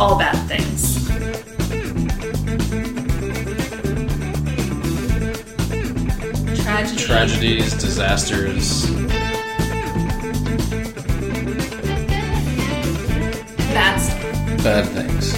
all 0.00 0.18
bad 0.18 0.34
things. 0.48 1.06
Tragedy. 6.62 7.04
Tragedies, 7.04 7.74
disasters. 7.74 8.86
That's 13.74 14.08
Bad 14.64 14.86
things. 14.86 15.34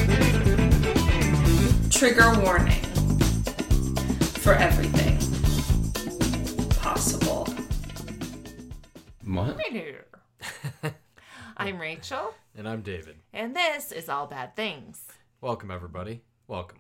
trigger 1.90 2.32
warning 2.40 2.82
for 4.42 4.54
everything 4.54 5.18
possible. 6.76 7.48
What? 9.24 9.56
I'm 11.56 11.78
Rachel, 11.80 12.32
And 12.56 12.68
I'm 12.68 12.82
David. 12.82 13.16
and 13.32 13.56
this 13.56 13.92
is 13.92 14.08
All 14.08 14.26
Bad 14.26 14.54
Things. 14.56 15.06
Welcome, 15.40 15.70
everybody. 15.70 16.22
Welcome. 16.46 16.78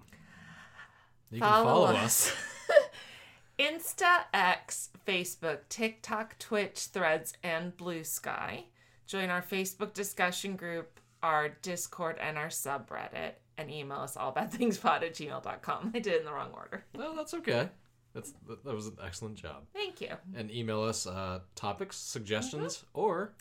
You 1.30 1.40
can 1.40 1.48
Follow 1.48 1.64
follow 1.64 1.86
us. 1.96 2.30
us. 2.30 2.32
Insta, 3.58 4.24
X, 4.34 4.90
Facebook, 5.06 5.60
TikTok, 5.68 6.38
Twitch, 6.38 6.78
Threads, 6.92 7.32
and 7.42 7.74
Blue 7.76 8.04
Sky. 8.04 8.64
Join 9.06 9.30
our 9.30 9.42
Facebook 9.42 9.94
discussion 9.94 10.56
group, 10.56 11.00
our 11.22 11.48
Discord, 11.62 12.18
and 12.20 12.36
our 12.36 12.48
subreddit. 12.48 13.32
And 13.58 13.70
email 13.70 13.98
us 13.98 14.16
allbadthingspod 14.16 15.02
at 15.02 15.14
gmail.com. 15.14 15.92
I 15.94 15.98
did 15.98 16.14
it 16.14 16.20
in 16.20 16.24
the 16.26 16.32
wrong 16.32 16.50
order. 16.54 16.84
Well, 16.94 17.14
that's 17.14 17.34
okay. 17.34 17.68
That's 18.14 18.32
that 18.46 18.64
that 18.64 18.74
was 18.74 18.86
an 18.88 18.96
excellent 19.02 19.36
job. 19.36 19.64
Thank 19.72 20.00
you. 20.00 20.10
And 20.34 20.50
email 20.50 20.82
us 20.82 21.06
uh, 21.06 21.40
topics, 21.54 21.96
suggestions, 21.96 22.84
or 22.94 23.32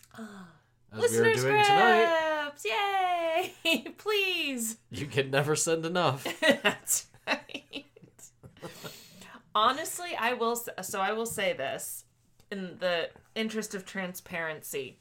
as 0.92 0.98
we 0.98 1.04
are 1.04 1.22
Listener 1.22 1.34
doing 1.34 1.64
tonight, 1.64 2.50
scripts! 2.52 2.66
Yay! 3.64 3.84
Please! 3.98 4.76
you 4.90 5.06
can 5.06 5.30
never 5.30 5.56
send 5.56 5.86
enough. 5.86 6.26
That's 6.62 7.06
right. 7.26 7.86
Honestly, 9.54 10.10
I 10.18 10.34
will. 10.34 10.56
So 10.56 11.00
I 11.00 11.12
will 11.12 11.26
say 11.26 11.52
this, 11.52 12.04
in 12.50 12.76
the 12.78 13.08
interest 13.34 13.74
of 13.74 13.84
transparency. 13.84 14.98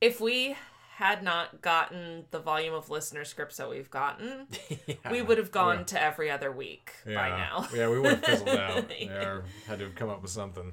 If 0.00 0.20
we 0.20 0.56
had 0.96 1.22
not 1.22 1.62
gotten 1.62 2.24
the 2.30 2.38
volume 2.38 2.74
of 2.74 2.90
listener 2.90 3.24
scripts 3.24 3.56
that 3.58 3.70
we've 3.70 3.90
gotten, 3.90 4.46
we 5.10 5.22
would 5.22 5.38
have 5.38 5.48
oh, 5.48 5.52
gone 5.52 5.84
to 5.86 6.02
every 6.02 6.30
other 6.30 6.50
week 6.50 6.92
by 7.04 7.28
now. 7.30 7.68
yeah, 7.74 7.88
we 7.88 8.00
would 8.00 8.12
have 8.12 8.24
fizzled 8.24 8.48
out. 8.48 8.90
Yeah. 8.90 9.06
Yeah, 9.06 9.24
or 9.24 9.44
had 9.66 9.78
to 9.78 9.86
have 9.86 9.94
come 9.94 10.08
up 10.10 10.22
with 10.22 10.30
something. 10.30 10.72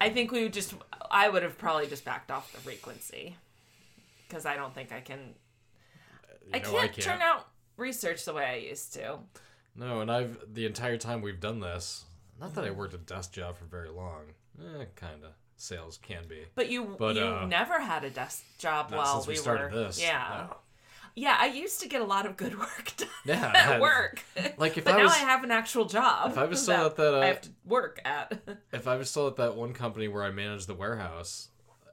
I 0.00 0.10
think 0.10 0.32
we 0.32 0.42
would 0.42 0.52
just. 0.52 0.74
I 1.10 1.28
would 1.28 1.42
have 1.42 1.58
probably 1.58 1.86
just 1.86 2.04
backed 2.04 2.30
off 2.30 2.52
the 2.52 2.58
frequency 2.58 3.36
because 4.26 4.46
I 4.46 4.56
don't 4.56 4.74
think 4.74 4.92
I 4.92 5.00
can. 5.00 5.34
I, 6.52 6.58
know, 6.60 6.72
can't 6.72 6.94
turn 6.94 7.20
out 7.20 7.46
research 7.76 8.24
the 8.24 8.32
way 8.32 8.44
I 8.44 8.68
used 8.68 8.94
to. 8.94 9.18
No, 9.76 10.00
and 10.00 10.10
I've 10.10 10.38
the 10.52 10.66
entire 10.66 10.96
time 10.96 11.22
we've 11.22 11.40
done 11.40 11.60
this. 11.60 12.04
Not 12.40 12.54
that 12.54 12.64
I 12.64 12.70
worked 12.70 12.94
a 12.94 12.98
desk 12.98 13.32
job 13.32 13.56
for 13.56 13.64
very 13.64 13.90
long. 13.90 14.22
Eh, 14.60 14.84
kind 14.96 15.24
of. 15.24 15.32
Sales 15.56 15.98
can 16.00 16.26
be. 16.28 16.44
But 16.54 16.70
you 16.70 16.96
But, 16.98 17.16
you 17.16 17.22
uh, 17.22 17.46
never 17.46 17.80
had 17.80 18.04
a 18.04 18.10
desk 18.10 18.44
job 18.58 18.92
while 18.92 19.24
we, 19.26 19.34
we, 19.34 19.40
were 19.40 19.70
this. 19.72 20.00
yeah 20.00 20.46
No. 20.50 20.56
Yeah. 21.18 21.36
I 21.38 21.46
used 21.46 21.80
to 21.80 21.88
get 21.88 22.00
a 22.00 22.04
lot 22.04 22.26
of 22.26 22.36
good 22.36 22.58
work 22.66 22.92
done 22.96 23.08
Yeah, 23.24 23.52
I 23.54 23.58
at 23.58 23.64
had- 23.66 23.80
work. 23.80 24.24
Like 24.56 24.78
if 24.78 24.84
but 24.84 24.94
I 24.94 24.98
now 24.98 25.02
was 25.04 25.12
I 25.12 25.18
have 25.18 25.44
an 25.44 25.50
actual 25.50 25.84
job. 25.84 26.30
if 26.32 26.38
I 26.38 26.44
was 26.46 26.62
still 26.64 26.86
at 26.86 26.96
that, 26.96 27.14
uh, 27.14 27.20
I 27.20 27.26
have 27.26 27.40
to 27.42 27.50
work 27.64 28.00
at. 28.04 28.38
if 28.72 28.86
I 28.88 28.96
was 28.96 29.10
still 29.10 29.26
at 29.26 29.36
that 29.36 29.56
one 29.56 29.72
company 29.72 30.08
where 30.08 30.22
I 30.24 30.30
managed 30.30 30.66
the 30.66 30.74
warehouse, 30.74 31.48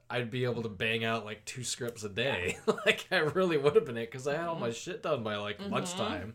I'd 0.08 0.30
be 0.30 0.44
able 0.44 0.62
to 0.62 0.68
bang 0.68 1.04
out 1.04 1.24
like 1.24 1.44
two 1.44 1.64
scripts 1.64 2.04
a 2.04 2.08
day. 2.08 2.58
like 2.86 3.06
I 3.10 3.16
really 3.18 3.56
would 3.58 3.74
have 3.74 3.84
been 3.86 3.96
it 3.96 4.10
because 4.10 4.28
I 4.28 4.36
had 4.36 4.46
all 4.46 4.54
my 4.54 4.70
shit 4.70 5.02
done 5.02 5.22
by 5.22 5.36
like 5.36 5.58
Mm-hmm. 5.58 5.72
lunchtime, 5.72 6.34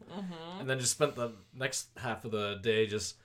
and 0.59 0.69
then 0.69 0.78
just 0.80 0.91
spent 0.91 1.16
the 1.16 1.31
next 1.56 1.88
half 1.97 2.25
of 2.25 2.31
the 2.31 2.59
day 2.62 2.85
just 2.88 3.16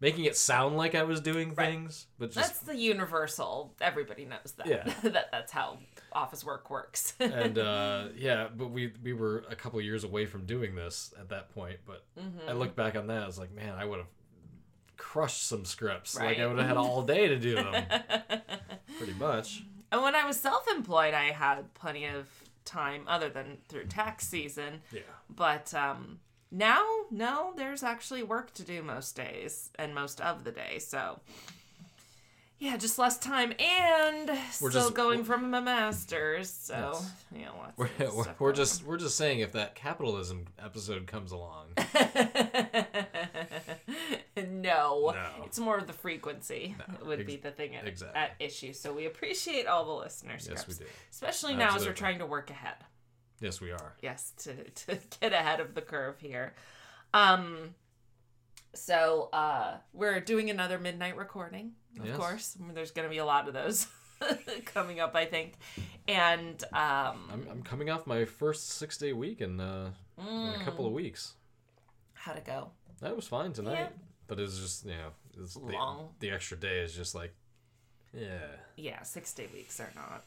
making 0.00 0.24
it 0.24 0.36
sound 0.36 0.76
like 0.76 0.94
I 0.94 1.02
was 1.04 1.20
doing 1.20 1.54
things, 1.54 2.06
but 2.18 2.30
just 2.30 2.36
That's 2.36 2.58
the 2.60 2.76
universal. 2.76 3.74
Everybody 3.80 4.24
knows 4.24 4.54
that. 4.58 4.66
Yeah. 4.66 4.84
that 5.10 5.30
that's 5.32 5.52
how 5.52 5.78
office 6.12 6.44
work 6.44 6.70
works. 6.70 7.14
and 7.20 7.58
uh, 7.58 8.08
yeah, 8.16 8.48
but 8.54 8.70
we 8.70 8.92
we 9.02 9.12
were 9.12 9.44
a 9.50 9.56
couple 9.56 9.80
years 9.80 10.04
away 10.04 10.26
from 10.26 10.44
doing 10.46 10.74
this 10.74 11.14
at 11.18 11.28
that 11.30 11.54
point. 11.54 11.78
But 11.86 12.04
Mm-hmm. 12.18 12.48
I 12.48 12.52
look 12.52 12.76
back 12.76 12.96
on 12.96 13.06
that, 13.08 13.22
I 13.22 13.26
was 13.26 13.38
like, 13.38 13.52
man, 13.52 13.74
I 13.76 13.84
would 13.84 13.98
have 13.98 14.08
crushed 14.96 15.46
some 15.46 15.64
scripts. 15.64 16.16
Like 16.18 16.38
I 16.38 16.46
would 16.46 16.58
have 16.58 16.68
had 16.68 16.76
all 16.76 17.02
day 17.02 17.28
to 17.28 17.38
do 17.38 17.54
them, 17.56 17.84
pretty 18.98 19.14
much. 19.14 19.64
and 19.90 20.02
when 20.02 20.14
I 20.14 20.24
was 20.26 20.38
self-employed, 20.38 21.14
I 21.14 21.32
had 21.32 21.72
plenty 21.74 22.06
of 22.06 22.28
time 22.64 23.04
other 23.08 23.28
than 23.28 23.58
through 23.68 23.86
tax 23.86 24.26
season. 24.28 24.80
Yeah. 24.92 25.00
But 25.28 25.74
um, 25.74 26.20
now, 26.56 26.84
no, 27.10 27.52
there's 27.56 27.82
actually 27.82 28.22
work 28.22 28.54
to 28.54 28.62
do 28.62 28.82
most 28.82 29.16
days 29.16 29.70
and 29.78 29.94
most 29.94 30.20
of 30.20 30.44
the 30.44 30.52
day. 30.52 30.78
So, 30.78 31.18
yeah, 32.60 32.76
just 32.76 32.96
less 32.98 33.18
time 33.18 33.52
and 33.58 34.28
We're 34.28 34.70
still 34.70 34.70
just- 34.70 34.94
going 34.94 35.24
from 35.24 35.52
a 35.52 35.60
master's. 35.60 36.48
So, 36.50 36.92
Yes. 36.94 37.10
you 37.34 37.44
know, 37.44 37.54
lots 37.58 37.76
We're, 37.76 38.06
of 38.06 38.14
we're, 38.14 38.34
we're 38.38 38.52
just 38.52 38.84
we're 38.84 38.96
just 38.98 39.16
saying 39.16 39.40
if 39.40 39.52
that 39.52 39.74
capitalism 39.74 40.46
episode 40.64 41.06
comes 41.08 41.32
along, 41.32 41.66
no, 44.36 45.10
No. 45.14 45.30
it's 45.44 45.58
more 45.58 45.76
of 45.78 45.86
the 45.86 45.92
frequency 45.92 46.74
would 47.04 47.20
ex- 47.20 47.26
be 47.26 47.36
the 47.36 47.50
thing 47.50 47.74
at, 47.76 47.86
exactly. 47.86 48.20
at 48.20 48.32
issue. 48.38 48.72
So 48.72 48.92
we 48.92 49.06
appreciate 49.06 49.66
all 49.66 49.84
the 49.84 49.92
listeners. 50.04 50.46
yes, 50.50 50.66
we 50.66 50.74
do. 50.74 50.84
Especially 51.10 51.54
now 51.54 51.74
as 51.76 51.86
we're 51.86 51.92
trying 51.92 52.18
to 52.20 52.26
work 52.26 52.50
ahead. 52.50 52.74
Yes, 53.40 53.60
we 53.60 53.70
are. 53.72 53.94
yes 54.02 54.32
to, 54.38 54.54
to 54.70 54.98
get 55.20 55.32
ahead 55.32 55.60
of 55.60 55.74
the 55.74 55.82
curve 55.82 56.18
here 56.20 56.54
um 57.12 57.74
so 58.74 59.28
uh 59.32 59.76
we're 59.92 60.20
doing 60.20 60.50
another 60.50 60.78
midnight 60.78 61.16
recording 61.16 61.72
of 62.00 62.06
Yes. 62.06 62.16
course 62.16 62.56
I 62.58 62.64
mean, 62.64 62.74
there's 62.74 62.90
gonna 62.90 63.08
be 63.08 63.18
a 63.18 63.24
lot 63.24 63.46
of 63.48 63.54
those 63.54 63.86
coming 64.64 65.00
up 65.00 65.14
i 65.14 65.24
think 65.24 65.54
and 66.08 66.62
um 66.72 67.28
I'm 67.32 67.46
I'm 67.50 67.62
coming 67.62 67.90
off 67.90 68.06
my 68.06 68.24
first 68.24 68.70
six 68.70 68.96
day 68.98 69.12
week 69.12 69.40
in, 69.40 69.60
uh, 69.60 69.90
in 70.18 70.60
a 70.60 70.64
couple 70.64 70.86
of 70.86 70.92
weeks. 70.92 71.34
how'd 72.14 72.36
it 72.36 72.44
go 72.44 72.70
That 73.00 73.14
was 73.16 73.26
fine 73.26 73.52
tonight, 73.52 73.78
Yeah. 73.78 73.88
but 74.26 74.38
it's 74.40 74.58
just 74.58 74.84
you 74.86 74.92
know 74.92 75.10
it's 75.42 75.54
the, 75.54 75.60
Long. 75.60 76.08
the 76.20 76.30
extra 76.30 76.56
day 76.56 76.78
is 76.80 76.94
just 76.94 77.14
like 77.14 77.34
yeah. 78.12 78.46
yeah 78.76 79.02
six 79.02 79.32
day 79.34 79.48
weeks 79.52 79.78
are 79.80 79.90
not 79.96 80.24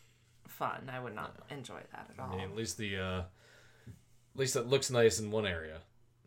fun 0.57 0.89
i 0.91 0.99
would 0.99 1.15
not 1.15 1.31
enjoy 1.49 1.79
that 1.91 2.05
at 2.13 2.19
all 2.19 2.33
I 2.33 2.37
mean, 2.37 2.45
at 2.51 2.55
least 2.55 2.77
the 2.77 2.97
uh, 2.97 3.19
at 3.19 4.39
least 4.41 4.55
it 4.55 4.67
looks 4.67 4.89
nice 4.91 5.19
in 5.19 5.31
one 5.31 5.45
area, 5.47 5.77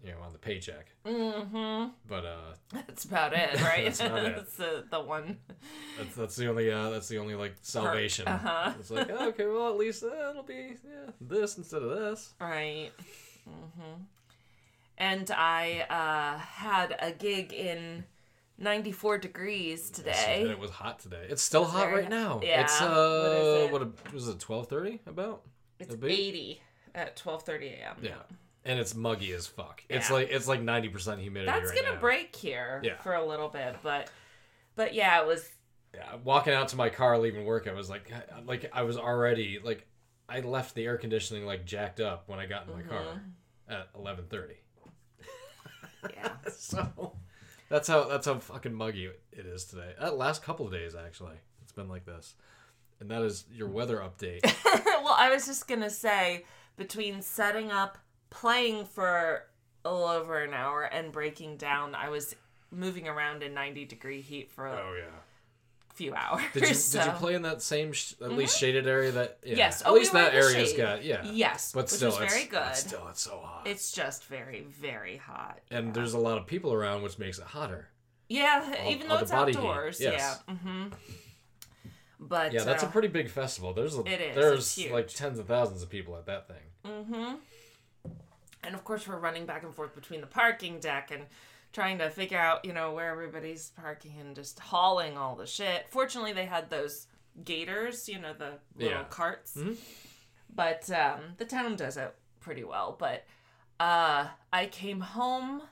you 0.04 0.10
know, 0.12 0.20
on 0.26 0.32
the 0.32 0.38
paycheck. 0.38 0.86
mm-hmm 1.06 1.90
But 2.08 2.24
uh, 2.24 2.54
that's 2.86 3.04
about 3.04 3.32
it 3.32 3.60
right 3.62 3.84
That's 3.84 4.00
about 4.00 4.24
it. 4.24 4.36
that's 4.38 4.56
the, 4.56 4.84
the 4.90 5.00
one 5.00 5.38
that's 5.98 6.14
that's 6.16 6.36
the 6.36 6.48
only 6.48 6.70
uh, 6.70 6.90
that's 6.90 7.08
the 7.08 7.18
only 7.18 7.34
like 7.34 7.54
salvation. 7.62 8.26
uh-huh. 8.26 8.72
It's 8.80 8.90
like 8.90 9.10
oh, 9.10 9.28
okay, 9.28 9.46
well 9.46 9.68
at 9.68 9.76
least 9.78 10.02
uh, 10.02 10.30
it'll 10.30 10.42
be 10.42 10.74
yeah 10.84 11.10
this 11.20 11.56
instead 11.58 11.82
of 11.82 11.90
this. 11.90 12.34
Right. 12.40 12.90
Mm-hmm. 13.48 14.02
And 14.98 15.30
I 15.30 15.86
uh, 15.88 16.38
had 16.38 16.96
a 17.00 17.10
gig 17.12 17.52
in 17.52 18.04
94 18.60 19.18
degrees 19.18 19.86
And 19.86 19.94
today. 19.96 20.46
it 20.50 20.58
was 20.58 20.70
hot 20.70 20.98
today. 21.00 21.26
It's 21.28 21.42
still 21.42 21.64
hot 21.64 21.86
very 21.88 22.02
right 22.02 22.10
now. 22.10 22.40
Yeah, 22.42 22.60
It's 22.62 22.80
uh 22.80 22.84
is 23.64 23.64
it? 23.68 23.72
what, 23.72 23.82
a- 23.82 24.14
was 24.14 24.28
it 24.28 24.38
twelve 24.38 24.68
thirty 24.68 25.00
about? 25.06 25.42
It's 25.78 25.94
a 25.94 26.06
80 26.06 26.60
at 26.94 27.16
12:30 27.16 27.72
a.m. 27.80 27.96
Yeah. 28.02 28.12
And 28.66 28.78
it's 28.78 28.94
muggy 28.94 29.32
as 29.32 29.46
fuck. 29.46 29.82
It's 29.88 30.10
like 30.10 30.28
it's 30.30 30.46
like 30.46 30.60
ninety 30.60 30.88
percent 30.90 31.20
humidity 31.20 31.50
That's 31.50 31.70
right 31.70 31.82
gonna 31.82 31.94
now. 31.94 32.00
break 32.00 32.36
here 32.36 32.80
Yeah. 32.84 32.98
for 32.98 33.14
a 33.14 33.24
little 33.26 33.48
bit, 33.48 33.76
but 33.82 34.10
but 34.76 34.92
yeah, 34.94 35.20
it 35.22 35.26
was 35.26 35.48
Yeah, 35.94 36.16
walking 36.22 36.52
out 36.52 36.68
to 36.68 36.76
my 36.76 36.90
car 36.90 37.18
leaving 37.18 37.46
work, 37.46 37.66
I 37.66 37.72
was 37.72 37.88
like, 37.88 38.12
I- 38.12 38.40
like 38.42 38.70
I 38.74 38.82
was 38.82 38.98
already 38.98 39.58
like, 39.64 39.86
I 40.28 40.40
left 40.40 40.74
the 40.74 40.84
air 40.84 40.98
conditioning 40.98 41.46
like 41.46 41.64
jacked 41.64 42.00
up 42.00 42.28
when 42.28 42.38
I 42.38 42.44
got 42.46 42.66
in 42.68 42.74
my 42.74 42.82
car 42.82 43.00
Mm-hmm. 43.02 43.72
at 43.72 43.88
eleven 43.96 44.26
thirty. 44.28 44.56
yeah. 46.14 46.32
So 46.50 47.14
that's 47.70 47.88
how 47.88 48.04
that's 48.04 48.26
how 48.26 48.38
fucking 48.38 48.74
muggy 48.74 49.08
it 49.32 49.46
is 49.46 49.64
today. 49.64 49.94
That 49.98 50.18
last 50.18 50.42
couple 50.42 50.66
of 50.66 50.72
days 50.72 50.94
actually, 50.94 51.36
it's 51.62 51.72
been 51.72 51.88
like 51.88 52.04
this, 52.04 52.34
and 52.98 53.10
that 53.10 53.22
is 53.22 53.44
your 53.50 53.68
weather 53.68 53.98
update. 53.98 54.40
well, 55.02 55.16
I 55.16 55.30
was 55.30 55.46
just 55.46 55.66
gonna 55.66 55.88
say 55.88 56.44
between 56.76 57.22
setting 57.22 57.70
up, 57.70 57.96
playing 58.28 58.84
for 58.84 59.44
a 59.84 59.90
little 59.90 60.08
over 60.08 60.42
an 60.42 60.52
hour, 60.52 60.82
and 60.82 61.12
breaking 61.12 61.56
down, 61.56 61.94
I 61.94 62.10
was 62.10 62.34
moving 62.72 63.08
around 63.08 63.42
in 63.42 63.54
90 63.54 63.84
degree 63.86 64.20
heat 64.20 64.50
for 64.50 64.66
oh 64.66 64.94
yeah. 64.98 65.16
Few 66.00 66.14
hours. 66.14 66.42
Did 66.54 66.62
you 66.62 66.68
did 66.74 67.04
you 67.06 67.12
play 67.18 67.34
in 67.34 67.42
that 67.42 67.60
same 67.60 67.92
sh- 67.92 68.14
at 68.22 68.32
least 68.32 68.58
shaded 68.58 68.86
area 68.86 69.12
that? 69.12 69.38
Yeah. 69.44 69.50
Mm-hmm. 69.50 69.58
Yes. 69.58 69.82
At 69.82 69.88
Oh, 69.88 69.94
least 69.94 70.12
were 70.14 70.20
that 70.20 70.34
area's 70.34 70.70
shade. 70.70 70.76
got 70.78 71.04
yeah. 71.04 71.24
Yes, 71.24 71.72
But 71.72 71.84
which 71.84 71.90
still, 71.90 72.08
was 72.10 72.18
very 72.18 72.42
it's, 72.42 72.50
good. 72.50 72.76
Still, 72.76 73.06
it's 73.08 73.20
so 73.20 73.38
hot. 73.42 73.66
It's 73.66 73.92
just 73.92 74.24
very, 74.24 74.62
very 74.62 75.18
hot. 75.18 75.58
and 75.70 75.92
there's 75.92 76.14
a 76.14 76.18
lot 76.18 76.38
of 76.38 76.46
people 76.46 76.72
around, 76.72 77.02
which 77.02 77.18
makes 77.18 77.38
it 77.38 77.44
hotter. 77.44 77.88
Yeah, 78.28 78.74
All- 78.84 78.90
even 78.90 79.08
though 79.08 79.18
it's 79.18 79.32
outdoors. 79.32 80.00
yes. 80.00 80.40
Yeah. 80.48 80.54
Mm-hmm. 80.54 80.88
But 82.18 82.52
Yeah, 82.52 82.64
that's 82.64 82.82
a 82.82 82.86
uh, 82.86 82.90
pretty 82.90 83.08
big 83.08 83.28
festival. 83.30 83.72
There's 83.72 83.96
a, 83.96 84.00
It 84.00 84.20
is, 84.20 84.34
There's 84.36 84.78
it's 84.78 84.90
like 84.92 85.08
tens 85.08 85.38
of 85.38 85.46
thousands 85.46 85.82
of 85.82 85.88
people 85.90 86.16
at 86.16 86.26
that 86.26 86.46
thing. 86.48 86.64
Mm-hmm. 86.86 87.34
And 88.62 88.74
of 88.74 88.84
course, 88.84 89.08
we're 89.08 89.18
running 89.18 89.46
back 89.46 89.62
and 89.64 89.74
forth 89.74 89.94
between 89.94 90.20
the 90.20 90.26
parking 90.26 90.80
deck 90.80 91.10
and 91.10 91.22
trying 91.72 91.98
to 91.98 92.10
figure 92.10 92.38
out, 92.38 92.64
you 92.64 92.72
know, 92.72 92.92
where 92.92 93.10
everybody's 93.10 93.70
parking 93.70 94.14
and 94.20 94.34
just 94.34 94.58
hauling 94.58 95.16
all 95.16 95.36
the 95.36 95.46
shit. 95.46 95.86
Fortunately, 95.90 96.32
they 96.32 96.46
had 96.46 96.68
those 96.70 97.06
gators, 97.44 98.08
you 98.08 98.18
know, 98.18 98.32
the 98.32 98.54
little 98.76 98.98
Yeah. 98.98 99.04
carts. 99.04 99.54
Mhm. 99.56 99.76
But 100.52 100.90
um, 100.90 101.20
the 101.38 101.44
town 101.44 101.76
does 101.76 101.96
it 101.96 102.14
pretty 102.40 102.64
well. 102.64 102.96
But 102.98 103.24
uh, 103.78 104.28
I 104.52 104.66
came 104.66 105.00
home, 105.00 105.62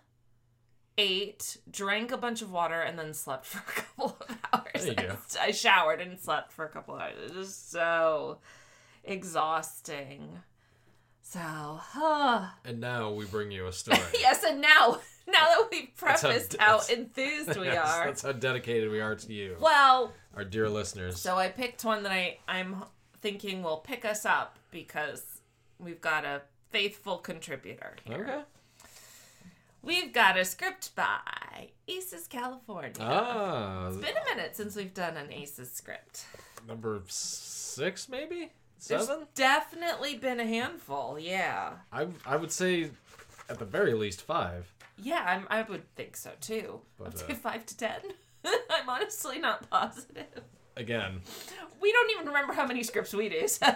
ate, 0.97 1.57
drank 1.71 2.13
a 2.13 2.17
bunch 2.17 2.43
of 2.43 2.51
water, 2.53 2.81
and 2.81 2.97
then 2.99 3.13
slept 3.13 3.45
for 3.47 3.59
a 3.59 3.63
couple 3.83 4.17
of 4.21 4.37
hours. 4.53 4.85
There 4.85 4.89
you 4.89 4.95
go. 5.09 5.17
I 5.41 5.51
showered 5.51 6.01
and 6.01 6.19
slept 6.19 6.53
for 6.53 6.65
a 6.65 6.69
couple 6.69 6.95
of 6.95 7.01
hours. 7.01 7.15
It 7.19 7.35
was 7.37 7.49
just 7.49 7.71
so 7.73 8.39
exhausting. 9.03 10.39
So, 11.31 11.41
uh, 11.41 12.49
And 12.65 12.81
now 12.81 13.11
we 13.13 13.27
bring 13.27 13.51
you 13.51 13.67
a 13.67 13.73
story. 13.83 13.99
yes, 14.19 14.43
and 14.45 14.63
now, 14.63 14.99
now 15.27 15.45
that 15.49 15.69
we've 15.71 15.89
That's 16.01 16.23
how- 16.23 16.29
prefaced 16.29 16.57
how, 16.59 16.81
enthused 16.91 17.55
we 17.59 17.67
Yes, 17.67 17.87
are, 17.87 18.07
That's 18.07 18.23
how 18.23 18.33
dedicated 18.33 18.91
we 18.91 19.01
are 19.01 19.15
to 19.15 19.33
you, 19.33 19.57
well, 19.61 20.13
our 20.35 20.45
dear 20.45 20.71
listeners. 20.71 21.21
so 21.21 21.37
I 21.37 21.49
picked 21.49 21.85
one 21.85 22.03
that 22.05 22.13
I 22.13 22.39
I'm 22.49 22.83
thinking 23.21 23.63
will 23.63 23.77
pick 23.79 24.05
us 24.07 24.25
up 24.25 24.59
because 24.71 25.43
we've 25.79 26.01
got 26.01 26.25
a 26.25 26.41
faithful 26.71 27.19
contributor 27.19 27.97
here. 28.05 28.17
okay. 28.23 28.43
We've 29.83 30.13
got 30.13 30.39
a 30.39 30.45
script 30.45 30.95
by 30.97 31.69
Aces 31.87 32.27
California. 32.27 32.93
Ah, 33.01 33.89
It's 33.89 33.97
been 33.99 34.17
a 34.17 34.35
minute 34.35 34.57
since 34.57 34.75
we've 34.77 34.93
done 34.95 35.17
an 35.17 35.31
Aces 35.33 35.71
script. 35.73 36.25
number 36.67 37.03
six, 37.07 38.09
maybe 38.09 38.51
There's 38.87 39.09
definitely 39.35 40.17
been 40.17 40.41
a 40.41 40.47
handful, 40.47 41.19
yeah. 41.19 41.73
I 41.93 42.07
I 42.25 42.37
would 42.37 42.53
say, 42.53 42.91
at 43.49 43.59
the 43.59 43.65
very 43.65 43.95
least 43.95 44.23
five. 44.23 44.73
Yeah, 45.01 45.23
I'm, 45.27 45.47
I 45.51 45.63
would 45.63 45.95
think 45.95 46.17
so 46.17 46.31
too. 46.41 46.81
But, 46.99 47.09
I'd 47.09 47.19
say 47.19 47.33
uh, 47.33 47.37
five 47.37 47.67
to 47.67 47.77
ten. 47.77 48.01
I'm 48.45 48.89
honestly 48.89 49.39
not 49.39 49.69
positive. 49.71 50.43
Again, 50.77 51.23
We 51.81 51.93
don't 51.93 52.11
even 52.13 52.27
remember 52.29 52.53
how 52.53 52.67
many 52.67 52.85
scripts 52.85 53.13
we 53.13 53.29
do, 53.29 53.49
so. 53.49 53.67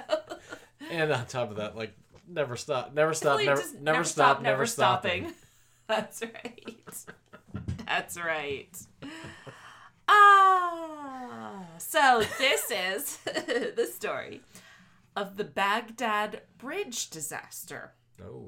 and 0.91 1.13
on 1.13 1.27
top 1.27 1.51
of 1.51 1.57
that, 1.57 1.77
like 1.77 1.93
never 2.29 2.57
stop, 2.57 2.95
never 2.95 3.13
stop, 3.15 3.41
never, 3.41 3.61
just 3.61 3.81
never, 3.81 4.05
stop, 4.05 4.41
never 4.43 4.67
stopping. 4.67 5.25
stopping. 5.25 5.35
That's 5.89 6.23
right. 6.23 6.95
That's 7.87 8.17
right. 8.17 8.79
Ah, 10.09 11.65
so 11.79 12.23
this 12.39 12.71
is 12.71 13.17
the 13.25 13.89
story 13.93 14.41
of 15.17 15.37
the 15.37 15.45
Baghdad 15.45 16.43
Bridge 16.59 17.11
disaster. 17.11 17.93
Oh, 18.23 18.47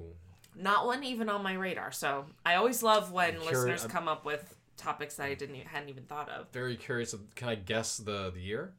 Not 0.57 0.87
one 0.87 1.03
even 1.05 1.29
on 1.29 1.43
my 1.43 1.55
radar. 1.55 1.91
So 1.93 2.27
I 2.47 2.55
always 2.55 2.83
love 2.83 3.11
when 3.13 3.35
curi- 3.37 3.45
listeners 3.47 3.83
I'm- 3.83 3.91
come 3.91 4.09
up 4.09 4.25
with 4.25 4.57
topics 4.77 5.17
that 5.17 5.27
I 5.27 5.35
didn't 5.35 5.57
e- 5.57 5.65
hadn't 5.67 5.89
even 5.89 6.05
thought 6.05 6.29
of. 6.29 6.49
very 6.51 6.77
curious. 6.77 7.15
Can 7.35 7.49
I 7.49 7.55
guess 7.57 7.97
the 7.99 8.31
the 8.31 8.41
year? 8.41 8.73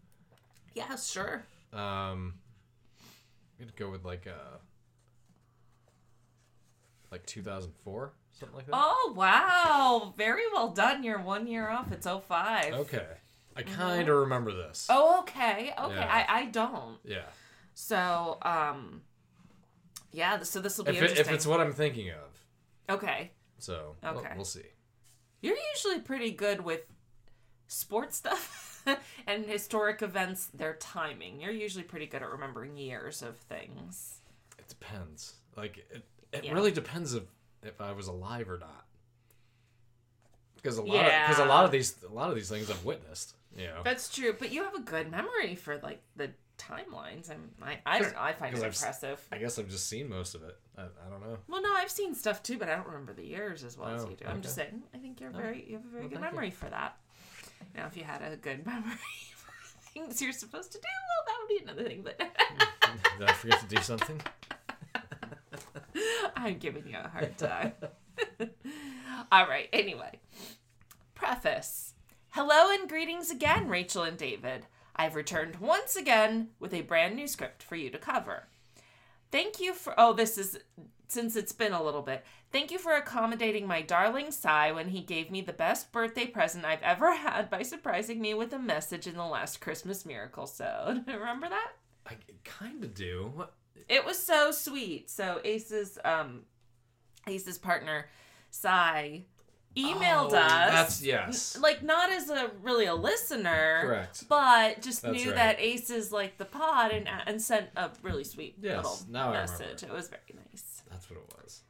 Yeah, 0.74 0.96
sure. 0.96 1.44
Um, 1.74 2.36
I'm 3.60 3.60
gonna 3.66 3.72
go 3.78 3.90
with 3.90 4.04
like 4.06 4.28
uh, 4.28 4.58
like 7.12 7.26
2004, 7.26 8.14
something 8.40 8.56
like 8.56 8.66
that. 8.66 8.72
Oh 8.76 9.14
wow, 9.16 10.14
very 10.18 10.44
well 10.54 10.70
done. 10.70 11.04
You're 11.04 11.22
one 11.22 11.48
year 11.48 11.70
off. 11.70 11.92
It's 11.92 12.06
05. 12.08 12.74
Okay, 12.74 13.06
I 13.56 13.64
Mm-hmm. 13.64 13.74
kind 13.76 14.10
of 14.10 14.16
remember 14.18 14.52
this. 14.54 14.88
Oh, 14.90 15.20
okay. 15.22 15.74
Okay. 15.80 15.96
Yeah. 15.96 16.26
I, 16.30 16.40
I 16.42 16.46
don't. 16.46 16.98
Yeah, 17.06 17.22
So, 17.75 18.38
um, 18.42 19.01
yeah. 20.12 20.42
So 20.44 20.60
this 20.62 20.77
will 20.77 20.86
be 20.86 20.92
if, 20.92 20.98
it, 20.98 21.01
interesting. 21.12 21.25
if 21.27 21.33
it's 21.33 21.45
what 21.45 21.60
I'm 21.60 21.74
thinking 21.74 22.10
of, 22.10 22.39
okay, 22.89 23.31
so 23.60 23.95
we'll- 24.01 24.18
Okay. 24.19 24.31
we'll, 24.36 24.45
see. 24.45 24.63
you're 25.42 25.57
usually 25.75 26.00
pretty 26.00 26.31
good 26.31 26.62
with 26.62 26.81
sports 27.68 28.16
stuff 28.18 28.83
and 29.27 29.45
historic 29.45 30.01
events. 30.01 30.48
Their 30.54 30.75
timing. 30.75 31.42
You're 31.42 31.51
usually 31.51 31.83
pretty 31.83 32.06
good 32.07 32.22
at 32.24 32.30
remembering 32.30 32.77
years 32.77 33.22
of 33.22 33.36
things. 33.38 34.22
It 34.57 34.68
depends. 34.69 35.33
Like 35.57 35.77
it, 35.92 36.06
it 36.31 36.45
Yeah. 36.45 36.54
really 36.54 36.72
depends 36.72 37.13
if 37.13 37.24
if 37.62 37.81
I 37.81 37.92
was 37.92 38.07
alive 38.07 38.50
or 38.50 38.57
not. 38.57 38.86
Because 40.56 40.77
a 40.77 40.81
lot 40.81 40.95
Yeah. 40.95 41.27
because 41.27 41.44
a 41.44 41.48
lot 41.48 41.66
of 41.66 41.72
these 41.72 41.95
a 42.07 42.12
lot 42.13 42.30
of 42.30 42.36
these 42.36 42.50
things 42.50 42.69
I've 42.72 42.86
witnessed. 42.86 43.36
You 43.56 43.68
know, 43.68 43.81
That's 43.83 44.13
true, 44.13 44.36
but 44.38 44.51
you 44.51 44.63
have 44.63 44.75
a 44.75 44.81
good 44.81 45.10
memory 45.10 45.56
for 45.56 45.77
like 45.80 46.01
the 46.16 46.31
timelines. 46.57 47.30
I'm, 47.30 47.50
I, 47.62 47.78
I 47.86 48.00
don't 48.00 48.13
know. 48.13 48.19
I 48.22 48.34
find 48.34 48.54
it 48.56 48.60
I've 48.60 48.66
impressive. 48.74 49.25
I 49.31 49.38
guess 49.38 49.57
I've 49.60 49.69
just 49.69 49.88
seen 49.88 50.10
most 50.10 50.36
of 50.36 50.44
it. 50.44 50.57
I, 50.78 50.84
I 50.84 51.10
don't 51.10 51.22
know. 51.22 51.38
Well, 51.48 51.62
no, 51.62 51.74
I've 51.74 51.92
seen 51.92 52.13
stuff 52.16 52.42
too, 52.44 52.57
but 52.57 52.69
I 52.69 52.75
don't 52.75 52.88
remember 52.88 53.13
the 53.13 53.25
years 53.25 53.63
as 53.63 53.78
well 53.78 53.90
as 53.90 54.04
Oh, 54.06 54.10
you 54.10 54.16
do. 54.16 54.25
I'm 54.28 54.42
just 54.42 54.56
saying. 54.56 54.84
I 54.94 54.98
think 54.98 55.19
you're 55.19 55.31
Oh, 55.34 55.38
very, 55.38 55.66
you 55.68 55.78
have 55.78 55.86
a 55.86 55.90
very 55.90 56.02
well, 56.04 56.10
good 56.10 56.19
thank 56.19 56.31
you. 56.31 56.36
memory 56.36 56.52
for 56.52 56.69
that. 56.69 56.98
Now, 57.75 57.88
if 57.88 57.96
you 57.98 58.04
had 58.04 58.22
a 58.22 58.36
good 58.38 58.66
memory 58.66 58.98
for 59.36 59.52
things 59.94 60.22
you're 60.22 60.31
supposed 60.34 60.72
to 60.74 60.78
do, 60.80 60.88
well, 60.88 61.25
that 61.28 61.38
would 61.42 61.48
be 61.57 61.63
another 61.63 61.84
thing. 61.90 62.02
But 62.04 62.19
Did 63.19 63.30
I 63.30 63.34
forget 63.34 63.60
to 63.62 63.68
do 63.75 63.81
something? 63.81 64.22
I'm 66.36 66.58
giving 66.58 66.88
you 66.88 66.98
a 66.98 67.08
hard 67.08 67.38
time. 67.38 67.74
All 69.31 69.48
right. 69.48 69.69
Anyway, 69.74 70.19
preface. 71.16 71.94
Hello 72.30 72.69
and 72.72 72.88
greetings 72.90 73.30
again, 73.31 73.68
Rachel 73.69 74.04
and 74.04 74.18
David. 74.18 74.66
I've 74.96 75.16
returned 75.16 75.58
once 75.58 75.96
again 75.96 76.50
with 76.60 76.74
a 76.74 76.82
brand 76.82 77.16
new 77.16 77.28
script 77.28 77.62
for 77.62 77.76
you 77.76 77.90
to 77.90 77.98
cover. 77.98 78.48
Thank 79.32 79.60
you 79.60 79.74
for. 79.74 79.94
Oh, 79.98 80.14
this 80.14 80.38
is. 80.38 80.60
Since 81.08 81.36
it's 81.36 81.52
been 81.52 81.74
a 81.74 81.84
little 81.84 82.02
bit, 82.02 82.26
thank 82.52 82.72
you 82.72 82.80
for 82.80 82.94
accommodating 82.94 83.68
my 83.68 83.84
darling 83.84 84.32
Cy 84.32 84.72
when 84.72 84.90
he 84.90 85.02
gave 85.02 85.30
me 85.30 85.42
the 85.42 85.54
best 85.54 85.92
birthday 85.92 86.26
present 86.26 86.66
I've 86.66 86.82
ever 86.82 87.14
had 87.14 87.52
by 87.52 87.62
surprising 87.62 88.20
me 88.20 88.34
with 88.34 88.52
a 88.54 88.60
message 88.60 89.06
in 89.06 89.14
the 89.14 89.24
last 89.24 89.62
Christmas 89.62 90.04
miracle. 90.04 90.48
So, 90.48 91.00
do 91.06 91.12
you 91.12 91.20
remember 91.20 91.48
that? 91.48 91.74
I 92.08 92.16
kind 92.44 92.84
of 92.84 92.96
do. 92.96 93.32
What? 93.36 93.54
It 93.88 94.04
was 94.04 94.18
so 94.18 94.52
sweet. 94.52 95.10
So 95.10 95.42
Ace's 95.44 96.00
um 96.04 96.42
Ace's 97.28 97.58
partner, 97.58 98.08
Sai, 98.50 99.26
emailed 99.75 100.31
Oh, 100.31 100.38
us. 100.38 100.72
That's 100.72 101.04
yes. 101.04 101.57
like 101.60 101.83
not 101.83 102.10
as 102.12 102.30
a 102.30 102.51
really 102.62 102.86
a 102.86 102.95
listener, 102.95 103.80
Correct. 103.81 104.25
but 104.30 104.82
just 104.82 105.01
That's 105.01 105.13
knew 105.15 105.27
right. 105.32 105.36
that 105.36 105.60
Ace's 105.60 106.12
like 106.12 106.38
the 106.38 106.46
pod 106.46 106.91
and 106.91 107.08
and 107.25 107.41
sent 107.41 107.67
a 107.75 107.91
really 108.01 108.24
sweet 108.24 108.55
Yes, 108.62 108.77
little 108.77 109.00
now 109.10 109.32
message. 109.32 109.84
It 109.84 109.91
was 109.91 110.08
very 110.08 110.22
nice. 110.51 110.82
That's 110.89 111.10
what 111.10 111.20
it 111.20 111.34
was. 111.41 111.62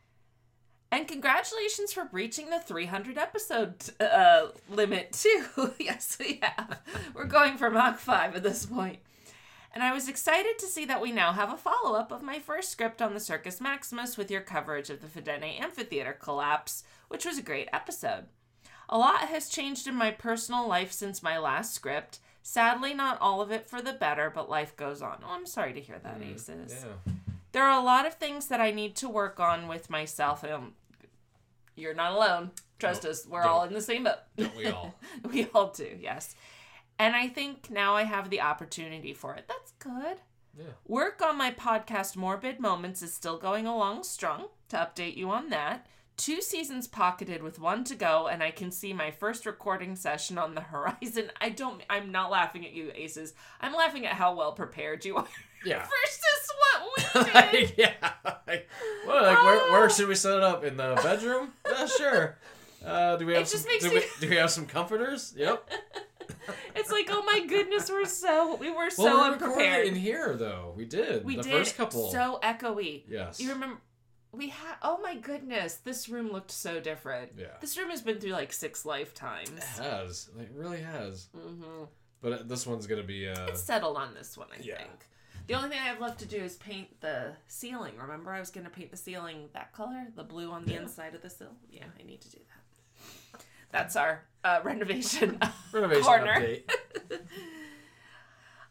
And 0.92 1.08
congratulations 1.08 1.92
for 1.92 2.08
reaching 2.12 2.50
the 2.50 2.60
300 2.60 3.18
episode 3.18 3.76
uh, 4.00 4.48
limit 4.70 5.12
too. 5.12 5.74
yes, 5.80 6.16
we 6.20 6.40
have. 6.42 6.80
We're 7.14 7.26
going 7.26 7.58
for 7.58 7.70
Mach 7.70 7.98
5 8.00 8.36
at 8.36 8.44
this 8.44 8.66
point. 8.66 9.00
And 9.74 9.84
I 9.84 9.92
was 9.94 10.08
excited 10.08 10.58
to 10.60 10.68
see 10.68 10.86
that 10.86 11.02
we 11.02 11.12
now 11.12 11.34
have 11.34 11.52
a 11.52 11.58
follow 11.58 12.00
up 12.00 12.14
of 12.14 12.22
my 12.24 12.40
first 12.40 12.70
script 12.72 13.02
on 13.02 13.14
the 13.14 13.20
Circus 13.20 13.60
Maximus 13.60 14.16
with 14.16 14.32
your 14.32 14.40
coverage 14.40 14.90
of 14.90 15.02
the 15.02 15.08
Fidenae 15.08 15.60
Amphitheater 15.60 16.14
collapse, 16.14 16.86
which 17.16 17.24
was 17.24 17.38
a 17.38 17.42
great 17.42 17.70
episode. 17.72 18.26
A 18.90 18.98
lot 18.98 19.30
has 19.30 19.48
changed 19.48 19.88
in 19.88 19.96
my 19.96 20.12
personal 20.12 20.68
life 20.68 20.92
since 20.92 21.24
my 21.24 21.38
last 21.38 21.74
script. 21.74 22.20
Sadly, 22.44 22.94
not 22.94 23.18
all 23.22 23.40
of 23.40 23.52
it 23.52 23.70
for 23.70 23.82
the 23.82 23.94
better, 23.94 24.30
but 24.30 24.50
life 24.50 24.76
goes 24.76 25.02
on. 25.02 25.20
Oh, 25.24 25.30
I'm 25.32 25.46
sorry 25.46 25.72
to 25.72 25.80
hear 25.80 25.98
that, 25.98 26.22
Aces. 26.22 26.84
Yeah. 26.84 27.14
There 27.54 27.64
are 27.64 27.80
a 27.80 27.84
lot 27.86 28.06
of 28.06 28.16
things 28.16 28.48
that 28.48 28.60
I 28.60 28.72
need 28.72 28.98
to 28.98 29.08
work 29.08 29.40
on 29.40 29.70
with 29.70 29.90
myself. 29.90 30.44
Um, 30.44 30.74
you're 31.78 31.94
not 31.94 32.12
alone. 32.12 32.52
Trust 32.80 33.04
Nope. 33.06 33.12
us, 33.12 33.26
we're 33.26 33.44
all 33.44 33.62
Don't. 33.62 33.70
in 33.70 33.74
the 33.76 33.82
same 33.82 34.04
boat. 34.04 34.18
Don't 34.36 34.58
we 34.58 34.68
all? 34.68 34.94
we 35.32 35.48
all 35.54 35.72
do, 35.72 35.98
yes. 35.98 36.36
And 37.00 37.16
I 37.16 37.30
think 37.30 37.72
now 37.72 37.96
I 37.96 38.04
have 38.04 38.30
the 38.30 38.42
opportunity 38.42 39.14
for 39.14 39.36
it. 39.36 39.46
That's 39.48 39.72
good. 39.80 40.18
Yeah. 40.58 40.66
Work 40.86 41.22
on 41.22 41.38
my 41.38 41.52
podcast 41.52 42.18
Morbid 42.18 42.60
Moments 42.60 43.02
is 43.02 43.14
still 43.14 43.38
going 43.38 43.66
along 43.66 44.04
strong. 44.04 44.48
To 44.70 44.78
update 44.78 45.16
you 45.16 45.30
on 45.30 45.50
that, 45.52 45.88
two 46.18 46.42
seasons 46.42 46.88
pocketed 46.88 47.44
with 47.44 47.60
one 47.60 47.84
to 47.86 47.96
go, 47.96 48.28
and 48.28 48.42
I 48.44 48.52
can 48.52 48.72
see 48.72 48.94
my 48.94 49.12
first 49.12 49.46
recording 49.46 49.96
session 49.96 50.38
on 50.38 50.56
the 50.56 50.62
horizon. 50.72 51.32
I 51.42 51.50
don't. 51.50 51.82
I'm 51.90 52.12
not 52.12 52.32
laughing 52.32 52.66
at 52.66 52.74
you, 52.74 52.92
Aces. 52.96 53.34
I'm 53.62 53.74
laughing 53.74 54.06
at 54.06 54.14
how 54.14 54.36
well 54.36 54.52
prepared 54.54 55.06
you 55.06 55.18
are. 55.18 55.28
Yeah. 55.66 55.80
versus 55.80 56.52
what 56.60 57.26
we 57.26 57.58
did. 57.66 57.74
yeah. 57.76 57.94
Like, 58.48 58.70
well, 59.08 59.24
like 59.24 59.44
where, 59.44 59.60
Oh. 59.64 59.72
where 59.72 59.90
should 59.90 60.08
we 60.08 60.14
set 60.14 60.38
it 60.38 60.44
up? 60.44 60.64
In 60.64 60.78
the 60.78 60.94
bedroom? 61.02 61.54
Yeah, 61.68 61.88
sure. 61.88 62.38
Uh, 62.86 63.16
do 63.16 63.26
we 63.26 63.34
have 63.34 63.42
It 63.42 63.50
just 63.50 63.64
some, 63.64 63.72
makes 63.72 63.84
do, 63.84 63.90
you- 63.90 63.96
we, 63.96 64.06
do 64.22 64.30
we 64.30 64.36
have 64.36 64.52
some 64.52 64.68
comforters? 64.68 65.34
Yep. 65.36 65.68
It's 66.76 66.92
like, 66.92 67.08
oh 67.10 67.24
my 67.24 67.44
goodness, 67.48 67.90
we're 67.90 68.06
so 68.06 68.56
we 68.58 68.70
were 68.70 68.92
so 68.92 69.06
well, 69.06 69.16
we 69.24 69.34
recorded 69.34 69.44
unprepared. 69.56 69.88
in 69.88 69.96
here 69.96 70.36
though. 70.36 70.74
We 70.78 70.86
did. 70.86 71.26
we 71.26 71.38
the 71.38 71.42
did 71.42 71.52
first 71.52 71.78
couple. 71.78 72.12
so 72.12 72.40
echoey. 72.44 73.02
yes. 73.10 73.40
You 73.40 73.54
remember? 73.54 73.78
We 74.36 74.50
had. 74.50 74.76
Oh 74.82 75.00
my 75.02 75.16
goodness, 75.16 75.76
this 75.76 76.10
room 76.10 76.32
looked 76.32 76.52
so 76.52 76.80
different. 76.80 77.32
Yeah. 77.38 77.48
This 77.62 77.78
room 77.78 77.90
has 77.90 78.02
been 78.02 78.20
through 78.20 78.32
like 78.32 78.52
six 78.54 78.86
lifetimes. 78.86 79.50
It 79.50 79.64
has. 79.82 80.30
It 80.40 80.52
really 80.54 80.82
has. 80.82 81.28
mm-hmm. 81.36 81.84
But 82.22 82.34
uh, 82.34 82.40
this 82.46 82.66
one's 82.68 82.88
gonna 82.88 83.04
be. 83.04 83.28
Uh, 83.28 83.48
It's 83.48 83.62
settled 83.62 83.98
on 83.98 84.14
this 84.14 84.38
one, 84.38 84.48
I 84.52 84.62
Yeah. 84.62 84.78
think. 84.78 85.06
The 85.48 85.54
only 85.54 85.70
thing 85.70 85.80
I 85.80 85.86
have 85.86 86.02
left 86.02 86.20
to 86.22 86.26
do 86.26 86.38
is 86.38 86.56
paint 86.56 87.00
the 87.02 87.34
ceiling. 87.48 87.94
Remember, 88.02 88.32
I 88.32 88.40
was 88.40 88.50
going 88.50 88.64
to 88.66 88.72
paint 88.72 88.90
the 88.90 88.98
ceiling 88.98 89.50
that 89.54 89.74
color, 89.74 90.08
the 90.16 90.24
blue 90.24 90.50
on 90.52 90.66
the 90.66 90.72
Yeah. 90.74 90.82
inside 90.82 91.14
of 91.14 91.22
the 91.22 91.30
sill. 91.30 91.56
Yeah, 91.70 91.84
I 92.00 92.04
need 92.04 92.22
to 92.22 92.32
do 92.32 92.40
that. 93.34 93.42
That's 93.72 93.96
our 93.96 94.24
uh, 94.44 94.62
renovation 94.64 95.38
Renovation 95.72 96.04
corner. 96.04 96.34
update. 96.40 96.64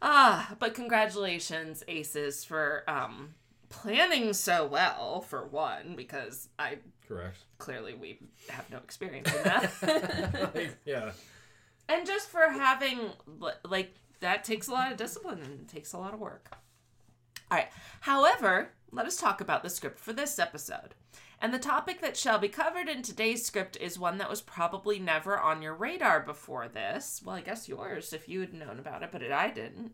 Ah, 0.01 0.55
but 0.59 0.73
congratulations, 0.73 1.83
Aces, 1.87 2.43
for 2.43 2.83
um, 2.87 3.33
planning 3.81 4.33
so 4.33 4.65
well. 4.65 5.21
For 5.21 5.45
one, 5.45 5.95
because 5.95 6.49
I 6.57 6.77
Correct. 7.07 7.37
clearly 7.57 7.93
we 7.93 8.19
have 8.49 8.69
no 8.69 8.77
experience 8.77 9.33
in 9.33 9.43
that. 9.43 10.51
Like, 10.55 10.77
yeah. 10.85 11.11
and 11.87 12.05
just 12.05 12.29
for 12.29 12.49
having 12.49 12.99
like 13.63 13.93
that 14.21 14.43
takes 14.43 14.67
a 14.67 14.71
lot 14.71 14.91
of 14.91 14.97
discipline 14.97 15.39
and 15.41 15.67
takes 15.67 15.93
a 15.93 15.97
lot 15.97 16.13
of 16.13 16.19
work 16.19 16.49
all 17.51 17.57
right 17.57 17.67
however 18.01 18.69
let 18.91 19.05
us 19.05 19.17
talk 19.17 19.39
about 19.41 19.61
the 19.61 19.69
script 19.69 19.99
for 19.99 20.13
this 20.13 20.39
episode 20.39 20.95
and 21.41 21.53
the 21.53 21.59
topic 21.59 22.01
that 22.01 22.17
shall 22.17 22.39
be 22.39 22.47
covered 22.47 22.87
in 22.87 23.01
today's 23.01 23.45
script 23.45 23.77
is 23.79 23.99
one 23.99 24.17
that 24.17 24.29
was 24.29 24.41
probably 24.41 24.97
never 24.97 25.37
on 25.37 25.61
your 25.61 25.75
radar 25.75 26.21
before 26.21 26.67
this 26.67 27.21
well 27.23 27.35
i 27.35 27.41
guess 27.41 27.67
yours 27.69 28.13
if 28.13 28.27
you 28.27 28.39
had 28.39 28.53
known 28.53 28.79
about 28.79 29.03
it 29.03 29.09
but 29.11 29.21
it, 29.21 29.31
i 29.31 29.49
didn't 29.49 29.93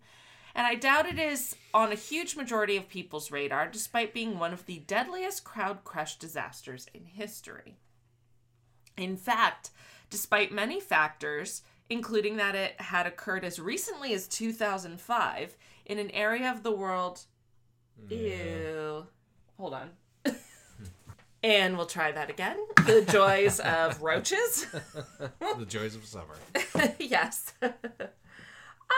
and 0.56 0.68
i 0.68 0.76
doubt 0.76 1.06
it 1.06 1.20
is 1.20 1.56
on 1.74 1.92
a 1.92 1.96
huge 1.96 2.36
majority 2.36 2.78
of 2.78 2.90
people's 2.90 3.32
radar 3.32 3.68
despite 3.68 4.14
being 4.14 4.38
one 4.38 4.54
of 4.54 4.66
the 4.66 4.80
deadliest 4.80 5.44
crowd 5.44 5.84
crush 5.84 6.18
disasters 6.18 6.88
in 6.94 7.06
history 7.06 7.78
in 8.98 9.18
fact, 9.18 9.72
despite 10.10 10.52
many 10.52 10.80
factors, 10.80 11.64
including 11.90 12.38
that 12.38 12.56
it 12.56 12.80
had 12.80 13.08
occurred 13.08 13.44
as 13.44 13.60
recently 13.60 14.14
as 14.14 14.28
2005 14.28 15.58
in 15.86 16.00
an 16.00 16.12
area 16.12 16.52
of 16.52 16.64
the 16.64 16.72
world. 16.72 17.22
Ew. 18.10 19.06
Hold 19.58 19.74
on. 19.74 19.90
Hmm. 20.26 20.34
and 21.44 21.78
we'll 21.78 21.86
try 21.86 22.12
that 22.12 22.30
again. 22.30 22.58
The 22.86 23.06
joys 23.10 23.60
of 23.60 24.02
roaches. 24.02 24.68
the 25.58 25.66
joys 25.66 25.96
of 25.96 26.06
summer. 26.06 26.36
yes. 27.00 27.54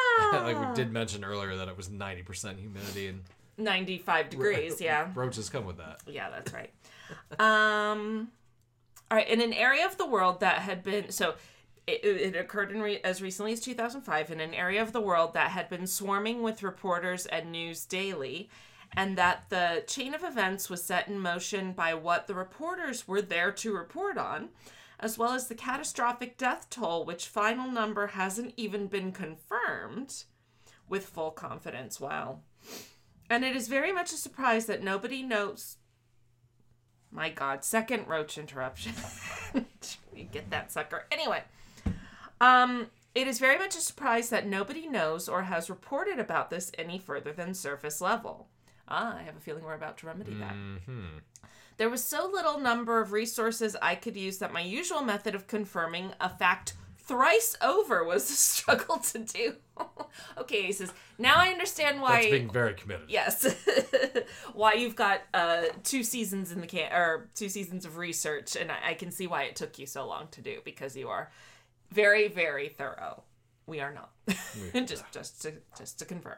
like 0.33 0.55
Ah, 0.55 0.69
we 0.69 0.75
did 0.75 0.91
mention 0.91 1.23
earlier 1.23 1.55
that 1.57 1.67
it 1.67 1.77
was 1.77 1.89
90% 1.89 2.59
humidity 2.59 3.07
and 3.07 3.21
95 3.57 4.29
degrees, 4.29 4.81
yeah. 4.81 5.09
roaches 5.15 5.49
come 5.49 5.65
with 5.65 5.77
that. 5.77 5.99
Yeah, 6.07 6.29
that's 6.29 6.53
right. 6.53 6.71
Um, 7.39 8.29
all 9.11 9.17
right, 9.17 9.27
in 9.29 9.41
an 9.41 9.53
area 9.53 9.85
of 9.85 9.97
the 9.97 10.07
world 10.07 10.39
that 10.39 10.59
had 10.59 10.83
been 10.83 11.11
so. 11.11 11.35
It, 11.85 12.05
it 12.05 12.35
occurred 12.37 12.71
in 12.71 12.81
re, 12.81 13.01
as 13.03 13.21
recently 13.21 13.51
as 13.51 13.59
2005 13.59 14.31
in 14.31 14.39
an 14.39 14.53
area 14.53 14.81
of 14.81 14.93
the 14.93 15.01
world 15.01 15.33
that 15.33 15.51
had 15.51 15.67
been 15.69 15.85
swarming 15.85 16.41
with 16.41 16.63
reporters 16.63 17.25
and 17.25 17.51
news 17.51 17.83
daily, 17.85 18.49
and 18.95 19.17
that 19.17 19.49
the 19.49 19.83
chain 19.85 20.13
of 20.13 20.23
events 20.23 20.69
was 20.69 20.81
set 20.81 21.09
in 21.09 21.19
motion 21.19 21.73
by 21.73 21.93
what 21.93 22.27
the 22.27 22.33
reporters 22.33 23.05
were 23.05 23.21
there 23.21 23.51
to 23.51 23.75
report 23.75 24.17
on, 24.17 24.47
as 25.03 25.17
well 25.17 25.33
as 25.33 25.49
the 25.49 25.55
catastrophic 25.55 26.37
death 26.37 26.69
toll, 26.69 27.03
which 27.03 27.27
final 27.27 27.69
number 27.69 28.07
hasn't 28.07 28.53
even 28.55 28.87
been 28.87 29.11
confirmed 29.11 30.23
with 30.87 31.05
full 31.05 31.29
confidence. 31.29 31.99
Wow. 31.99 32.39
And 33.29 33.43
it 33.43 33.53
is 33.53 33.67
very 33.67 33.91
much 33.91 34.13
a 34.13 34.17
surprise 34.17 34.65
that 34.67 34.81
nobody 34.81 35.21
knows. 35.21 35.75
My 37.11 37.29
God, 37.29 37.65
second 37.65 38.07
roach 38.07 38.37
interruption. 38.37 38.93
you 40.15 40.23
get 40.23 40.49
that 40.51 40.71
sucker. 40.71 41.05
Anyway, 41.11 41.43
um, 42.39 42.87
it 43.13 43.27
is 43.27 43.39
very 43.39 43.59
much 43.59 43.75
a 43.75 43.81
surprise 43.81 44.29
that 44.29 44.47
nobody 44.47 44.87
knows 44.87 45.27
or 45.27 45.43
has 45.43 45.69
reported 45.69 46.17
about 46.17 46.49
this 46.49 46.71
any 46.77 46.97
further 46.97 47.33
than 47.33 47.53
surface 47.53 47.99
level. 47.99 48.47
Ah, 48.87 49.17
I 49.17 49.23
have 49.23 49.35
a 49.35 49.41
feeling 49.41 49.65
we're 49.65 49.73
about 49.73 49.97
to 49.97 50.07
remedy 50.07 50.33
that. 50.35 50.55
hmm 50.85 51.17
There 51.77 51.89
was 51.89 52.03
so 52.03 52.29
little 52.31 52.59
number 52.59 53.01
of 53.01 53.11
resources 53.11 53.75
I 53.81 53.95
could 53.95 54.15
use 54.15 54.37
that 54.39 54.53
my 54.53 54.61
usual 54.61 55.01
method 55.01 55.35
of 55.35 55.47
confirming 55.47 56.11
a 56.19 56.29
fact 56.29 56.73
thrice 56.97 57.57
over 57.61 58.03
was 58.03 58.29
a 58.29 58.33
struggle 58.35 58.97
to 58.97 59.19
do. 59.19 59.55
okay, 60.37 60.67
Aces. 60.67 60.93
Now 61.17 61.35
I 61.35 61.49
understand 61.49 62.01
why. 62.01 62.21
That's 62.21 62.31
being 62.31 62.51
very 62.51 62.73
committed. 62.73 63.09
Yes. 63.09 63.55
why 64.53 64.73
you've 64.73 64.95
got 64.95 65.21
uh, 65.33 65.63
two 65.83 66.03
seasons 66.03 66.51
in 66.51 66.61
the 66.61 66.67
can 66.67 66.91
or 66.91 67.29
two 67.35 67.49
seasons 67.49 67.85
of 67.85 67.97
research, 67.97 68.55
and 68.55 68.71
I, 68.71 68.89
I 68.89 68.93
can 68.93 69.11
see 69.11 69.27
why 69.27 69.43
it 69.43 69.55
took 69.55 69.79
you 69.79 69.85
so 69.85 70.07
long 70.07 70.27
to 70.31 70.41
do 70.41 70.59
because 70.63 70.95
you 70.95 71.09
are 71.09 71.31
very, 71.91 72.27
very 72.27 72.69
thorough. 72.69 73.23
We 73.65 73.79
are 73.79 73.93
not. 73.93 74.11
just, 74.73 75.05
just 75.11 75.41
to, 75.43 75.53
just 75.77 75.99
to 75.99 76.05
confirm. 76.05 76.37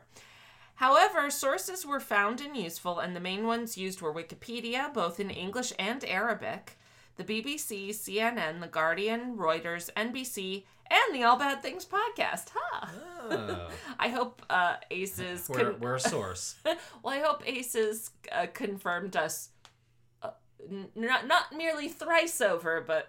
However, 0.76 1.30
sources 1.30 1.86
were 1.86 2.00
found 2.00 2.42
and 2.42 2.56
useful, 2.56 3.00
and 3.00 3.16
the 3.16 3.22
main 3.22 3.48
ones 3.48 3.78
used 3.78 4.02
were 4.02 4.14
Wikipedia, 4.14 4.94
both 4.94 5.20
in 5.20 5.30
English 5.30 5.72
and 5.80 6.04
Arabic, 6.04 6.78
the 7.16 7.24
BBC, 7.24 7.90
CNN, 7.90 8.60
The 8.60 8.68
Guardian, 8.68 9.38
Reuters, 9.38 9.90
NBC, 9.94 10.64
and 10.92 11.16
the 11.16 11.24
All 11.24 11.38
Bad 11.38 11.62
Things 11.62 11.86
podcast. 11.86 12.50
Huh. 12.54 12.88
Ah, 13.32 13.68
I 14.00 14.10
hope 14.10 14.42
uh, 14.50 14.76
Aces 14.92 15.50
we're, 15.54 15.74
we're 15.74 15.96
a 15.96 16.00
source. 16.00 16.56
well, 16.66 17.14
I 17.14 17.20
hope 17.20 17.48
Aces 17.48 18.12
uh, 18.32 18.48
confirmed 18.54 19.16
us, 19.16 19.50
uh, 20.22 20.32
n- 20.70 20.90
not 20.94 21.26
not 21.26 21.56
merely 21.56 21.88
thrice 21.88 22.42
over, 22.42 22.84
but 22.86 23.08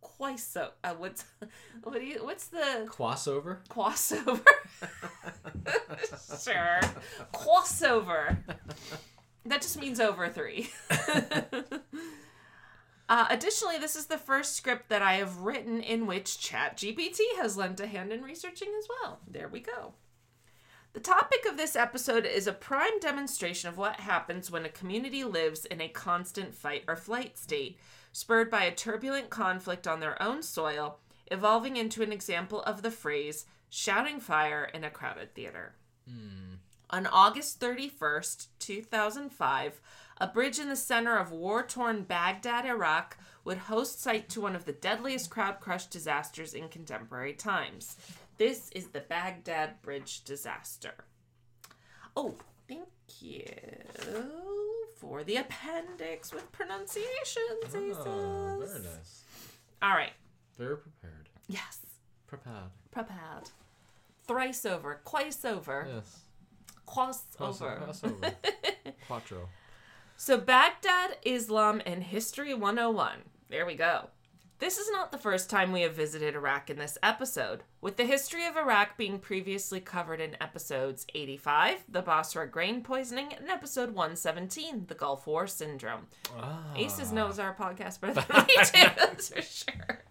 qu- 0.00 0.38
so. 0.38 0.70
Uh, 0.84 0.94
what's 0.98 1.24
what 1.82 1.94
do 1.94 2.04
you? 2.04 2.24
What's 2.24 2.48
the 2.48 2.86
Crossover? 2.88 3.58
crossover? 3.68 4.44
sure, 6.44 6.80
crossover. 7.32 8.38
That 9.46 9.62
just 9.62 9.80
means 9.80 10.00
over 10.00 10.28
three. 10.28 10.70
Uh, 13.10 13.26
additionally, 13.30 13.78
this 13.78 13.96
is 13.96 14.04
the 14.06 14.18
first 14.18 14.54
script 14.54 14.90
that 14.90 15.00
I 15.00 15.14
have 15.14 15.38
written 15.38 15.80
in 15.80 16.06
which 16.06 16.24
ChatGPT 16.26 17.20
has 17.38 17.56
lent 17.56 17.80
a 17.80 17.86
hand 17.86 18.12
in 18.12 18.22
researching 18.22 18.68
as 18.78 18.86
well. 18.86 19.20
There 19.26 19.48
we 19.48 19.60
go. 19.60 19.94
The 20.94 21.00
topic 21.00 21.44
of 21.46 21.56
this 21.56 21.76
episode 21.76 22.24
is 22.24 22.46
a 22.46 22.52
prime 22.52 22.98
demonstration 23.00 23.68
of 23.68 23.76
what 23.76 24.00
happens 24.00 24.50
when 24.50 24.64
a 24.64 24.70
community 24.70 25.22
lives 25.22 25.64
in 25.66 25.80
a 25.80 25.88
constant 25.88 26.54
fight 26.54 26.84
or 26.88 26.96
flight 26.96 27.38
state, 27.38 27.78
spurred 28.12 28.50
by 28.50 28.64
a 28.64 28.74
turbulent 28.74 29.28
conflict 29.28 29.86
on 29.86 30.00
their 30.00 30.20
own 30.20 30.42
soil, 30.42 30.98
evolving 31.30 31.76
into 31.76 32.02
an 32.02 32.12
example 32.12 32.62
of 32.62 32.82
the 32.82 32.90
phrase 32.90 33.44
shouting 33.68 34.18
fire 34.18 34.64
in 34.72 34.82
a 34.82 34.90
crowded 34.90 35.34
theater. 35.34 35.74
Hmm. 36.08 36.54
On 36.90 37.06
August 37.06 37.60
31st, 37.60 38.46
2005, 38.58 39.80
a 40.20 40.26
bridge 40.26 40.58
in 40.58 40.70
the 40.70 40.76
center 40.76 41.18
of 41.18 41.30
war 41.30 41.62
torn 41.62 42.02
Baghdad, 42.02 42.64
Iraq, 42.64 43.18
would 43.44 43.58
host 43.58 44.00
site 44.00 44.30
to 44.30 44.40
one 44.40 44.56
of 44.56 44.64
the 44.64 44.72
deadliest 44.72 45.28
crowd 45.28 45.60
crush 45.60 45.86
disasters 45.86 46.54
in 46.54 46.68
contemporary 46.68 47.34
times. 47.34 47.96
This 48.38 48.70
is 48.70 48.88
the 48.88 49.00
Baghdad 49.00 49.82
Bridge 49.82 50.22
disaster. 50.24 50.94
Oh, 52.16 52.36
thank 52.68 52.88
you 53.20 53.44
for 54.96 55.24
the 55.24 55.36
appendix 55.36 56.32
with 56.32 56.50
pronunciations. 56.52 57.74
Oh, 57.74 58.62
very 58.64 58.80
nice. 58.80 59.24
All 59.82 59.90
right. 59.90 60.12
Very 60.56 60.76
prepared. 60.76 61.28
Yes. 61.48 61.80
Prepared. 62.26 62.70
Prepared. 62.90 63.50
Thrice 64.26 64.64
over. 64.66 65.00
Twice 65.04 65.44
over. 65.44 65.86
Yes. 65.92 66.18
Quas 66.86 67.22
Cross- 67.36 67.60
over. 67.62 67.80
Quattro. 69.06 69.48
So, 70.16 70.36
Baghdad, 70.38 71.16
Islam, 71.24 71.80
and 71.86 72.02
History 72.02 72.52
101. 72.54 73.18
There 73.50 73.66
we 73.66 73.74
go. 73.76 74.10
This 74.60 74.76
is 74.78 74.90
not 74.90 75.12
the 75.12 75.18
first 75.18 75.48
time 75.48 75.70
we 75.70 75.82
have 75.82 75.94
visited 75.94 76.34
Iraq 76.34 76.68
in 76.68 76.78
this 76.78 76.98
episode, 77.00 77.62
with 77.80 77.96
the 77.96 78.04
history 78.04 78.44
of 78.44 78.56
Iraq 78.56 78.96
being 78.96 79.20
previously 79.20 79.78
covered 79.78 80.20
in 80.20 80.36
episodes 80.42 81.06
85, 81.14 81.84
the 81.88 82.02
Basra 82.02 82.48
grain 82.48 82.82
poisoning, 82.82 83.32
and 83.34 83.48
episode 83.48 83.90
117, 83.90 84.86
the 84.88 84.96
Gulf 84.96 85.28
War 85.28 85.46
syndrome. 85.46 86.08
Ah. 86.36 86.58
Aces 86.74 87.12
knows 87.12 87.38
our 87.38 87.54
podcast 87.54 88.00
better 88.00 88.14
than 88.14 88.46
we 88.48 88.56
do, 88.56 88.88
that's 88.96 89.28
for 89.28 89.42
sure. 89.42 90.02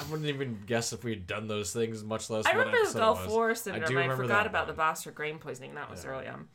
I 0.00 0.10
wouldn't 0.10 0.28
even 0.28 0.62
guess 0.66 0.92
if 0.92 1.04
we 1.04 1.12
had 1.12 1.28
done 1.28 1.46
those 1.46 1.72
things, 1.72 2.02
much 2.02 2.28
less 2.28 2.44
I 2.44 2.56
what 2.56 2.66
remember 2.66 2.90
the 2.92 2.98
Gulf. 2.98 3.28
War 3.28 3.50
I 3.50 3.54
syndrome. 3.54 3.88
do 3.88 3.98
I, 4.00 4.08
forgot 4.16 4.48
about 4.48 4.66
the. 4.66 4.72
Basra 4.72 5.12
grain 5.12 5.38
poisoning. 5.38 5.76
That 5.76 5.88
was 5.88 6.02
Yeah. 6.02 6.10
early 6.10 6.26
on. 6.26 6.48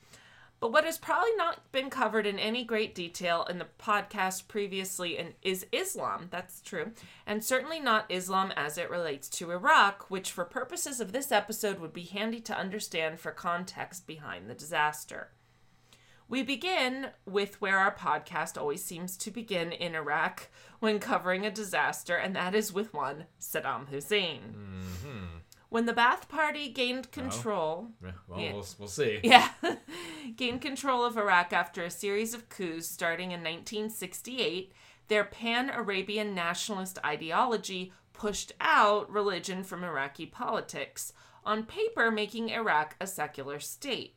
But 0.61 0.71
what 0.71 0.85
has 0.85 0.99
probably 0.99 1.35
not 1.37 1.71
been 1.71 1.89
covered 1.89 2.27
in 2.27 2.37
any 2.37 2.63
great 2.63 2.93
detail 2.93 3.47
in 3.49 3.57
the 3.57 3.65
podcast 3.79 4.47
previously 4.47 5.35
is 5.41 5.65
Islam. 5.71 6.27
That's 6.29 6.61
true. 6.61 6.91
And 7.25 7.43
certainly 7.43 7.79
not 7.79 8.05
Islam 8.09 8.53
as 8.55 8.77
it 8.77 8.91
relates 8.91 9.27
to 9.29 9.49
Iraq, 9.49 10.11
which 10.11 10.31
for 10.31 10.45
purposes 10.45 11.01
of 11.01 11.13
this 11.13 11.31
episode 11.31 11.79
would 11.79 11.93
be 11.93 12.03
handy 12.03 12.39
to 12.41 12.55
understand 12.55 13.19
for 13.19 13.31
context 13.31 14.05
behind 14.05 14.47
the 14.47 14.53
disaster. 14.53 15.31
We 16.29 16.43
begin 16.43 17.07
with 17.25 17.59
where 17.59 17.79
our 17.79 17.93
podcast 17.93 18.55
always 18.55 18.83
seems 18.83 19.17
to 19.17 19.31
begin 19.31 19.71
in 19.71 19.95
Iraq 19.95 20.49
when 20.79 20.99
covering 20.99 21.43
a 21.43 21.51
disaster, 21.51 22.15
and 22.15 22.35
that 22.35 22.53
is 22.53 22.71
with 22.71 22.93
one 22.93 23.25
Saddam 23.39 23.89
Hussein. 23.89 24.55
Mm-hmm. 24.55 25.37
When 25.71 25.85
the 25.85 25.93
Ba'ath 25.93 26.27
Party 26.27 26.67
gained 26.67 27.13
control, 27.13 27.87
Yeah, 28.03 28.11
well, 28.27 28.39
Yeah. 28.41 28.51
we'll 28.51 28.67
we'll 28.77 28.87
see. 28.89 29.21
yeah, 29.23 29.51
gained 30.35 30.61
control 30.61 31.05
of 31.05 31.17
Iraq 31.17 31.53
after 31.53 31.81
a 31.81 31.89
series 31.89 32.33
of 32.33 32.49
coups 32.49 32.87
starting 32.87 33.31
in 33.31 33.39
1968. 33.39 34.73
Their 35.07 35.23
pan 35.23 35.69
Arabian 35.69 36.35
nationalist 36.35 36.99
ideology 37.05 37.93
pushed 38.11 38.51
out 38.59 39.09
religion 39.09 39.63
from 39.63 39.85
Iraqi 39.85 40.25
politics, 40.25 41.13
on 41.45 41.63
paper 41.65 42.11
making 42.11 42.49
Iraq 42.49 42.97
a 42.99 43.07
secular 43.07 43.61
state. 43.61 44.15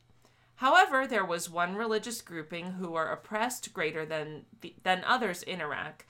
However, 0.55 1.07
there 1.07 1.25
was 1.25 1.49
one 1.49 1.75
religious 1.77 2.21
grouping 2.21 2.73
who 2.73 2.91
were 2.91 3.07
oppressed 3.11 3.73
greater 3.73 4.05
than 4.05 4.43
the, 4.59 4.75
than 4.83 5.05
others 5.05 5.41
in 5.41 5.61
Iraq, 5.61 6.05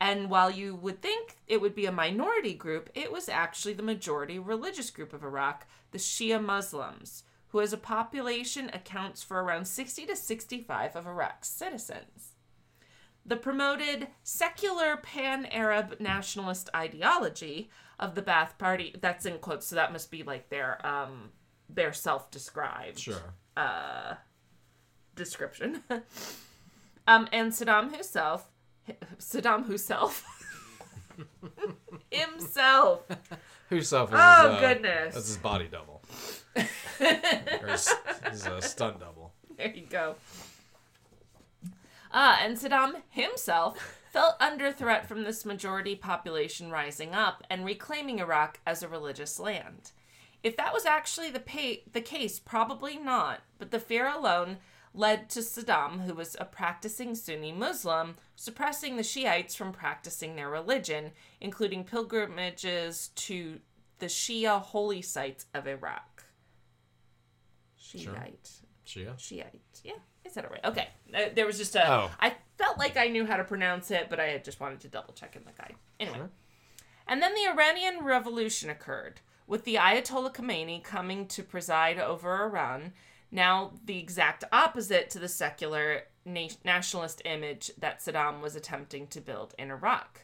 and 0.00 0.30
while 0.30 0.50
you 0.50 0.74
would 0.74 1.02
think 1.02 1.36
it 1.46 1.60
would 1.60 1.74
be 1.74 1.84
a 1.84 1.92
minority 1.92 2.54
group, 2.54 2.88
it 2.94 3.12
was 3.12 3.28
actually 3.28 3.74
the 3.74 3.82
majority 3.82 4.38
religious 4.38 4.90
group 4.90 5.12
of 5.12 5.22
Iraq, 5.22 5.66
the 5.90 5.98
Shia 5.98 6.42
Muslims, 6.42 7.24
who 7.48 7.60
as 7.60 7.72
a 7.74 7.78
population 7.78 8.70
accounts 8.72 9.22
for 9.22 9.42
around 9.42 9.66
60 9.66 10.06
to 10.06 10.16
65 10.16 10.96
of 10.96 11.06
Iraq's 11.06 11.48
citizens. 11.48 12.36
The 13.26 13.36
promoted 13.36 14.08
secular 14.22 14.96
pan 14.96 15.44
Arab 15.46 16.00
nationalist 16.00 16.70
ideology 16.74 17.68
of 17.98 18.14
the 18.14 18.22
Ba'ath 18.22 18.56
Party, 18.56 18.96
that's 18.98 19.26
in 19.26 19.38
quotes, 19.38 19.66
so 19.66 19.76
that 19.76 19.92
must 19.92 20.10
be 20.10 20.22
like 20.22 20.48
their 20.48 20.84
um 20.86 21.30
their 21.68 21.92
self-described 21.92 22.98
Sure. 22.98 23.34
description. 25.14 25.82
um, 27.06 27.28
and 27.32 27.52
Saddam 27.52 27.92
himself, 27.92 28.48
Saddam 29.18 29.66
himself, 29.66 30.24
himself. 32.10 33.02
Is 33.70 33.92
Oh, 33.92 34.06
his, 34.06 34.12
uh, 34.12 34.56
goodness. 34.60 35.14
That's 35.14 35.28
his 35.28 35.36
body 35.36 35.68
double. 35.70 36.02
or 36.56 37.68
his, 37.68 37.94
his 38.30 38.46
uh, 38.46 38.60
stunt 38.60 38.98
double. 38.98 39.32
There 39.56 39.72
you 39.72 39.86
go. 39.88 40.16
Ah, 42.12 42.40
and 42.42 42.56
Saddam 42.56 43.02
himself 43.10 43.96
felt 44.10 44.34
under 44.40 44.72
threat 44.72 45.06
from 45.06 45.22
this 45.22 45.44
majority 45.44 45.94
population 45.94 46.70
rising 46.72 47.14
up 47.14 47.44
and 47.48 47.64
reclaiming 47.64 48.18
Iraq 48.18 48.58
as 48.66 48.82
a 48.82 48.88
religious 48.88 49.38
land. 49.38 49.92
If 50.42 50.56
that 50.56 50.72
was 50.72 50.84
actually 50.86 51.30
the 51.30 51.38
pa- 51.38 51.82
the 51.92 52.00
case, 52.00 52.40
probably 52.40 52.96
not, 52.98 53.42
but 53.58 53.70
the 53.70 53.78
fear 53.78 54.08
alone 54.08 54.56
led 54.92 55.30
to 55.30 55.40
Saddam, 55.40 56.04
who 56.04 56.14
was 56.14 56.36
a 56.40 56.44
practicing 56.44 57.14
Sunni 57.14 57.52
Muslim, 57.52 58.16
suppressing 58.34 58.96
the 58.96 59.02
Shiites 59.02 59.54
from 59.54 59.72
practicing 59.72 60.36
their 60.36 60.50
religion, 60.50 61.12
including 61.40 61.84
pilgrimages 61.84 63.10
to 63.14 63.60
the 63.98 64.06
Shia 64.06 64.60
holy 64.60 65.02
sites 65.02 65.46
of 65.54 65.68
Iraq. 65.68 66.24
Shiite. 67.76 68.50
Shia? 68.86 69.18
Shiite. 69.18 69.80
Yeah, 69.84 69.92
is 70.24 70.34
that 70.34 70.50
right? 70.50 70.64
Okay. 70.64 70.88
Uh, 71.14 71.30
there 71.34 71.46
was 71.46 71.58
just 71.58 71.76
a. 71.76 71.86
I 71.86 71.90
Oh. 71.90 72.10
I 72.20 72.34
felt 72.58 72.78
like 72.78 72.96
I 72.96 73.08
knew 73.08 73.26
how 73.26 73.36
to 73.36 73.44
pronounce 73.44 73.90
it, 73.90 74.08
but 74.10 74.20
I 74.20 74.26
had 74.26 74.44
just 74.44 74.60
wanted 74.60 74.80
to 74.80 74.88
double 74.88 75.14
check 75.14 75.36
in 75.36 75.42
the 75.44 75.52
guide. 75.52 75.74
Anyway. 75.98 76.18
And 77.06 77.20
then 77.20 77.34
the 77.34 77.50
Iranian 77.50 78.04
Revolution 78.04 78.70
occurred, 78.70 79.20
with 79.46 79.64
the 79.64 79.74
Ayatollah 79.76 80.32
Khomeini 80.32 80.82
coming 80.82 81.26
to 81.26 81.42
preside 81.42 81.98
over 81.98 82.44
Iran, 82.44 82.92
now 83.30 83.72
the 83.84 83.98
exact 83.98 84.44
opposite 84.52 85.10
to 85.10 85.18
the 85.18 85.28
secular 85.28 86.02
na- 86.24 86.48
nationalist 86.64 87.22
image 87.24 87.70
that 87.78 88.00
Saddam 88.00 88.40
was 88.40 88.56
attempting 88.56 89.06
to 89.08 89.20
build 89.20 89.54
in 89.58 89.70
Iraq. 89.70 90.22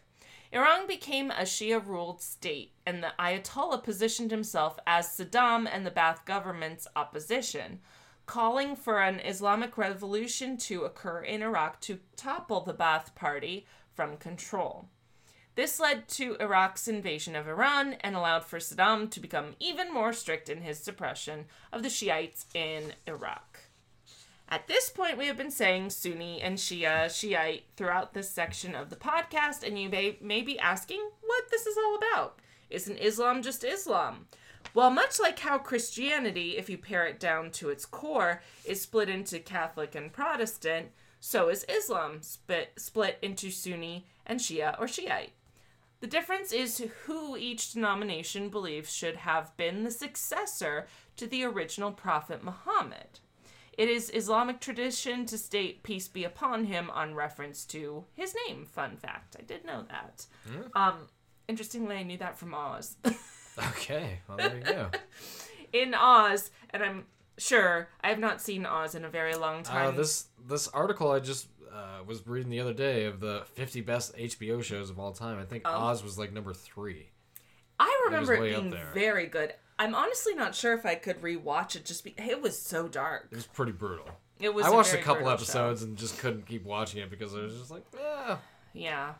Iran 0.53 0.87
became 0.87 1.31
a 1.31 1.43
Shia 1.43 1.85
ruled 1.85 2.23
state, 2.23 2.73
and 2.87 3.03
the 3.03 3.13
Ayatollah 3.19 3.83
positioned 3.83 4.31
himself 4.31 4.79
as 4.87 5.09
Saddam 5.09 5.69
and 5.71 5.85
the 5.85 5.91
Ba'ath 5.91 6.25
government's 6.25 6.87
opposition, 6.95 7.81
calling 8.27 8.76
for 8.76 9.02
an 9.02 9.21
Islamic 9.21 9.76
revolution 9.76 10.57
to 10.57 10.85
occur 10.85 11.21
in 11.21 11.43
Iraq 11.43 11.80
to 11.83 11.99
topple 12.17 12.61
the 12.61 12.75
Ba'ath 12.75 13.15
Party 13.15 13.67
from 13.95 14.17
control. 14.17 14.89
This 15.56 15.80
led 15.80 16.06
to 16.08 16.36
Iraq's 16.38 16.86
invasion 16.86 17.34
of 17.34 17.49
Iran 17.49 17.95
and 18.00 18.14
allowed 18.14 18.45
for 18.45 18.58
Saddam 18.58 19.10
to 19.10 19.21
become 19.21 19.56
even 19.58 19.92
more 19.92 20.12
strict 20.12 20.50
in 20.50 20.60
his 20.60 20.78
suppression 20.78 21.47
of 21.73 21.82
the 21.82 21.88
Shiites 21.88 22.45
in 22.52 22.92
Iraq. 23.06 23.60
At 24.50 24.69
this 24.69 24.90
point, 24.90 25.16
we 25.16 25.26
have 25.28 25.38
been 25.38 25.50
saying 25.50 25.90
Sunni 25.90 26.42
and 26.42 26.58
Shia, 26.58 27.10
Shiite 27.10 27.64
throughout 27.75 28.12
this 28.12 28.28
section 28.28 28.75
of 28.75 28.90
the 28.90 28.97
podcast, 28.97 29.66
and 29.66 29.80
you 29.80 29.88
may, 29.88 30.19
may 30.21 30.42
be 30.42 30.58
asking 30.58 31.00
what 31.23 31.50
this 31.50 31.66
is 31.66 31.78
all 31.78 31.97
about. 31.97 32.38
Isn't 32.69 32.99
Islam 32.99 33.40
just 33.42 33.64
Islam? 33.64 34.26
Well, 34.75 34.90
much 34.90 35.19
like 35.19 35.38
how 35.38 35.56
Christianity, 35.56 36.58
if 36.58 36.69
you 36.69 36.76
pare 36.76 37.06
it 37.06 37.19
down 37.19 37.50
to 37.52 37.71
its 37.71 37.86
core, 37.86 38.42
is 38.66 38.82
split 38.82 39.08
into 39.08 39.38
Catholic 39.38 39.95
and 39.95 40.12
Protestant, 40.12 40.88
so 41.19 41.49
is 41.49 41.64
Islam 41.66 42.21
split, 42.21 42.75
split 42.76 43.19
into 43.23 43.50
Sunni 43.50 44.06
and 44.26 44.38
Shia 44.38 44.78
or 44.78 44.86
Shiite. 44.86 45.32
The 46.00 46.06
difference 46.06 46.52
is 46.52 46.85
who 47.06 47.37
each 47.37 47.73
denomination 47.73 48.49
believes 48.50 48.93
should 48.93 49.17
have 49.17 49.56
been 49.56 49.85
the 49.85 49.91
successor 49.91 50.87
to 51.17 51.26
the 51.26 51.45
original 51.45 51.91
Prophet 51.93 52.45
Muhammad. 52.45 53.21
It 53.78 53.89
is 53.89 54.11
Islamic 54.15 54.61
tradition 54.61 55.26
to 55.26 55.37
state 55.39 55.82
peace 55.82 56.09
be 56.09 56.25
upon 56.25 56.65
him 56.65 56.91
on 56.91 57.15
reference 57.15 57.65
to 57.67 58.04
his 58.15 58.35
name. 58.47 58.65
Fun 58.67 58.97
fact. 58.97 59.37
I 59.39 59.43
did 59.43 59.65
know 59.65 59.85
that. 59.91 60.26
Um, 60.75 61.09
interestingly, 61.49 61.97
I 61.97 62.02
knew 62.02 62.19
that 62.19 62.39
from 62.39 62.54
Oz. 62.54 62.97
Okay. 63.59 64.19
Well, 64.28 64.37
there 64.37 64.54
you 64.59 64.63
go. 64.65 64.91
In 65.73 65.95
Oz, 65.95 66.50
and 66.69 66.82
I'm 66.82 67.06
sure 67.39 67.89
I 68.02 68.11
have 68.11 68.19
not 68.19 68.43
seen 68.43 68.67
Oz 68.67 68.95
in 68.95 69.02
a 69.02 69.09
very 69.09 69.35
long 69.35 69.61
Uh, 69.61 69.63
time. 69.63 69.97
this 69.97 70.26
this 70.47 70.69
article 70.69 71.11
I 71.11 71.21
just 71.21 71.49
uh, 71.76 72.02
was 72.06 72.26
reading 72.26 72.49
the 72.50 72.60
other 72.60 72.73
day 72.73 73.04
of 73.04 73.21
the 73.21 73.43
50 73.54 73.80
best 73.82 74.17
HBO 74.17 74.62
shows 74.62 74.89
of 74.91 74.99
all 74.99 75.12
time. 75.12 75.39
I 75.39 75.45
think 75.45 75.62
Oh. 75.67 75.71
Oz 75.89 76.02
was 76.02 76.19
like 76.19 76.32
number 76.32 76.54
three. 76.54 77.10
I 77.78 78.02
remember 78.06 78.34
it 78.34 78.54
up 78.54 78.62
being 78.62 78.75
very 78.95 79.26
good. 79.26 79.52
I'm 79.78 79.95
honestly 79.95 80.34
not 80.34 80.54
sure 80.54 80.73
if 80.73 80.86
I 80.86 80.95
could 80.95 81.21
rewatch 81.21 81.76
it. 81.76 81.84
Just 81.84 82.02
be, 82.04 82.15
it 82.17 82.41
was 82.41 82.58
so 82.58 82.89
dark. 82.89 83.28
It 83.30 83.36
was 83.36 83.47
pretty 83.47 83.73
brutal. 83.73 84.08
It 84.41 84.54
was. 84.54 84.65
I 84.65 84.71
watched 84.71 84.89
a 84.91 84.93
very 84.93 85.04
couple 85.04 85.23
brutal 85.25 85.36
show. 85.39 85.43
episodes 85.43 85.82
and 85.82 85.97
just 85.99 86.19
couldn't 86.19 86.47
keep 86.47 86.65
watching 86.65 87.00
it 87.02 87.10
because 87.10 87.34
I 87.34 87.41
was 87.41 87.54
just 87.58 87.71
like, 87.71 87.84
yeah, 87.95 88.36
Yeah, 88.73 89.15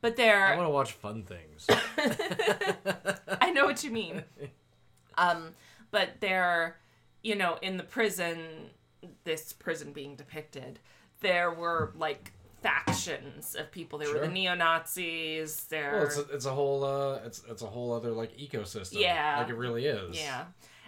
but 0.00 0.16
there, 0.16 0.46
I 0.46 0.56
want 0.56 0.66
to 0.66 0.70
watch 0.72 0.92
fun 0.92 1.24
things. 1.24 1.66
I 3.40 3.50
know 3.50 3.64
what 3.66 3.84
you 3.84 3.90
mean. 3.90 4.24
Um, 5.18 5.50
but 5.90 6.20
they're, 6.20 6.76
you 7.22 7.34
know, 7.34 7.58
in 7.60 7.76
the 7.76 7.82
prison, 7.82 8.38
this 9.24 9.52
prison 9.52 9.92
being 9.92 10.16
depicted, 10.16 10.78
there 11.20 11.50
were 11.52 11.92
like 11.96 12.32
factions 12.62 13.54
of 13.54 13.70
people. 13.70 13.98
There 13.98 14.12
were 14.12 14.20
the 14.20 14.28
neo 14.28 14.54
Nazis. 14.54 15.64
There, 15.64 15.92
well, 15.94 16.02
it's 16.04 16.16
a, 16.18 16.20
it's 16.32 16.46
a 16.46 16.52
whole 16.52 16.84
uh, 16.84 17.20
it's 17.24 17.42
it's 17.48 17.62
a 17.62 17.66
whole 17.66 17.92
other 17.92 18.10
like 18.10 18.36
ecosystem. 18.36 19.00
Yeah. 19.00 19.38
like 19.38 19.48
it 19.48 19.56
really 19.56 19.86
is. 19.86 20.18
yeah, 20.18 20.44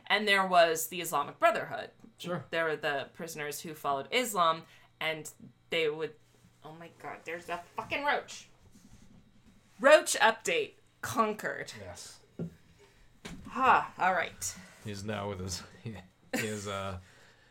and 0.09 0.27
there 0.27 0.47
was 0.47 0.89
the 0.89 1.01
Islamic 1.01 1.39
Brotherhood. 1.39 1.91
Sure. 2.19 2.45
There 2.51 2.65
were 2.65 2.77
the 2.77 3.07
prisoners 3.15 3.61
who 3.61 3.75
followed 3.75 4.07
Islam, 4.11 4.63
and 5.01 5.31
they 5.71 5.89
would. 5.89 6.13
Oh 6.65 6.75
my 6.79 6.91
God! 7.03 7.17
There's 7.25 7.49
a 7.49 7.61
fucking 7.77 8.05
roach. 8.05 8.49
Roach 9.81 10.17
update 10.21 10.73
conquered. 11.01 11.73
Yes. 11.81 12.19
Ha! 13.49 13.93
All 13.99 14.13
right. 14.13 14.55
He's 14.85 15.05
now 15.05 15.29
with 15.29 15.41
his 15.41 15.63
he, 15.83 15.95
he 16.39 16.47
is 16.47 16.69
uh 16.69 16.99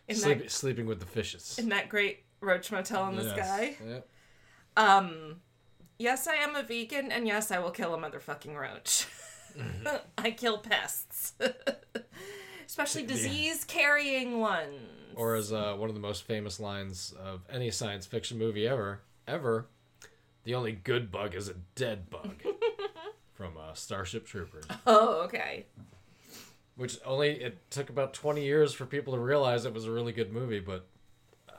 sleep, 0.10 0.40
that 0.40 0.52
sleeping 0.52 0.86
with 0.86 1.00
the 1.00 1.06
fishes. 1.06 1.58
in 1.60 1.70
that 1.70 1.90
great 1.90 2.24
roach 2.42 2.72
motel 2.72 3.08
in 3.10 3.16
the 3.16 3.24
Yes. 3.24 3.36
sky. 3.36 3.78
Yep. 3.86 4.08
Um, 4.78 5.42
yes, 5.98 6.28
I 6.28 6.36
am 6.36 6.56
a 6.56 6.64
vegan, 6.64 7.12
and 7.12 7.28
yes, 7.28 7.52
I 7.52 7.60
will 7.60 7.72
kill 7.72 7.94
a 7.94 7.98
motherfucking 7.98 8.56
roach. 8.56 9.08
I 10.18 10.32
kill 10.32 10.58
pests, 10.60 11.34
especially 12.66 13.06
disease-carrying 13.06 14.40
ones. 14.40 14.80
Or 15.16 15.36
as 15.36 15.52
uh, 15.52 15.76
one 15.78 15.90
of 15.90 15.96
the 15.96 16.02
most 16.02 16.24
famous 16.24 16.60
lines 16.60 17.14
of 17.22 17.42
any 17.50 17.70
science 17.70 18.06
fiction 18.06 18.38
movie 18.38 18.66
ever, 18.66 19.02
ever, 19.28 19.68
the 20.46 20.56
only 20.56 20.72
good 20.72 21.12
bug 21.12 21.36
is 21.36 21.50
a 21.50 21.56
dead 21.76 22.10
bug. 22.10 22.42
From 23.34 23.58
uh, 23.58 23.74
Starship 23.74 24.26
Troopers, 24.28 24.66
oh, 24.86 25.22
okay. 25.24 25.66
which 26.76 26.98
only 27.04 27.30
it 27.42 27.58
took 27.72 27.90
about 27.90 28.14
twenty 28.14 28.46
years 28.46 28.72
for 28.72 28.86
people 28.86 29.16
to 29.16 29.20
realize 29.20 29.66
it 29.66 29.74
was 29.74 29.86
a 29.86 29.92
really 29.92 30.12
good 30.12 30.32
movie, 30.32 30.60
but 30.60 30.86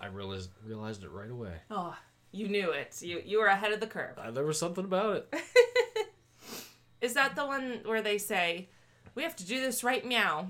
I 0.02 0.06
realized 0.08 0.50
realized 0.66 1.04
it 1.04 1.10
right 1.10 1.30
away. 1.30 1.54
Oh, 1.70 1.96
you 2.32 2.48
knew 2.48 2.70
it. 2.70 3.00
You 3.00 3.22
you 3.24 3.38
were 3.38 3.46
ahead 3.46 3.72
of 3.72 3.80
the 3.80 3.86
curve. 3.86 4.18
Uh, 4.18 4.30
there 4.32 4.44
was 4.44 4.58
something 4.58 4.84
about 4.84 5.16
it. 5.16 5.34
Is 7.00 7.14
that 7.14 7.36
the 7.36 7.46
one 7.46 7.80
where 7.84 8.02
they 8.02 8.18
say, 8.18 8.68
"We 9.14 9.22
have 9.22 9.36
to 9.36 9.46
do 9.46 9.60
this 9.60 9.82
right, 9.84 10.04
meow"? 10.04 10.48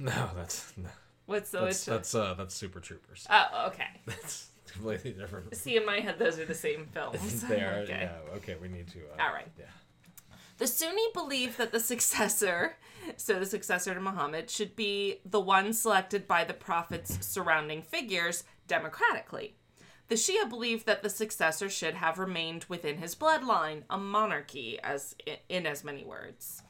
No, 0.00 0.30
that's 0.36 0.72
no, 0.76 0.88
What's 1.26 1.50
the 1.50 1.60
that's 1.60 1.84
that's 1.84 2.14
uh, 2.14 2.34
that's 2.34 2.54
Super 2.54 2.80
Troopers. 2.80 3.26
Oh, 3.28 3.66
okay. 3.68 3.88
That's 4.06 4.48
completely 4.72 5.12
different. 5.12 5.54
See, 5.54 5.76
in 5.76 5.84
my 5.84 6.00
head, 6.00 6.18
those 6.18 6.38
are 6.38 6.44
the 6.44 6.54
same 6.54 6.86
films. 6.86 7.42
They 7.48 7.60
are, 7.60 7.80
okay. 7.80 8.08
yeah. 8.10 8.36
Okay, 8.36 8.56
we 8.60 8.68
need 8.68 8.88
to. 8.88 8.98
Uh, 9.00 9.24
All 9.24 9.32
right. 9.34 9.48
Yeah. 9.58 9.66
The 10.56 10.66
Sunni 10.66 11.02
believe 11.12 11.56
that 11.58 11.70
the 11.70 11.80
successor, 11.80 12.76
so 13.16 13.38
the 13.38 13.46
successor 13.46 13.92
to 13.94 14.00
Muhammad, 14.00 14.48
should 14.50 14.74
be 14.74 15.20
the 15.24 15.38
one 15.38 15.72
selected 15.72 16.26
by 16.26 16.44
the 16.44 16.54
prophet's 16.54 17.24
surrounding 17.26 17.82
figures 17.82 18.44
democratically. 18.68 19.54
The 20.08 20.14
Shia 20.14 20.48
believe 20.48 20.84
that 20.84 21.02
the 21.02 21.10
successor 21.10 21.68
should 21.68 21.94
have 21.94 22.18
remained 22.18 22.64
within 22.68 22.98
his 22.98 23.14
bloodline, 23.14 23.82
a 23.90 23.98
monarchy, 23.98 24.78
as 24.82 25.14
in 25.48 25.66
as 25.66 25.84
many 25.84 26.04
words. 26.04 26.62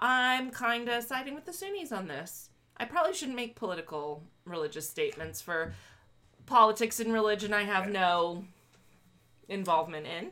I'm 0.00 0.50
kind 0.50 0.88
of 0.88 1.04
siding 1.04 1.34
with 1.34 1.44
the 1.44 1.52
Sunnis 1.52 1.92
on 1.92 2.06
this. 2.06 2.50
I 2.76 2.84
probably 2.84 3.12
shouldn't 3.12 3.36
make 3.36 3.56
political 3.56 4.22
religious 4.44 4.88
statements 4.88 5.42
for 5.42 5.74
politics 6.46 7.00
and 7.00 7.12
religion 7.12 7.52
I 7.52 7.64
have 7.64 7.90
no 7.90 8.44
involvement 9.48 10.06
in. 10.06 10.30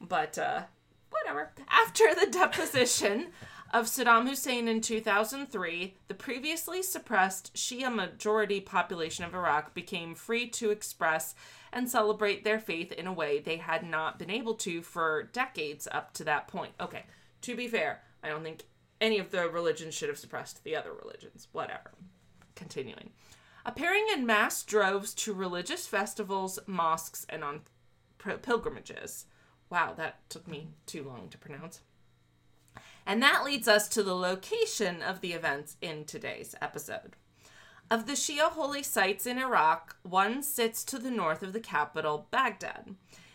But 0.00 0.38
uh 0.38 0.62
whatever. 1.10 1.50
After 1.68 2.14
the 2.14 2.30
deposition 2.30 3.28
of 3.72 3.86
Saddam 3.86 4.28
Hussein 4.28 4.68
in 4.68 4.82
2003, 4.82 5.94
the 6.06 6.14
previously 6.14 6.82
suppressed 6.82 7.54
Shia 7.54 7.92
majority 7.92 8.60
population 8.60 9.24
of 9.24 9.34
Iraq 9.34 9.72
became 9.72 10.14
free 10.14 10.46
to 10.50 10.70
express 10.70 11.34
and 11.72 11.88
celebrate 11.88 12.44
their 12.44 12.58
faith 12.58 12.92
in 12.92 13.06
a 13.06 13.12
way 13.12 13.38
they 13.38 13.56
had 13.56 13.82
not 13.82 14.18
been 14.18 14.30
able 14.30 14.54
to 14.56 14.82
for 14.82 15.22
decades 15.32 15.88
up 15.90 16.12
to 16.14 16.24
that 16.24 16.48
point. 16.48 16.72
Okay, 16.78 17.04
to 17.40 17.56
be 17.56 17.66
fair, 17.66 18.02
I 18.22 18.28
don't 18.28 18.42
think 18.42 18.64
any 19.00 19.18
of 19.18 19.30
the 19.30 19.48
religions 19.48 19.94
should 19.94 20.10
have 20.10 20.18
suppressed 20.18 20.64
the 20.64 20.76
other 20.76 20.92
religions. 20.92 21.48
Whatever. 21.52 21.92
Continuing. 22.54 23.10
Appearing 23.64 24.06
in 24.12 24.26
mass 24.26 24.62
droves 24.62 25.14
to 25.14 25.32
religious 25.32 25.86
festivals, 25.86 26.58
mosques, 26.66 27.24
and 27.28 27.42
on 27.42 27.62
pilgrimages. 28.42 29.24
Wow, 29.70 29.94
that 29.96 30.28
took 30.28 30.46
me 30.46 30.68
too 30.84 31.04
long 31.04 31.28
to 31.30 31.38
pronounce. 31.38 31.80
And 33.06 33.22
that 33.22 33.44
leads 33.44 33.66
us 33.68 33.88
to 33.88 34.02
the 34.02 34.14
location 34.14 35.02
of 35.02 35.20
the 35.20 35.32
events 35.32 35.76
in 35.80 36.04
today's 36.04 36.54
episode. 36.60 37.16
Of 37.90 38.06
the 38.06 38.12
Shia 38.12 38.50
holy 38.50 38.82
sites 38.82 39.26
in 39.26 39.38
Iraq, 39.38 39.96
one 40.02 40.42
sits 40.42 40.84
to 40.84 40.98
the 40.98 41.10
north 41.10 41.42
of 41.42 41.52
the 41.52 41.60
capital, 41.60 42.28
Baghdad. 42.30 42.94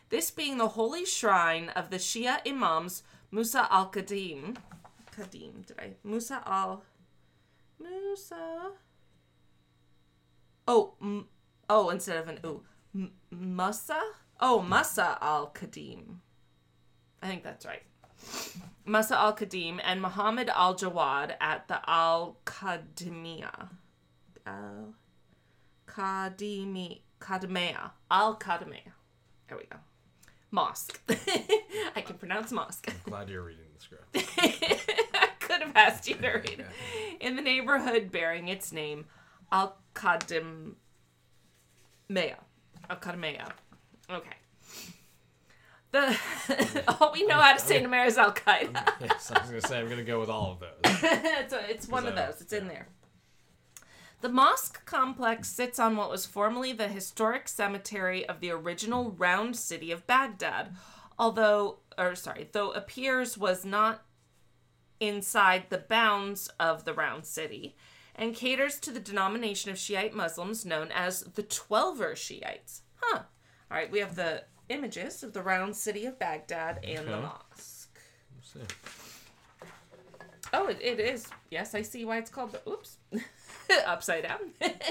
This 0.09 0.31
being 0.31 0.57
the 0.57 0.69
holy 0.69 1.05
shrine 1.05 1.69
of 1.69 1.89
the 1.89 1.97
Shia 1.97 2.39
Imams 2.47 3.03
Musa 3.29 3.67
al 3.69 3.91
Qadim. 3.91 4.55
Qadim, 5.15 5.65
did 5.65 5.79
I? 5.79 5.93
Musa 6.03 6.41
al. 6.45 6.83
Musa. 7.79 8.71
Oh, 10.67 10.93
m- 11.01 11.27
oh, 11.69 11.89
instead 11.89 12.17
of 12.17 12.29
an 12.29 12.39
ooh. 12.45 12.63
M- 12.95 13.11
Musa? 13.31 14.01
Oh, 14.39 14.61
Musa 14.61 15.17
al 15.21 15.51
Qadim. 15.53 16.19
I 17.21 17.27
think 17.27 17.43
that's 17.43 17.65
right. 17.65 17.83
Musa 18.87 19.19
al 19.19 19.35
Qadim 19.35 19.81
and 19.83 20.01
Muhammad 20.01 20.49
al 20.49 20.73
Jawad 20.73 21.35
at 21.41 21.67
the 21.67 21.81
Al 21.89 22.37
Qadimiyah. 22.45 23.67
Al 24.45 24.93
Qadimi 25.85 27.01
Qadimiyah. 27.19 27.91
Al 28.09 28.37
Qadimiyah. 28.37 28.93
There 29.49 29.57
we 29.57 29.65
go. 29.65 29.75
Mosque. 30.51 31.01
I 31.95 32.01
can 32.01 32.15
pronounce 32.17 32.53
mosque. 32.53 32.89
I'm 32.89 33.11
glad 33.11 33.29
you're 33.29 33.43
reading 33.43 33.65
the 33.75 33.81
script. 33.81 34.05
I 35.13 35.27
could 35.39 35.61
have 35.61 35.75
asked 35.75 36.07
you 36.07 36.15
to 36.15 36.29
read 36.29 36.59
it. 36.59 36.67
In 37.19 37.35
the 37.35 37.41
neighborhood 37.41 38.09
bearing 38.09 38.47
its 38.47 38.71
name, 38.71 39.03
Al 39.51 39.75
Qadimiyah. 39.95 40.75
Al 42.09 42.97
Qadimiyah. 43.01 43.51
Okay. 44.09 44.36
The 45.97 46.83
all 46.99 47.11
we 47.11 47.25
know 47.25 47.39
how 47.39 47.53
to 47.53 47.59
say 47.59 47.83
America 47.83 48.09
is 48.09 48.17
Al 48.17 48.33
Qaeda. 48.33 48.93
yes, 49.01 49.31
I 49.31 49.41
was 49.41 49.49
gonna 49.49 49.61
say 49.61 49.79
I'm 49.79 49.89
gonna 49.89 50.03
go 50.03 50.19
with 50.19 50.29
all 50.29 50.51
of 50.51 50.59
those. 50.59 50.69
it's, 50.83 51.53
a, 51.53 51.69
it's 51.69 51.87
one 51.87 52.05
of 52.05 52.15
those. 52.15 52.39
It's 52.39 52.53
in 52.53 52.67
there. 52.67 52.87
The 54.21 54.29
mosque 54.29 54.85
complex 54.85 55.49
sits 55.49 55.79
on 55.79 55.95
what 55.95 56.09
was 56.09 56.25
formerly 56.25 56.71
the 56.71 56.87
historic 56.87 57.47
cemetery 57.47 58.27
of 58.27 58.39
the 58.39 58.51
original 58.51 59.11
round 59.11 59.55
city 59.55 59.91
of 59.91 60.05
Baghdad, 60.07 60.75
although, 61.17 61.79
or 61.97 62.15
sorry, 62.15 62.47
though 62.51 62.71
appears 62.71 63.37
was 63.37 63.65
not 63.65 64.03
inside 64.99 65.65
the 65.69 65.77
bounds 65.77 66.47
of 66.59 66.83
the 66.83 66.93
round 66.93 67.25
city, 67.25 67.75
and 68.15 68.35
caters 68.35 68.79
to 68.81 68.91
the 68.91 68.99
denomination 68.99 69.71
of 69.71 69.77
Shiite 69.77 70.15
Muslims 70.15 70.65
known 70.65 70.91
as 70.91 71.21
the 71.21 71.43
Twelver 71.43 72.15
Shiites. 72.15 72.81
Huh. 72.97 73.21
All 73.69 73.77
right, 73.77 73.91
we 73.91 73.99
have 73.99 74.15
the 74.15 74.43
images 74.69 75.23
of 75.23 75.33
the 75.33 75.41
round 75.41 75.75
city 75.75 76.05
of 76.05 76.17
Baghdad 76.19 76.79
and 76.83 77.07
the 77.07 77.17
mosque. 77.21 77.99
Oh, 80.53 80.67
it, 80.67 80.77
it 80.81 80.99
is. 80.99 81.27
Yes, 81.51 81.75
I 81.75 81.81
see 81.81 82.05
why 82.05 82.17
it's 82.19 82.29
called 82.29 82.53
the. 82.53 82.69
Oops. 82.69 82.97
Upside 83.85 84.23
down. 84.23 84.39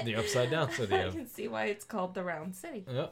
The 0.05 0.17
upside 0.17 0.51
down 0.51 0.71
city. 0.71 0.95
I 0.97 1.09
can 1.09 1.27
see 1.27 1.49
why 1.49 1.65
it's 1.67 1.85
called 1.85 2.15
the 2.15 2.23
round 2.23 2.55
city. 2.55 2.85
yeah. 2.93 3.07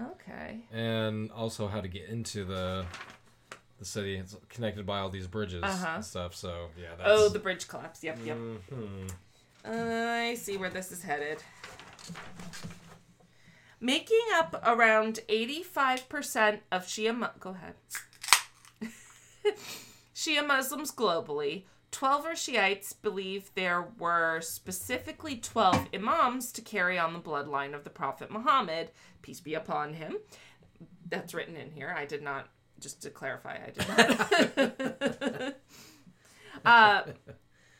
Okay. 0.00 0.60
And 0.72 1.30
also 1.32 1.66
how 1.66 1.80
to 1.80 1.88
get 1.88 2.08
into 2.08 2.44
the 2.44 2.84
the 3.80 3.84
city. 3.84 4.16
It's 4.16 4.36
connected 4.48 4.86
by 4.86 5.00
all 5.00 5.10
these 5.10 5.26
bridges 5.26 5.62
Uh-huh. 5.64 5.94
and 5.96 6.04
stuff. 6.04 6.34
So 6.36 6.68
yeah, 6.80 6.90
that's. 6.96 7.08
Oh, 7.10 7.28
the 7.28 7.40
bridge 7.40 7.66
collapse. 7.66 8.02
Yep, 8.04 8.18
yep. 8.24 8.36
Mhm. 8.72 9.10
I 9.64 10.34
see 10.36 10.56
where 10.56 10.70
this 10.70 10.92
is 10.92 11.02
headed. 11.02 11.42
Making 13.82 14.20
up 14.36 14.62
around 14.64 15.18
85% 15.28 16.60
of 16.70 16.86
Shia. 16.86 17.18
Mu- 17.18 17.26
Go 17.40 17.50
ahead. 17.50 17.74
Shia 20.14 20.46
Muslims 20.46 20.92
globally, 20.92 21.64
Twelver 21.90 22.36
Shiites 22.36 22.92
believe 22.92 23.50
there 23.56 23.88
were 23.98 24.40
specifically 24.40 25.34
12 25.36 25.88
imams 25.92 26.52
to 26.52 26.62
carry 26.62 26.96
on 26.96 27.12
the 27.12 27.18
bloodline 27.18 27.74
of 27.74 27.82
the 27.82 27.90
Prophet 27.90 28.30
Muhammad, 28.30 28.92
peace 29.20 29.40
be 29.40 29.54
upon 29.54 29.94
him. 29.94 30.16
That's 31.10 31.34
written 31.34 31.56
in 31.56 31.72
here. 31.72 31.92
I 31.96 32.04
did 32.06 32.22
not, 32.22 32.48
just 32.78 33.02
to 33.02 33.10
clarify, 33.10 33.58
I 33.66 33.70
did 33.70 34.58
not. 34.58 35.54
uh, 36.64 37.02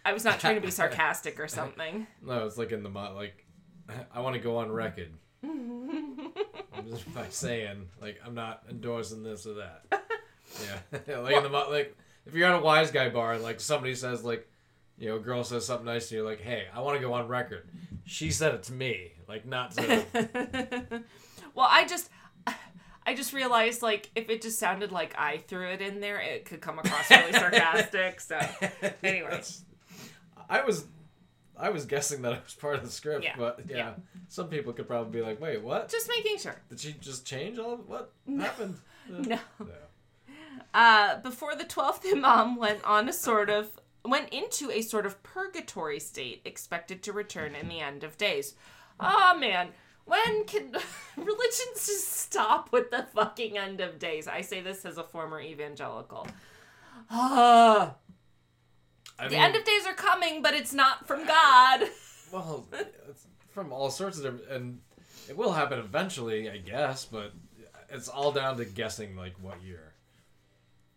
I 0.04 0.12
was 0.12 0.24
not 0.24 0.40
trying 0.40 0.56
to 0.56 0.60
be 0.60 0.72
sarcastic 0.72 1.38
or 1.38 1.46
something. 1.46 2.08
No, 2.22 2.44
it's 2.46 2.58
like 2.58 2.72
in 2.72 2.82
the 2.82 2.88
like. 2.90 3.46
I 4.12 4.20
want 4.20 4.34
to 4.34 4.40
go 4.40 4.56
on 4.58 4.70
record. 4.72 5.12
Just 5.42 5.81
by 7.14 7.26
saying 7.30 7.88
like 8.00 8.20
I'm 8.24 8.34
not 8.34 8.62
endorsing 8.70 9.22
this 9.22 9.46
or 9.46 9.54
that. 9.54 9.84
Yeah, 10.62 11.18
like 11.18 11.36
in 11.36 11.42
the 11.42 11.48
like 11.48 11.96
if 12.26 12.34
you're 12.34 12.48
at 12.48 12.58
a 12.58 12.62
wise 12.62 12.90
guy 12.90 13.08
bar 13.08 13.34
and 13.34 13.42
like 13.42 13.60
somebody 13.60 13.94
says 13.94 14.24
like, 14.24 14.48
you 14.98 15.08
know, 15.08 15.16
a 15.16 15.20
girl 15.20 15.44
says 15.44 15.66
something 15.66 15.86
nice 15.86 16.08
to 16.10 16.16
you 16.16 16.24
like, 16.24 16.40
hey, 16.40 16.66
I 16.74 16.80
want 16.80 16.96
to 16.96 17.06
go 17.06 17.12
on 17.14 17.28
record. 17.28 17.68
She 18.04 18.30
said 18.30 18.54
it 18.54 18.62
to 18.64 18.72
me, 18.72 19.12
like 19.28 19.46
not 19.46 19.72
to. 19.72 20.04
well, 21.54 21.68
I 21.70 21.86
just 21.86 22.10
I 23.06 23.14
just 23.14 23.32
realized 23.32 23.82
like 23.82 24.10
if 24.14 24.28
it 24.28 24.42
just 24.42 24.58
sounded 24.58 24.92
like 24.92 25.14
I 25.18 25.38
threw 25.38 25.68
it 25.68 25.80
in 25.80 26.00
there, 26.00 26.20
it 26.20 26.44
could 26.44 26.60
come 26.60 26.78
across 26.78 27.10
really 27.10 27.32
sarcastic. 27.32 28.20
So 28.20 28.38
anyway. 29.02 29.28
That's- 29.30 29.64
I 30.48 30.62
was. 30.62 30.84
I 31.58 31.70
was 31.70 31.84
guessing 31.84 32.22
that 32.22 32.32
it 32.32 32.40
was 32.44 32.54
part 32.54 32.76
of 32.76 32.84
the 32.84 32.90
script, 32.90 33.24
Yeah, 33.24 33.34
but 33.36 33.60
yeah, 33.68 33.76
yeah. 33.76 33.92
some 34.28 34.48
people 34.48 34.72
could 34.72 34.86
probably 34.88 35.20
be 35.20 35.24
like, 35.24 35.40
"Wait, 35.40 35.62
what? 35.62 35.88
just 35.90 36.08
making 36.08 36.38
sure. 36.38 36.56
Did 36.68 36.80
she 36.80 36.92
just 36.94 37.26
change 37.26 37.58
all? 37.58 37.74
Of, 37.74 37.88
what 37.88 38.12
happened?" 38.38 38.78
No. 39.08 39.38
No. 39.58 39.66
Uh, 40.74 41.18
before 41.20 41.54
the 41.54 41.64
twelfth 41.64 42.06
imam 42.10 42.56
went 42.56 42.82
on 42.84 43.08
a 43.08 43.12
sort 43.12 43.50
of 43.50 43.68
went 44.04 44.28
into 44.30 44.70
a 44.70 44.80
sort 44.80 45.04
of 45.06 45.22
purgatory 45.22 46.00
state, 46.00 46.40
expected 46.44 47.02
to 47.02 47.12
return 47.12 47.54
in 47.54 47.68
the 47.68 47.80
end 47.80 48.04
of 48.04 48.16
days. 48.16 48.54
Oh 48.98 49.36
man, 49.38 49.68
when 50.04 50.44
can 50.44 50.72
religions 51.16 51.86
just 51.86 52.08
stop 52.12 52.72
with 52.72 52.90
the 52.90 53.06
fucking 53.14 53.58
end 53.58 53.80
of 53.80 53.98
days? 53.98 54.26
I 54.28 54.40
say 54.40 54.60
this 54.62 54.84
as 54.84 54.98
a 54.98 55.04
former 55.04 55.40
evangelical. 55.40 56.26
Ah, 57.10 57.94
I 59.22 59.28
the 59.28 59.34
mean, 59.34 59.42
end 59.44 59.56
of 59.56 59.64
days 59.64 59.86
are 59.86 59.94
coming, 59.94 60.42
but 60.42 60.54
it's 60.54 60.72
not 60.72 61.06
from 61.06 61.26
God. 61.26 61.82
Well, 62.32 62.66
it's 63.08 63.26
from 63.50 63.72
all 63.72 63.90
sorts 63.90 64.16
of 64.18 64.24
different, 64.24 64.48
and 64.50 64.80
it 65.28 65.36
will 65.36 65.52
happen 65.52 65.78
eventually, 65.78 66.48
I 66.50 66.56
guess. 66.58 67.04
But 67.04 67.32
it's 67.90 68.08
all 68.08 68.32
down 68.32 68.56
to 68.56 68.64
guessing 68.64 69.16
like 69.16 69.34
what 69.40 69.62
year. 69.62 69.92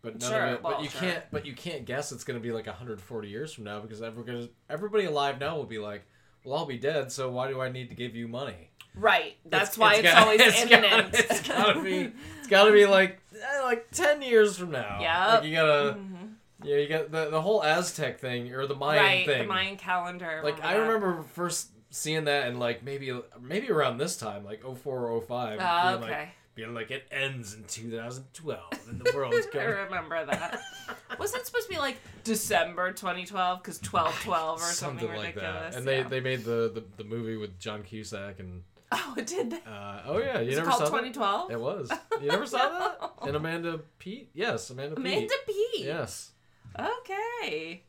But 0.02 0.20
none 0.20 0.30
Sure, 0.30 0.44
of 0.46 0.52
it. 0.54 0.62
well, 0.62 0.74
but 0.76 0.82
you 0.84 0.88
sure. 0.90 1.00
can't. 1.00 1.24
But 1.30 1.46
you 1.46 1.52
can't 1.54 1.84
guess 1.84 2.12
it's 2.12 2.24
going 2.24 2.38
to 2.38 2.42
be 2.42 2.52
like 2.52 2.66
140 2.66 3.28
years 3.28 3.52
from 3.52 3.64
now 3.64 3.80
because 3.80 4.02
everybody, 4.02 4.50
everybody 4.70 5.04
alive 5.04 5.38
now 5.40 5.56
will 5.56 5.64
be 5.64 5.78
like, 5.78 6.04
"Well, 6.44 6.56
I'll 6.58 6.66
be 6.66 6.78
dead, 6.78 7.10
so 7.12 7.30
why 7.30 7.48
do 7.48 7.60
I 7.60 7.68
need 7.70 7.88
to 7.90 7.94
give 7.96 8.14
you 8.16 8.28
money?" 8.28 8.70
Right. 8.94 9.36
That's 9.44 9.76
It's- 9.76 9.78
why 9.78 9.94
it's, 9.94 10.02
gotta- 10.04 10.20
always 10.24 10.40
it's 10.44 10.64
gotta- 10.64 10.86
imminent. 10.86 11.14
it's 11.14 11.46
gotta 11.48 11.82
be. 11.82 12.12
It's 12.38 12.48
gotta 12.48 12.72
be 12.72 12.86
like 12.86 13.20
eh, 13.34 13.62
like 13.62 13.90
10 13.90 14.22
years 14.22 14.56
from 14.56 14.70
now. 14.70 14.98
Yeah. 15.02 15.34
Like 15.34 15.44
you 15.44 15.54
gotta. 15.54 15.98
Mhm. 15.98 16.15
Yeah, 16.62 16.76
you 16.76 16.88
got 16.88 17.10
the 17.10 17.30
the 17.30 17.40
whole 17.40 17.62
Aztec 17.62 18.18
thing 18.18 18.52
or 18.52 18.66
the 18.66 18.74
Mayan 18.74 19.02
right, 19.02 19.26
thing. 19.26 19.42
the 19.42 19.48
Mayan 19.48 19.76
calendar. 19.76 20.40
Like 20.42 20.62
I 20.64 20.74
that. 20.74 20.80
remember 20.80 21.22
first 21.34 21.68
seeing 21.90 22.24
that 22.24 22.48
and 22.48 22.58
like 22.58 22.82
maybe 22.82 23.12
maybe 23.40 23.70
around 23.70 23.98
this 23.98 24.16
time, 24.16 24.44
like 24.44 24.62
04 24.62 25.08
or 25.08 25.20
05, 25.22 25.58
Ah, 25.60 25.90
being 25.96 26.02
okay. 26.04 26.18
like 26.20 26.28
being 26.54 26.74
like 26.74 26.90
it 26.90 27.04
ends 27.10 27.52
in 27.54 27.64
2012 27.64 28.60
and 28.88 29.00
the 29.00 29.12
world's 29.14 29.46
going. 29.52 29.66
I 29.66 29.70
remember 29.70 30.24
that. 30.24 30.60
Wasn't 31.18 31.42
it 31.42 31.46
supposed 31.46 31.68
to 31.68 31.74
be 31.74 31.78
like 31.78 31.98
December 32.24 32.92
2012 32.92 33.62
because 33.62 33.76
1212 33.82 34.58
or 34.58 34.62
something, 34.62 35.00
something 35.00 35.16
like 35.16 35.36
ridiculous? 35.36 35.74
that. 35.74 35.78
And 35.78 35.86
they, 35.86 35.98
yeah. 35.98 36.08
they 36.08 36.20
made 36.20 36.44
the, 36.44 36.70
the, 36.74 36.84
the 36.96 37.04
movie 37.04 37.36
with 37.36 37.58
John 37.58 37.82
Cusack 37.82 38.38
and 38.40 38.62
oh, 38.92 39.14
it 39.18 39.26
did. 39.26 39.50
They? 39.50 39.56
uh, 39.66 40.00
oh 40.06 40.18
yeah, 40.18 40.40
you 40.40 40.52
it 40.52 40.56
never 40.56 40.68
called 40.70 40.80
saw 40.80 40.86
2012? 40.86 41.48
that. 41.48 41.54
It 41.54 41.60
was. 41.60 41.92
You 42.22 42.28
never 42.28 42.46
saw 42.46 42.68
that? 42.68 43.10
And 43.26 43.36
Amanda 43.36 43.80
Peet? 43.98 44.30
Yes, 44.34 44.70
Amanda, 44.70 44.96
Amanda 44.96 45.34
Peet. 45.46 45.72
Peet. 45.74 45.84
Yes. 45.86 46.30
Okay. 46.78 47.82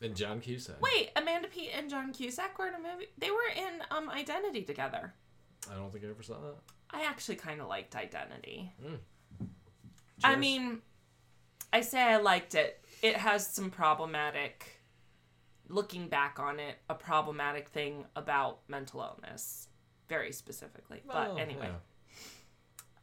And 0.00 0.16
John 0.16 0.40
Cusack. 0.40 0.80
Wait, 0.80 1.10
Amanda 1.16 1.48
Peet 1.48 1.70
and 1.76 1.88
John 1.88 2.12
Cusack 2.12 2.58
were 2.58 2.66
in 2.68 2.74
a 2.74 2.78
movie. 2.78 3.06
They 3.18 3.30
were 3.30 3.48
in 3.56 3.80
um 3.90 4.10
Identity 4.10 4.62
together. 4.62 5.14
I 5.70 5.74
don't 5.74 5.92
think 5.92 6.04
I 6.04 6.08
ever 6.08 6.22
saw 6.22 6.34
that. 6.40 6.56
I 6.90 7.04
actually 7.04 7.36
kind 7.36 7.60
of 7.60 7.68
liked 7.68 7.94
Identity. 7.94 8.72
Mm. 8.84 9.46
I 10.24 10.36
mean, 10.36 10.82
I 11.72 11.80
say 11.80 12.00
I 12.02 12.16
liked 12.18 12.54
it. 12.54 12.84
It 13.02 13.16
has 13.16 13.46
some 13.46 13.70
problematic. 13.70 14.78
Looking 15.68 16.08
back 16.08 16.38
on 16.38 16.60
it, 16.60 16.76
a 16.90 16.94
problematic 16.94 17.68
thing 17.68 18.04
about 18.14 18.58
mental 18.68 19.00
illness, 19.00 19.68
very 20.08 20.30
specifically. 20.32 21.00
Well, 21.06 21.34
but 21.36 21.40
anyway, 21.40 21.68
yeah. 21.70 22.14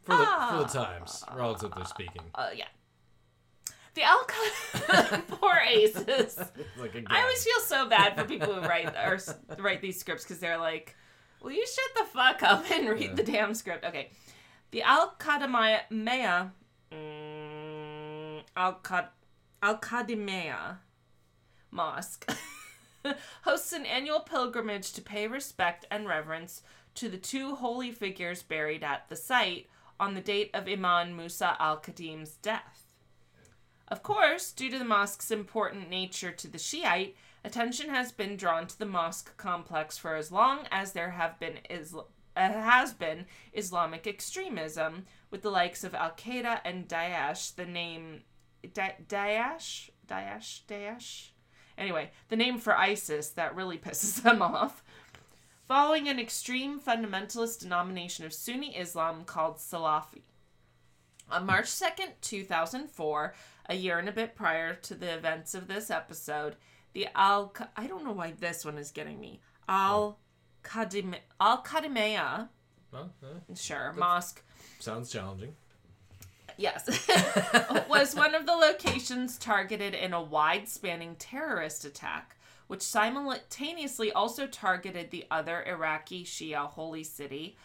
For 0.04 0.12
the, 0.18 0.24
for 0.24 0.26
Ah. 0.30 0.64
the 0.68 0.80
times, 0.80 1.24
relatively 1.36 1.86
speaking. 1.86 2.22
uh, 2.36 2.50
yeah. 2.54 2.66
The 3.96 4.04
Alcott 4.04 5.28
poor 5.28 5.58
aces. 5.68 6.38
Like. 6.78 6.96
I 7.08 7.22
always 7.22 7.44
feel 7.44 7.60
so 7.66 7.90
bad 7.90 8.16
for 8.16 8.24
people 8.24 8.54
who 8.54 8.62
write 8.62 8.94
or 8.96 9.20
write 9.58 9.82
these 9.82 10.00
scripts 10.00 10.24
because 10.24 10.40
they're 10.40 10.58
like, 10.58 10.96
"Will 11.42 11.52
you 11.52 11.66
shut 11.66 12.06
the 12.06 12.12
fuck 12.12 12.42
up 12.44 12.70
and 12.72 12.88
read 12.90 13.02
Yeah. 13.02 13.14
the 13.16 13.24
damn 13.24 13.54
script?" 13.54 13.84
Okay, 13.84 14.12
the 14.72 14.82
Al-Qadamaya 14.84 15.82
mm, 16.92 18.42
Al-Qad- 18.56 19.10
Al-Qadimaya 19.62 20.78
Mosque 21.72 22.32
hosts 23.44 23.74
an 23.74 23.86
annual 23.86 24.22
pilgrimage 24.22 24.94
to 24.94 25.02
pay 25.02 25.28
respect 25.28 25.86
and 25.92 26.08
reverence 26.08 26.62
to 26.96 27.10
the 27.10 27.18
two 27.18 27.56
holy 27.56 27.92
figures 27.92 28.42
buried 28.44 28.84
at 28.84 29.08
the 29.10 29.16
site 29.16 29.68
on 30.00 30.14
the 30.14 30.22
date 30.22 30.50
of 30.54 30.68
Imam 30.68 31.16
Musa 31.16 31.58
al-Qadim's 31.60 32.32
death. 32.42 32.79
Of 33.90 34.04
course, 34.04 34.52
due 34.52 34.70
to 34.70 34.78
the 34.78 34.86
mosque's 34.86 35.32
important 35.32 35.90
nature 35.90 36.32
to 36.32 36.48
the 36.48 36.60
Shiite, 36.60 37.16
attention 37.44 37.90
has 37.90 38.12
been 38.12 38.38
drawn 38.38 38.68
to 38.68 38.78
the 38.78 38.86
mosque 38.86 39.36
complex 39.38 39.98
for 39.98 40.16
as 40.16 40.32
long 40.32 40.68
as 40.72 40.92
there 40.92 41.12
have 41.12 41.40
been 41.40 41.60
Isla- 41.70 42.06
uh, 42.38 42.52
has 42.52 42.94
been 42.94 43.26
Islamic 43.54 44.06
extremism, 44.06 45.06
with 45.32 45.42
the 45.42 45.50
likes 45.50 45.84
of 45.84 45.96
Al 45.96 46.12
Qaeda 46.12 46.62
and 46.64 46.88
Daesh. 46.88 47.56
The 47.56 47.66
name 47.66 48.22
da- 48.74 48.96
Daesh, 49.08 49.90
Daesh, 50.08 50.62
Daesh. 50.68 51.30
Anyway, 51.78 52.12
the 52.28 52.36
name 52.36 52.60
for 52.60 52.78
ISIS 52.78 53.30
that 53.30 53.56
really 53.56 53.78
pisses 53.86 54.22
them 54.22 54.42
off. 54.42 54.84
Following 55.68 56.08
an 56.08 56.20
extreme 56.20 56.80
fundamentalist 56.80 57.60
denomination 57.60 58.26
of 58.26 58.34
Sunni 58.34 58.76
Islam 58.78 59.24
called 59.24 59.58
Salafi. 59.58 60.24
On 61.32 61.46
March 61.46 61.68
2nd, 61.68 62.14
2004, 62.22 63.34
a 63.68 63.76
year 63.76 64.00
and 64.00 64.10
a 64.10 64.12
bit 64.12 64.36
prior 64.36 64.74
to 64.74 64.96
the 64.96 65.14
events 65.14 65.54
of 65.54 65.68
this 65.68 65.92
episode, 65.92 66.56
the 66.94 67.08
Al 67.16 67.54
I 67.76 67.88
don't 67.88 68.04
know 68.04 68.12
why 68.12 68.34
this 68.38 68.66
one 68.66 68.78
is 68.78 68.92
getting 68.92 69.20
me. 69.20 69.42
Al 69.68 70.18
Qadim 70.64 71.16
Al 71.40 72.50
Well, 72.92 73.12
eh, 73.24 73.54
sure, 73.56 73.94
mosque 73.96 74.44
sounds 74.80 75.12
challenging. 75.12 75.56
Yes. 76.58 76.88
was 77.90 78.16
one 78.16 78.36
of 78.36 78.46
the 78.46 78.54
locations 78.54 79.38
targeted 79.38 79.94
in 79.94 80.14
a 80.14 80.22
wide 80.22 80.68
spanning 80.68 81.16
terrorist 81.16 81.86
attack, 81.86 82.36
which 82.68 82.82
simultaneously 82.82 84.12
also 84.12 84.48
targeted 84.48 85.12
the 85.12 85.26
other 85.30 85.64
Iraqi 85.64 86.26
Shia 86.26 86.68
holy 86.68 87.04
city 87.04 87.56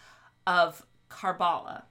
of 0.46 0.86
Karbala. 1.10 1.84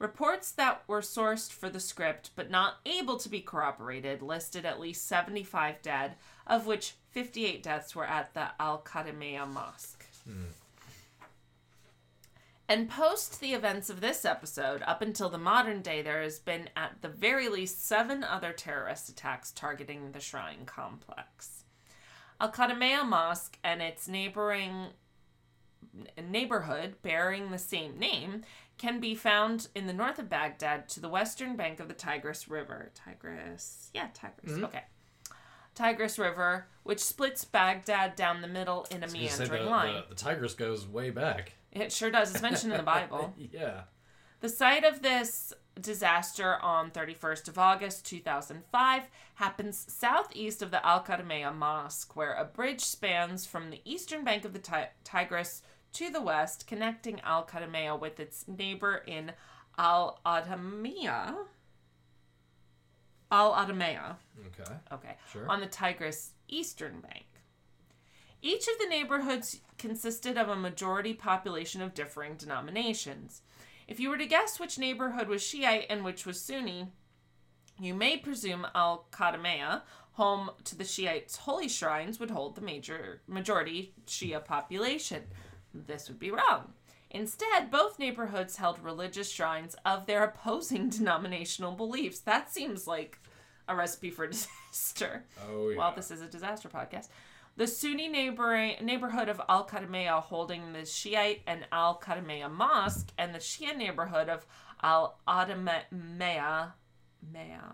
Reports 0.00 0.50
that 0.52 0.82
were 0.88 1.02
sourced 1.02 1.52
for 1.52 1.68
the 1.68 1.78
script 1.78 2.30
but 2.34 2.50
not 2.50 2.76
able 2.86 3.18
to 3.18 3.28
be 3.28 3.42
corroborated 3.42 4.22
listed 4.22 4.64
at 4.64 4.80
least 4.80 5.06
75 5.06 5.82
dead, 5.82 6.14
of 6.46 6.66
which 6.66 6.94
58 7.10 7.62
deaths 7.62 7.94
were 7.94 8.06
at 8.06 8.32
the 8.32 8.48
Al 8.58 8.80
Qadimiyah 8.80 9.46
Mosque. 9.46 10.06
And 12.66 12.88
post 12.88 13.40
the 13.40 13.52
events 13.52 13.90
of 13.90 14.00
this 14.00 14.24
episode, 14.24 14.82
up 14.86 15.02
until 15.02 15.28
the 15.28 15.36
modern 15.36 15.82
day, 15.82 16.00
there 16.00 16.22
has 16.22 16.38
been 16.38 16.70
at 16.74 17.02
the 17.02 17.08
very 17.08 17.48
least 17.48 17.86
seven 17.86 18.24
other 18.24 18.52
terrorist 18.52 19.10
attacks 19.10 19.50
targeting 19.50 20.12
the 20.12 20.20
shrine 20.20 20.64
complex. 20.64 21.64
Al 22.40 22.50
Qadimiyah 22.50 23.06
Mosque 23.06 23.58
and 23.62 23.82
its 23.82 24.08
neighboring 24.08 24.92
neighborhood 26.30 26.94
bearing 27.02 27.50
the 27.50 27.58
same 27.58 27.98
name 27.98 28.42
can 28.80 28.98
be 28.98 29.14
found 29.14 29.68
in 29.74 29.86
the 29.86 29.92
north 29.92 30.18
of 30.18 30.30
Baghdad 30.30 30.88
to 30.88 31.00
the 31.00 31.08
western 31.10 31.54
bank 31.54 31.80
of 31.80 31.88
the 31.88 31.94
Tigris 31.94 32.48
River. 32.48 32.90
Tigris, 32.94 33.90
yeah, 33.92 34.08
Tigris. 34.14 34.52
Mm-hmm. 34.52 34.64
Okay. 34.64 34.84
Tigris 35.74 36.18
River, 36.18 36.66
which 36.82 36.98
splits 36.98 37.44
Baghdad 37.44 38.16
down 38.16 38.40
the 38.40 38.48
middle 38.48 38.86
in 38.90 39.04
a 39.04 39.08
meandering 39.08 39.64
the, 39.64 39.70
line. 39.70 39.94
the, 39.94 40.06
the 40.08 40.14
Tigris 40.14 40.54
goes 40.54 40.88
way 40.88 41.10
back. 41.10 41.52
It 41.72 41.92
sure 41.92 42.10
does. 42.10 42.32
It's 42.32 42.40
mentioned 42.40 42.72
in 42.72 42.78
the 42.78 42.82
Bible. 42.82 43.34
yeah. 43.52 43.82
The 44.40 44.48
site 44.48 44.84
of 44.84 45.02
this 45.02 45.52
disaster 45.78 46.56
on 46.62 46.90
31st 46.90 47.48
of 47.48 47.58
August 47.58 48.06
2005 48.06 49.02
happens 49.34 49.84
southeast 49.92 50.62
of 50.62 50.70
the 50.70 50.84
Al 50.84 51.04
Qadimiyah 51.04 51.54
Mosque, 51.54 52.16
where 52.16 52.32
a 52.32 52.46
bridge 52.46 52.80
spans 52.80 53.44
from 53.44 53.68
the 53.68 53.82
eastern 53.84 54.24
bank 54.24 54.46
of 54.46 54.54
the 54.54 54.58
Ti- 54.58 54.88
Tigris 55.04 55.62
to 55.94 56.10
the 56.10 56.20
west, 56.20 56.66
connecting 56.66 57.20
Al 57.20 57.46
Qadimiyah 57.46 57.98
with 57.98 58.20
its 58.20 58.46
neighbor 58.46 59.02
in 59.06 59.32
Al 59.78 60.20
Adamiyah. 60.24 61.34
Al 63.30 63.52
Adamiyah. 63.52 64.16
Okay. 64.46 64.72
Okay. 64.92 65.16
Sure. 65.32 65.48
On 65.48 65.60
the 65.60 65.66
Tigris 65.66 66.32
eastern 66.48 67.00
bank. 67.00 67.26
Each 68.42 68.66
of 68.68 68.78
the 68.78 68.88
neighborhoods 68.88 69.60
consisted 69.76 70.38
of 70.38 70.48
a 70.48 70.56
majority 70.56 71.12
population 71.12 71.82
of 71.82 71.94
differing 71.94 72.36
denominations. 72.36 73.42
If 73.86 74.00
you 74.00 74.08
were 74.08 74.18
to 74.18 74.26
guess 74.26 74.58
which 74.58 74.78
neighborhood 74.78 75.28
was 75.28 75.42
Shiite 75.42 75.86
and 75.90 76.04
which 76.04 76.24
was 76.24 76.40
Sunni, 76.40 76.88
you 77.78 77.94
may 77.94 78.16
presume 78.16 78.66
Al 78.74 79.06
Qadimiyah, 79.10 79.82
home 80.12 80.50
to 80.64 80.76
the 80.76 80.84
Shiites' 80.84 81.36
holy 81.36 81.68
shrines, 81.68 82.20
would 82.20 82.30
hold 82.30 82.54
the 82.54 82.60
major 82.60 83.20
majority 83.26 83.94
Shia 84.06 84.44
population. 84.44 85.24
This 85.74 86.08
would 86.08 86.18
be 86.18 86.30
wrong. 86.30 86.72
Instead, 87.10 87.70
both 87.70 87.98
neighborhoods 87.98 88.56
held 88.56 88.78
religious 88.78 89.30
shrines 89.30 89.74
of 89.84 90.06
their 90.06 90.24
opposing 90.24 90.88
denominational 90.90 91.72
beliefs. 91.72 92.20
That 92.20 92.52
seems 92.52 92.86
like 92.86 93.18
a 93.68 93.74
recipe 93.74 94.10
for 94.10 94.26
disaster. 94.28 95.24
Oh 95.48 95.70
yeah. 95.70 95.78
Well, 95.78 95.92
this 95.94 96.10
is 96.10 96.20
a 96.20 96.28
disaster 96.28 96.68
podcast. 96.68 97.08
The 97.56 97.66
Sunni 97.66 98.08
neighboring 98.08 98.76
neighborhood 98.80 99.28
of 99.28 99.40
Al 99.48 99.66
Qadimiyah 99.66 100.22
holding 100.22 100.72
the 100.72 100.86
Shiite 100.86 101.42
and 101.46 101.66
Al 101.72 101.98
Qadimiyah 101.98 102.50
Mosque, 102.50 103.12
and 103.18 103.34
the 103.34 103.38
Shia 103.38 103.76
neighborhood 103.76 104.28
of 104.28 104.46
Al 104.82 105.18
Maya, 105.26 106.68
Maya, 107.32 107.70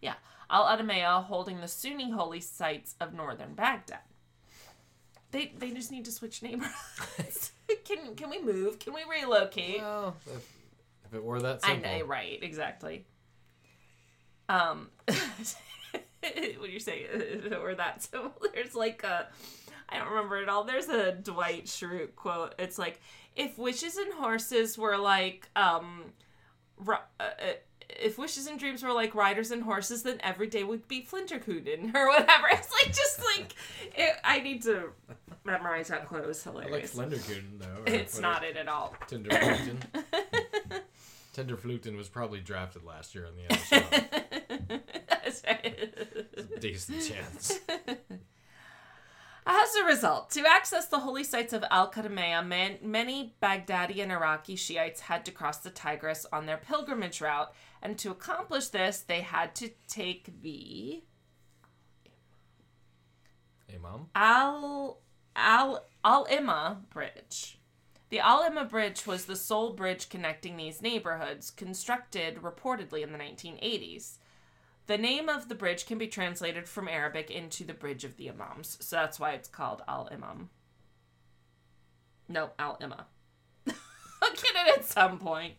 yeah, 0.00 0.14
Al 0.50 0.66
Adamiyah 0.66 1.24
holding 1.24 1.60
the 1.60 1.68
Sunni 1.68 2.10
holy 2.10 2.40
sites 2.40 2.96
of 3.00 3.14
northern 3.14 3.54
Baghdad. 3.54 4.00
They 5.30 5.52
they 5.58 5.70
just 5.70 5.90
need 5.90 6.04
to 6.06 6.12
switch 6.12 6.42
neighborhoods. 6.42 7.52
can 7.84 8.14
can 8.14 8.30
we 8.30 8.42
move? 8.42 8.78
Can 8.78 8.94
we 8.94 9.02
relocate? 9.08 9.80
Well, 9.80 10.16
if, 10.26 10.48
if 11.06 11.14
it 11.14 11.22
were 11.22 11.40
that 11.40 11.60
I 11.62 11.74
simple. 11.74 11.90
know, 11.90 12.04
right? 12.04 12.38
Exactly. 12.42 13.04
Um, 14.48 14.88
what 15.06 16.70
you 16.70 16.80
say, 16.80 17.06
or 17.60 17.74
that 17.74 18.02
so 18.02 18.32
there's 18.54 18.74
like 18.74 19.02
a, 19.04 19.28
I 19.90 19.98
don't 19.98 20.08
remember 20.08 20.38
it 20.38 20.48
all. 20.48 20.64
There's 20.64 20.88
a 20.88 21.12
Dwight 21.12 21.66
Schrute 21.66 22.16
quote. 22.16 22.54
It's 22.58 22.78
like, 22.78 23.00
if 23.36 23.58
wishes 23.58 23.96
and 23.96 24.12
horses 24.14 24.78
were 24.78 24.96
like, 24.96 25.50
um, 25.54 26.04
ri- 26.78 26.96
uh, 27.20 27.22
uh, 27.22 27.52
if 27.88 28.18
wishes 28.18 28.46
and 28.46 28.58
dreams 28.58 28.82
were 28.82 28.92
like 28.92 29.14
riders 29.14 29.50
and 29.50 29.62
horses, 29.62 30.02
then 30.02 30.18
every 30.22 30.46
day 30.46 30.64
would 30.64 30.88
be 30.88 31.06
Flinterkuden 31.10 31.94
or 31.94 32.08
whatever. 32.08 32.46
It's 32.50 32.72
like 32.72 32.94
just 32.94 33.20
like, 33.36 33.54
it, 33.96 34.14
I 34.24 34.40
need 34.40 34.62
to 34.64 34.90
memorize 35.44 35.88
that 35.88 36.06
quote. 36.06 36.24
It 36.24 36.28
was 36.28 36.46
I 36.46 36.50
like 36.50 36.66
hilarious. 36.66 36.92
Though. 36.92 37.82
it's 37.86 38.18
not 38.20 38.44
it 38.44 38.56
at 38.56 38.68
all. 38.68 38.94
Tenderfluten. 39.08 39.78
Tenderfluten 41.34 41.96
was 41.96 42.08
probably 42.08 42.40
drafted 42.40 42.84
last 42.84 43.14
year 43.14 43.26
on 43.26 43.32
the 43.36 43.54
NHL. 43.54 44.80
That's 45.08 45.42
right. 45.46 46.60
Decent 46.60 47.02
chance. 47.02 47.60
As 49.50 49.74
a 49.76 49.84
result, 49.84 50.30
to 50.32 50.46
access 50.46 50.88
the 50.88 50.98
holy 50.98 51.24
sites 51.24 51.54
of 51.54 51.64
Al 51.70 51.90
Qadamaya, 51.90 52.46
man, 52.46 52.76
many 52.82 53.34
Baghdadi 53.42 54.02
and 54.02 54.12
Iraqi 54.12 54.56
Shiites 54.56 55.00
had 55.00 55.24
to 55.24 55.32
cross 55.32 55.56
the 55.56 55.70
Tigris 55.70 56.26
on 56.30 56.44
their 56.44 56.58
pilgrimage 56.58 57.22
route, 57.22 57.50
and 57.80 57.96
to 57.96 58.10
accomplish 58.10 58.68
this, 58.68 59.00
they 59.00 59.22
had 59.22 59.54
to 59.54 59.70
take 59.88 60.42
the 60.42 61.02
Imam. 63.74 64.08
Al 64.14 65.00
Al 65.34 65.86
Al 66.04 66.26
Imma 66.30 66.82
Bridge. 66.90 67.58
The 68.10 68.20
Al 68.20 68.42
Imma 68.42 68.66
Bridge 68.66 69.06
was 69.06 69.24
the 69.24 69.36
sole 69.36 69.72
bridge 69.72 70.10
connecting 70.10 70.58
these 70.58 70.82
neighborhoods, 70.82 71.50
constructed 71.50 72.42
reportedly 72.42 73.02
in 73.02 73.12
the 73.12 73.18
1980s. 73.18 74.18
The 74.88 74.96
name 74.96 75.28
of 75.28 75.50
the 75.50 75.54
bridge 75.54 75.84
can 75.84 75.98
be 75.98 76.08
translated 76.08 76.66
from 76.66 76.88
Arabic 76.88 77.30
into 77.30 77.62
the 77.62 77.74
Bridge 77.74 78.04
of 78.04 78.16
the 78.16 78.30
Imams, 78.30 78.78
so 78.80 78.96
that's 78.96 79.20
why 79.20 79.32
it's 79.32 79.46
called 79.46 79.82
Al 79.86 80.08
Imam. 80.10 80.48
No, 82.26 82.52
Al 82.58 82.78
Imma. 82.80 83.06
I'll 83.68 84.32
get 84.32 84.66
it 84.66 84.78
at 84.78 84.84
some 84.86 85.18
point. 85.18 85.54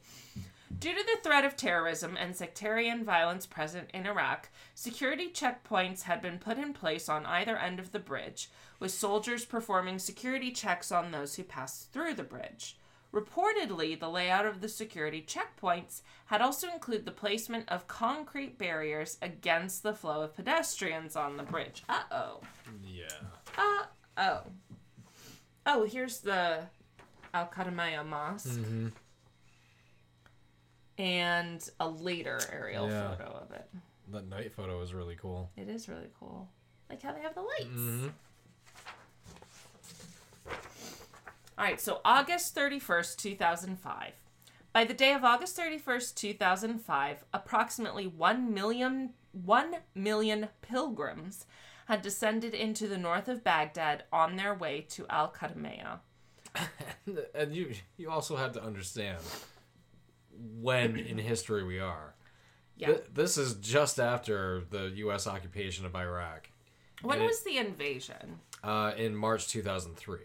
Due 0.79 0.95
to 0.95 1.03
the 1.03 1.21
threat 1.21 1.45
of 1.45 1.55
terrorism 1.55 2.17
and 2.17 2.35
sectarian 2.35 3.05
violence 3.05 3.45
present 3.45 3.91
in 3.93 4.07
Iraq, 4.07 4.49
security 4.73 5.29
checkpoints 5.29 6.03
had 6.03 6.23
been 6.23 6.39
put 6.39 6.57
in 6.57 6.73
place 6.73 7.07
on 7.07 7.27
either 7.27 7.55
end 7.55 7.79
of 7.79 7.91
the 7.91 7.99
bridge, 7.99 8.49
with 8.79 8.89
soldiers 8.89 9.45
performing 9.45 9.99
security 9.99 10.49
checks 10.49 10.91
on 10.91 11.11
those 11.11 11.35
who 11.35 11.43
passed 11.43 11.93
through 11.93 12.15
the 12.15 12.23
bridge. 12.23 12.78
Reportedly, 13.13 13.99
the 13.99 14.07
layout 14.09 14.45
of 14.45 14.61
the 14.61 14.69
security 14.69 15.25
checkpoints 15.27 16.01
had 16.27 16.41
also 16.41 16.67
included 16.71 17.05
the 17.05 17.11
placement 17.11 17.67
of 17.67 17.87
concrete 17.87 18.57
barriers 18.59 19.17
against 19.21 19.81
the 19.81 19.93
flow 19.95 20.21
of 20.21 20.35
pedestrians 20.35 21.15
on 21.15 21.35
the 21.37 21.43
bridge. 21.43 21.83
Uh 21.89 22.01
oh. 22.11 22.41
Yeah. 22.85 23.07
Uh 23.57 23.83
oh. 24.17 24.41
Oh, 25.65 25.85
here's 25.85 26.19
the 26.19 26.59
Al 27.33 27.47
Qadamaya 27.47 28.05
Mosque. 28.05 28.47
Mm-hmm. 28.49 28.87
And 30.97 31.67
a 31.79 31.87
later 31.87 32.39
aerial 32.51 32.89
Yeah. 32.89 33.15
photo 33.15 33.31
of 33.41 33.51
it. 33.51 33.67
That 34.11 34.27
night 34.27 34.51
photo 34.53 34.81
is 34.81 34.93
really 34.93 35.15
cool. 35.15 35.49
It 35.55 35.69
is 35.69 35.87
really 35.87 36.09
cool. 36.19 36.47
Like 36.89 37.01
how 37.01 37.13
they 37.13 37.21
have 37.21 37.35
the 37.35 37.41
lights. 37.41 37.63
Mm-hmm. 37.65 38.07
All 41.59 41.65
right, 41.65 41.81
so 41.81 41.99
August 42.05 42.55
31st, 42.55 43.17
2005. 43.17 44.13
By 44.71 44.85
the 44.85 44.93
day 44.93 45.11
of 45.13 45.25
August 45.25 45.57
31st, 45.57 46.15
2005, 46.15 47.25
approximately 47.33 48.07
1 48.07 48.53
million, 48.53 49.09
1 49.33 49.75
million 49.93 50.47
pilgrims 50.61 51.45
had 51.87 52.01
descended 52.01 52.53
into 52.53 52.87
the 52.87 52.97
north 52.97 53.27
of 53.27 53.43
Baghdad 53.43 54.05
on 54.13 54.37
their 54.37 54.53
way 54.53 54.85
to 54.91 55.05
Al 55.09 55.33
Qadamaya. 55.33 55.99
And 57.35 57.53
you 57.53 57.73
you 57.97 58.09
also 58.09 58.37
had 58.37 58.53
to 58.53 58.63
understand 58.63 59.19
when 60.61 60.95
in 60.95 61.17
history 61.17 61.63
we 61.63 61.79
are. 61.79 62.15
Yeah. 62.77 62.87
Th- 62.87 63.03
this 63.13 63.37
is 63.37 63.55
just 63.55 63.99
after 63.99 64.63
the 64.69 64.93
U.S. 64.97 65.27
occupation 65.27 65.85
of 65.85 65.93
Iraq 65.95 66.49
When 67.01 67.23
was 67.25 67.43
the 67.43 67.57
invasion? 67.57 68.39
uh, 68.63 68.93
in 68.95 69.13
March 69.15 69.49
2003. 69.49 70.19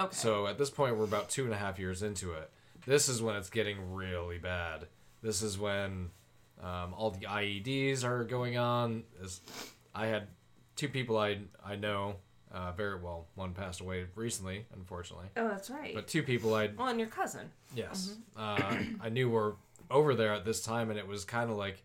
Okay. 0.00 0.14
So 0.16 0.46
at 0.46 0.58
this 0.58 0.70
point, 0.70 0.96
we're 0.96 1.04
about 1.04 1.28
two 1.28 1.44
and 1.44 1.52
a 1.52 1.56
half 1.56 1.78
years 1.78 2.02
into 2.02 2.32
it. 2.32 2.50
This 2.86 3.08
is 3.08 3.22
when 3.22 3.36
it's 3.36 3.50
getting 3.50 3.92
really 3.92 4.38
bad. 4.38 4.86
This 5.22 5.42
is 5.42 5.58
when 5.58 6.10
um, 6.62 6.94
all 6.94 7.10
the 7.10 7.26
IEDs 7.26 8.04
are 8.04 8.24
going 8.24 8.56
on. 8.56 9.04
Is 9.22 9.40
I 9.94 10.06
had 10.06 10.28
two 10.76 10.88
people 10.88 11.18
I 11.18 11.38
I 11.64 11.76
know 11.76 12.16
uh, 12.52 12.72
very 12.72 12.98
well. 12.98 13.26
One 13.34 13.52
passed 13.52 13.80
away 13.80 14.06
recently, 14.14 14.64
unfortunately, 14.74 15.26
oh, 15.36 15.48
that's 15.48 15.70
right. 15.70 15.94
but 15.94 16.08
two 16.08 16.22
people 16.22 16.54
I 16.54 16.70
well, 16.76 16.88
and 16.88 16.98
your 16.98 17.08
cousin. 17.08 17.50
yes 17.74 18.16
uh, 18.36 18.76
I 19.00 19.08
knew 19.10 19.28
were 19.28 19.56
over 19.90 20.14
there 20.14 20.32
at 20.32 20.44
this 20.44 20.62
time, 20.62 20.90
and 20.90 20.98
it 20.98 21.06
was 21.06 21.24
kind 21.24 21.50
of 21.50 21.56
like. 21.56 21.82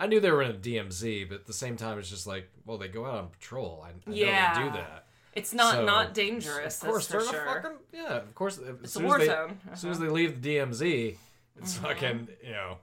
I 0.00 0.06
knew 0.06 0.20
they 0.20 0.30
were 0.30 0.42
in 0.42 0.52
a 0.52 0.54
DMZ, 0.54 1.28
but 1.28 1.34
at 1.40 1.46
the 1.46 1.52
same 1.52 1.76
time, 1.76 1.98
it's 1.98 2.08
just 2.08 2.24
like, 2.24 2.48
well, 2.64 2.78
they 2.78 2.86
go 2.86 3.04
out 3.04 3.14
on 3.16 3.28
patrol. 3.30 3.84
I, 3.84 3.88
I 3.88 3.92
know 4.06 4.14
Yeah. 4.14 4.54
they 4.54 4.64
do 4.64 4.70
that. 4.76 5.06
It's 5.38 5.54
not 5.54 5.74
So, 5.74 5.84
not 5.84 6.14
dangerous. 6.14 6.82
Of 6.82 6.88
course, 6.88 7.06
that's 7.08 7.24
they're 7.30 7.40
for 7.42 7.44
sure. 7.46 7.62
fucking 7.62 7.78
yeah. 7.92 8.16
Of 8.16 8.34
course, 8.34 8.58
It's 8.82 8.96
a 8.96 9.00
war 9.00 9.18
they, 9.18 9.26
zone. 9.26 9.58
As 9.72 9.80
soon 9.80 9.90
as 9.90 9.96
Uh-huh. 9.98 10.06
they 10.06 10.12
leave 10.12 10.42
the 10.42 10.56
DMZ, 10.56 11.16
it's 11.60 11.76
fucking 11.78 12.28
you 12.44 12.52
know. 12.52 12.78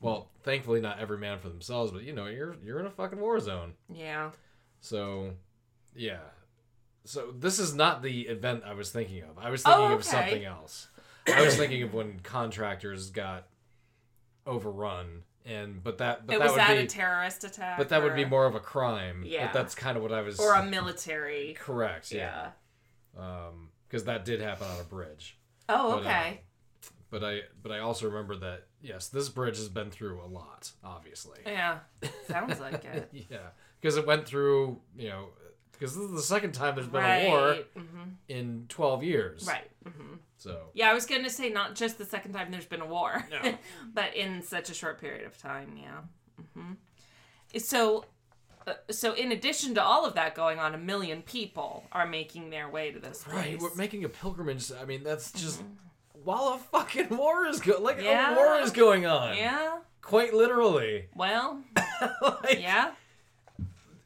Well, 0.00 0.28
thankfully, 0.42 0.80
not 0.80 0.98
every 0.98 1.18
man 1.18 1.38
for 1.38 1.48
themselves, 1.48 1.92
but 1.92 2.02
you 2.02 2.12
know, 2.12 2.26
you're 2.26 2.56
you're 2.64 2.80
in 2.80 2.86
a 2.86 2.90
fucking 2.90 3.20
war 3.20 3.38
zone. 3.40 3.74
Yeah. 3.88 4.30
So, 4.80 5.34
yeah. 5.94 6.18
So 7.04 7.32
this 7.36 7.58
is 7.58 7.74
not 7.74 8.02
the 8.02 8.22
event 8.22 8.62
I 8.66 8.74
was 8.74 8.90
thinking 8.90 9.22
of. 9.22 9.38
I 9.38 9.50
was 9.50 9.62
thinking 9.62 9.82
Oh, 9.82 9.94
of 9.94 10.04
something 10.04 10.44
else. 10.44 10.88
I 11.32 11.42
was 11.44 11.56
thinking 11.56 11.82
of 11.84 11.94
when 11.94 12.18
contractors 12.20 13.10
got 13.10 13.46
overrun, 14.46 15.22
and 15.44 15.82
but 15.82 15.98
that 15.98 16.26
but 16.26 16.36
it 16.36 16.38
that 16.38 16.44
was 16.44 16.52
would 16.52 16.60
that 16.60 16.76
be 16.76 16.84
a 16.84 16.86
terrorist 16.86 17.44
attack? 17.44 17.78
but 17.78 17.88
that 17.88 18.02
would 18.02 18.14
be 18.14 18.24
more 18.24 18.46
of 18.46 18.54
a 18.54 18.60
crime. 18.60 19.24
Yeah. 19.26 19.46
But 19.46 19.52
that's 19.54 19.74
kind 19.74 19.96
of 19.96 20.02
what 20.02 20.12
I 20.12 20.22
was 20.22 20.38
or 20.38 20.54
a 20.54 20.64
military. 20.64 21.56
correct. 21.58 22.12
Yeah. 22.12 22.50
Yeah. 23.16 23.22
Um, 23.22 23.68
because 23.88 24.04
that 24.04 24.24
did 24.24 24.40
happen 24.40 24.66
on 24.68 24.80
a 24.80 24.84
bridge. 24.84 25.38
Oh, 25.68 25.96
But, 25.96 25.96
uh, 25.96 26.00
okay. 26.00 26.40
But 27.10 27.24
I 27.24 27.40
but 27.62 27.72
I 27.72 27.80
also 27.80 28.06
remember 28.06 28.36
that 28.36 28.66
yes, 28.80 29.08
this 29.08 29.28
bridge 29.28 29.58
has 29.58 29.68
been 29.68 29.90
through 29.90 30.22
a 30.22 30.26
lot, 30.26 30.72
obviously. 30.82 31.40
yeah. 31.44 31.80
Sounds 32.26 32.58
like 32.58 32.84
it. 32.86 33.10
yeah, 33.30 33.48
because 33.80 33.98
it 33.98 34.06
went 34.06 34.24
through 34.26 34.80
you 34.96 35.10
know 35.10 35.28
because 35.72 35.94
this 35.94 36.04
is 36.04 36.12
the 36.12 36.22
second 36.22 36.52
time 36.52 36.74
there's 36.74 36.86
been 36.86 37.02
right. 37.02 37.16
a 37.18 37.28
war 37.28 37.56
hmm 37.76 38.02
in 38.28 38.64
twelve 38.70 39.02
years. 39.04 39.46
Right. 39.46 39.68
hmm 39.84 40.14
So 40.42 40.70
Yeah, 40.74 40.90
I 40.90 40.94
was 40.94 41.06
going 41.06 41.22
to 41.24 41.30
say 41.30 41.48
not 41.50 41.74
just 41.74 41.98
the 41.98 42.04
second 42.04 42.32
time 42.32 42.50
there's 42.50 42.66
been 42.66 42.80
a 42.80 42.86
war, 42.86 43.24
No. 43.30 43.54
but 43.94 44.14
in 44.16 44.42
such 44.42 44.70
a 44.70 44.74
short 44.74 45.00
period 45.00 45.24
of 45.26 45.38
time. 45.38 45.76
Yeah. 45.80 46.00
hmm 46.54 46.72
So. 47.58 48.04
Uh, 48.64 48.74
so, 48.92 49.12
in 49.14 49.32
addition 49.32 49.74
to 49.74 49.82
all 49.82 50.06
of 50.06 50.14
that 50.14 50.36
going 50.36 50.60
on, 50.60 50.72
a 50.72 50.78
million 50.78 51.20
people 51.22 51.84
are 51.90 52.06
making 52.06 52.48
their 52.50 52.68
way 52.68 52.92
to 52.92 53.00
this 53.00 53.24
place. 53.24 53.34
right, 53.34 53.58
we're 53.60 53.74
making 53.74 54.04
a 54.04 54.08
pilgrimage. 54.08 54.70
I 54.80 54.84
mean, 54.84 55.02
that's 55.02 55.32
just 55.32 55.60
while 56.22 56.54
a 56.54 56.58
fucking 56.58 57.08
war 57.16 57.44
is 57.46 57.58
go 57.60 57.78
like 57.80 58.00
Yeah. 58.00 58.34
a 58.34 58.36
war 58.36 58.60
is 58.60 58.70
going 58.70 59.04
on. 59.04 59.36
Yeah. 59.36 59.78
Quite 60.00 60.32
literally. 60.32 61.06
Well. 61.16 61.60
like, 62.22 62.60
Yeah. 62.60 62.92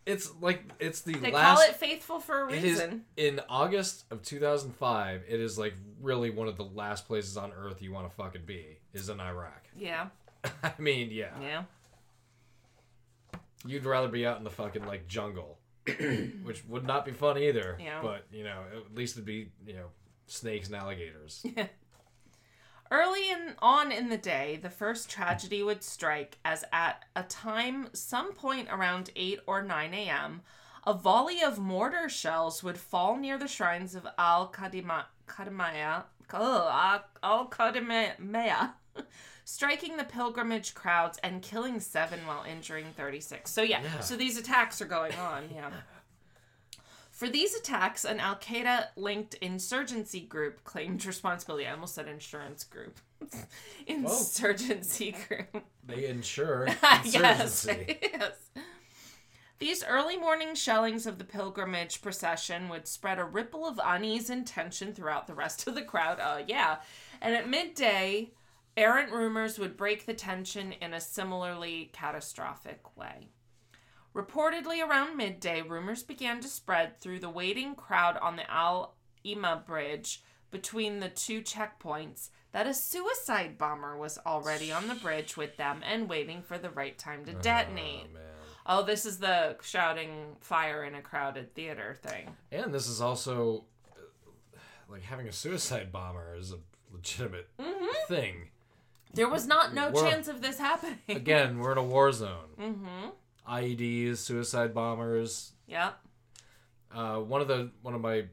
It's 0.07 0.31
like 0.41 0.63
it's 0.79 1.01
the 1.01 1.15
They 1.15 1.33
last. 1.33 1.59
call 1.59 1.69
it 1.69 1.75
faithful 1.77 2.21
for 2.21 2.45
a 2.47 2.53
It 2.53 2.59
is 2.65 2.79
reason. 2.81 3.05
in 3.17 3.41
August 3.49 4.05
of 4.13 4.23
2005. 4.23 5.23
It 5.29 5.41
is 5.41 5.59
like 5.59 5.75
really 6.01 6.31
one 6.31 6.47
of 6.47 6.57
the 6.57 6.65
last 6.65 7.07
places 7.09 7.37
on 7.37 7.53
Earth 7.53 7.83
you 7.83 7.93
want 7.93 8.09
to 8.09 8.15
fucking 8.15 8.45
be 8.47 8.79
is 8.93 9.09
in 9.09 9.21
Iraq. 9.21 9.65
Yeah. 9.79 10.09
I 10.63 10.73
mean, 10.79 11.11
yeah, 11.11 11.31
Yeah. 11.41 11.65
you'd 13.67 13.85
rather 13.85 14.09
be 14.09 14.25
out 14.27 14.39
in 14.39 14.45
the 14.45 14.51
fucking 14.51 14.87
like 14.87 15.09
jungle, 15.09 15.59
which 16.45 16.65
would 16.69 16.85
not 16.87 17.05
be 17.05 17.13
fun 17.13 17.37
either. 17.39 17.77
Yeah. 17.81 18.01
But 18.01 18.27
you 18.33 18.45
know, 18.45 18.63
at 18.75 18.95
least 18.95 19.17
it'd 19.17 19.25
be 19.27 19.51
you 19.67 19.75
know 19.75 19.87
snakes 20.27 20.69
and 20.69 20.77
alligators. 20.77 21.45
Early 22.91 23.31
in, 23.31 23.55
on 23.61 23.91
in 23.93 24.09
the 24.09 24.17
day, 24.17 24.59
the 24.63 24.71
first 24.71 25.11
tragedy 25.11 25.63
would 25.63 25.83
strike 25.83 26.39
as 26.45 26.65
at 26.73 27.05
a 27.17 27.23
time 27.25 27.89
some 27.93 28.33
point 28.33 28.69
around 28.71 29.11
8 29.17 29.41
or 29.47 29.63
9 29.63 29.95
a.m., 29.95 30.43
a 30.87 30.95
volley 30.95 31.43
of 31.43 31.59
mortar 31.59 32.09
shells 32.09 32.63
would 32.63 32.79
fall 32.79 33.17
near 33.17 33.37
the 33.39 33.49
shrines 33.49 33.97
of 33.97 34.07
Al 34.19 34.53
Qadima- 34.53 35.07
Qadimaya, 35.27 36.05
oh, 36.33 37.01
Al 37.25 37.49
Qadimaya, 37.49 38.71
striking 39.45 39.97
the 39.97 40.05
pilgrimage 40.05 40.75
crowds 40.75 41.19
and 41.25 41.43
killing 41.43 41.81
seven 41.81 42.21
while 42.25 42.45
injuring 42.49 42.87
36. 42.97 43.51
So, 43.51 43.63
yeah, 43.63 43.83
Yeah. 43.83 44.01
so 44.01 44.17
these 44.17 44.39
attacks 44.39 44.81
are 44.81 44.87
going 44.87 45.15
on, 45.15 45.49
yeah. 45.53 45.71
For 47.17 47.31
these 47.31 47.55
attacks, 47.55 48.05
an 48.05 48.21
Al 48.21 48.37
Qaeda 48.37 48.89
linked 48.95 49.37
insurgency 49.37 50.21
group 50.21 50.63
claimed 50.65 51.07
responsibility. 51.07 51.67
I 51.67 51.73
almost 51.73 51.95
said 51.95 52.09
insurance 52.09 52.63
group. 52.63 53.01
insurgency 53.87 55.17
group. 55.27 55.65
They 55.83 56.09
ensure 56.09 56.67
yes. 56.83 57.15
insurgency. 57.65 57.99
yes. 58.13 58.51
These 59.59 59.83
early 59.83 60.19
morning 60.19 60.55
shellings 60.55 61.07
of 61.07 61.17
the 61.17 61.25
pilgrimage 61.25 62.03
procession 62.03 62.69
would 62.69 62.87
spread 62.87 63.19
a 63.19 63.25
ripple 63.25 63.67
of 63.67 63.81
unease 63.83 64.29
and 64.29 64.47
tension 64.47 64.93
throughout 64.93 65.27
the 65.27 65.35
rest 65.35 65.67
of 65.67 65.75
the 65.75 65.81
crowd. 65.81 66.21
Uh, 66.21 66.43
yeah. 66.47 66.81
And 67.23 67.35
at 67.35 67.49
midday, 67.49 68.33
errant 68.77 69.11
rumors 69.11 69.59
would 69.59 69.79
break 69.79 70.05
the 70.05 70.13
tension 70.13 70.73
in 70.83 70.93
a 70.93 71.01
similarly 71.01 71.89
catastrophic 71.95 72.95
way. 72.95 73.29
Reportedly 74.17 74.83
around 74.83 75.17
midday, 75.17 75.61
rumors 75.61 76.03
began 76.03 76.41
to 76.41 76.49
spread 76.49 76.99
through 76.99 77.19
the 77.19 77.29
waiting 77.29 77.75
crowd 77.75 78.17
on 78.17 78.37
the 78.37 78.51
Al 78.51 78.95
Ima 79.25 79.63
Bridge 79.67 80.23
between 80.51 81.01
the 81.01 81.11
two 81.11 81.43
checkpoints 81.43 82.31
that 82.53 82.67
a 82.67 82.73
suicide 82.73 83.59
bomber 83.59 83.95
was 83.95 84.19
already 84.25 84.73
on 84.73 84.89
the 84.89 84.95
bridge 84.95 85.37
with 85.37 85.59
them 85.59 85.83
and 85.87 86.09
waiting 86.09 86.41
for 86.41 86.57
the 86.57 86.71
right 86.71 86.97
time 86.97 87.27
to 87.27 87.35
detonate. 87.35 88.07
Oh. 88.15 88.19
Oh, 88.69 88.83
this 88.83 89.05
is 89.05 89.19
the 89.19 89.57
shouting 89.63 90.37
fire 90.41 90.83
in 90.85 90.95
a 90.95 91.03
crowded 91.03 91.55
theater 91.55 91.99
thing. 92.03 92.31
And 92.51 92.73
this 92.73 92.89
is 92.89 93.03
also 93.03 93.65
uh, 93.93 94.59
like 94.89 95.03
having 95.03 95.29
a 95.29 95.33
suicide 95.33 95.93
bomber 95.93 96.35
is 96.39 96.53
a 96.53 96.59
legitimate 96.91 97.49
Mm-hmm. 97.61 97.85
thing. 98.15 98.49
There 99.13 99.29
was 99.29 99.47
not 99.47 99.75
no 99.75 99.91
We're- 99.91 100.09
chance 100.11 100.27
of 100.27 100.41
this 100.41 100.59
happening. 100.59 100.99
Again, 101.09 101.59
we're 101.59 101.73
in 101.73 101.79
a 101.79 101.85
war 101.85 102.11
zone. 102.13 102.49
Mm-hmm. 102.59 103.09
IEDs, 103.49 104.19
suicide 104.19 104.75
bombers. 104.75 105.53
Yep. 105.67 105.99
Uh, 106.95 107.17
one 107.17 107.41
of 107.41 107.49
the 107.49 107.71
one 107.83 107.95
of 107.95 108.01
my 108.01 108.25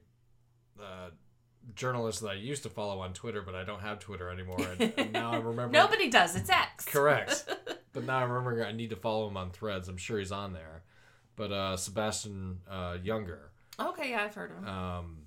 uh, 0.80 1.10
journalists 1.76 2.22
that 2.22 2.30
I 2.30 2.34
used 2.34 2.64
to 2.64 2.70
follow 2.70 3.00
on 3.00 3.14
Twitter, 3.14 3.42
but 3.42 3.56
I 3.56 3.64
don't 3.64 3.82
have 3.82 4.00
Twitter 4.00 4.30
anymore. 4.30 4.66
And, 4.80 4.94
and 4.98 5.14
now 5.14 5.32
I'm 5.32 5.44
remembering. 5.46 5.72
Nobody 5.72 6.10
does. 6.10 6.36
It's 6.36 6.50
X. 6.50 6.86
Correct. 6.92 7.46
but 7.94 8.06
now 8.06 8.18
I'm 8.18 8.32
remembering 8.32 8.66
I 8.68 8.72
need 8.72 8.90
to 8.92 8.96
follow 8.96 9.28
him 9.28 9.38
on 9.38 9.52
Threads. 9.52 9.88
I'm 9.88 9.98
sure 9.98 10.20
he's 10.20 10.32
on 10.32 10.54
there. 10.54 10.84
But 11.36 11.52
uh, 11.52 11.78
Sebastian 11.78 12.60
uh, 12.70 12.98
Junger. 13.04 13.40
Okay, 13.80 14.12
yeah, 14.12 14.24
I've 14.24 14.36
heard 14.36 14.52
of 14.52 14.58
him. 14.58 14.68
Um, 14.68 15.18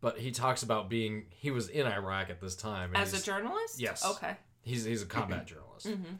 but 0.00 0.18
he 0.18 0.30
talks 0.30 0.62
about 0.62 0.88
being 0.88 1.26
he 1.30 1.50
was 1.50 1.68
in 1.68 1.86
Iraq 1.86 2.30
at 2.30 2.40
this 2.40 2.56
time. 2.56 2.92
As 2.94 3.12
a 3.12 3.22
journalist? 3.22 3.78
Yes. 3.78 4.04
Okay. 4.04 4.36
He's 4.62 4.84
he's 4.84 5.02
a 5.02 5.06
combat 5.06 5.46
journalist. 5.48 5.86
Mm-hmm. 5.86 6.14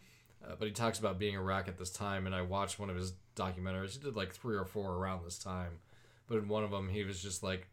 Uh, 0.49 0.55
but 0.59 0.67
he 0.69 0.73
talks 0.73 0.99
about 0.99 1.19
being 1.19 1.35
in 1.35 1.41
Iraq 1.41 1.67
at 1.69 1.77
this 1.79 1.91
time, 1.91 2.27
and 2.27 2.35
I 2.35 2.43
watched 2.43 2.79
one 2.79 2.89
of 2.91 2.97
his 2.97 3.13
documentaries. 3.35 3.93
He 3.95 3.99
did 3.99 4.15
like 4.17 4.33
three 4.33 4.57
or 4.57 4.65
four 4.65 4.93
around 4.95 5.25
this 5.25 5.39
time, 5.39 5.81
but 6.29 6.39
in 6.39 6.49
one 6.49 6.63
of 6.65 6.71
them, 6.71 6.89
he 6.89 7.03
was 7.05 7.21
just 7.21 7.43
like, 7.43 7.67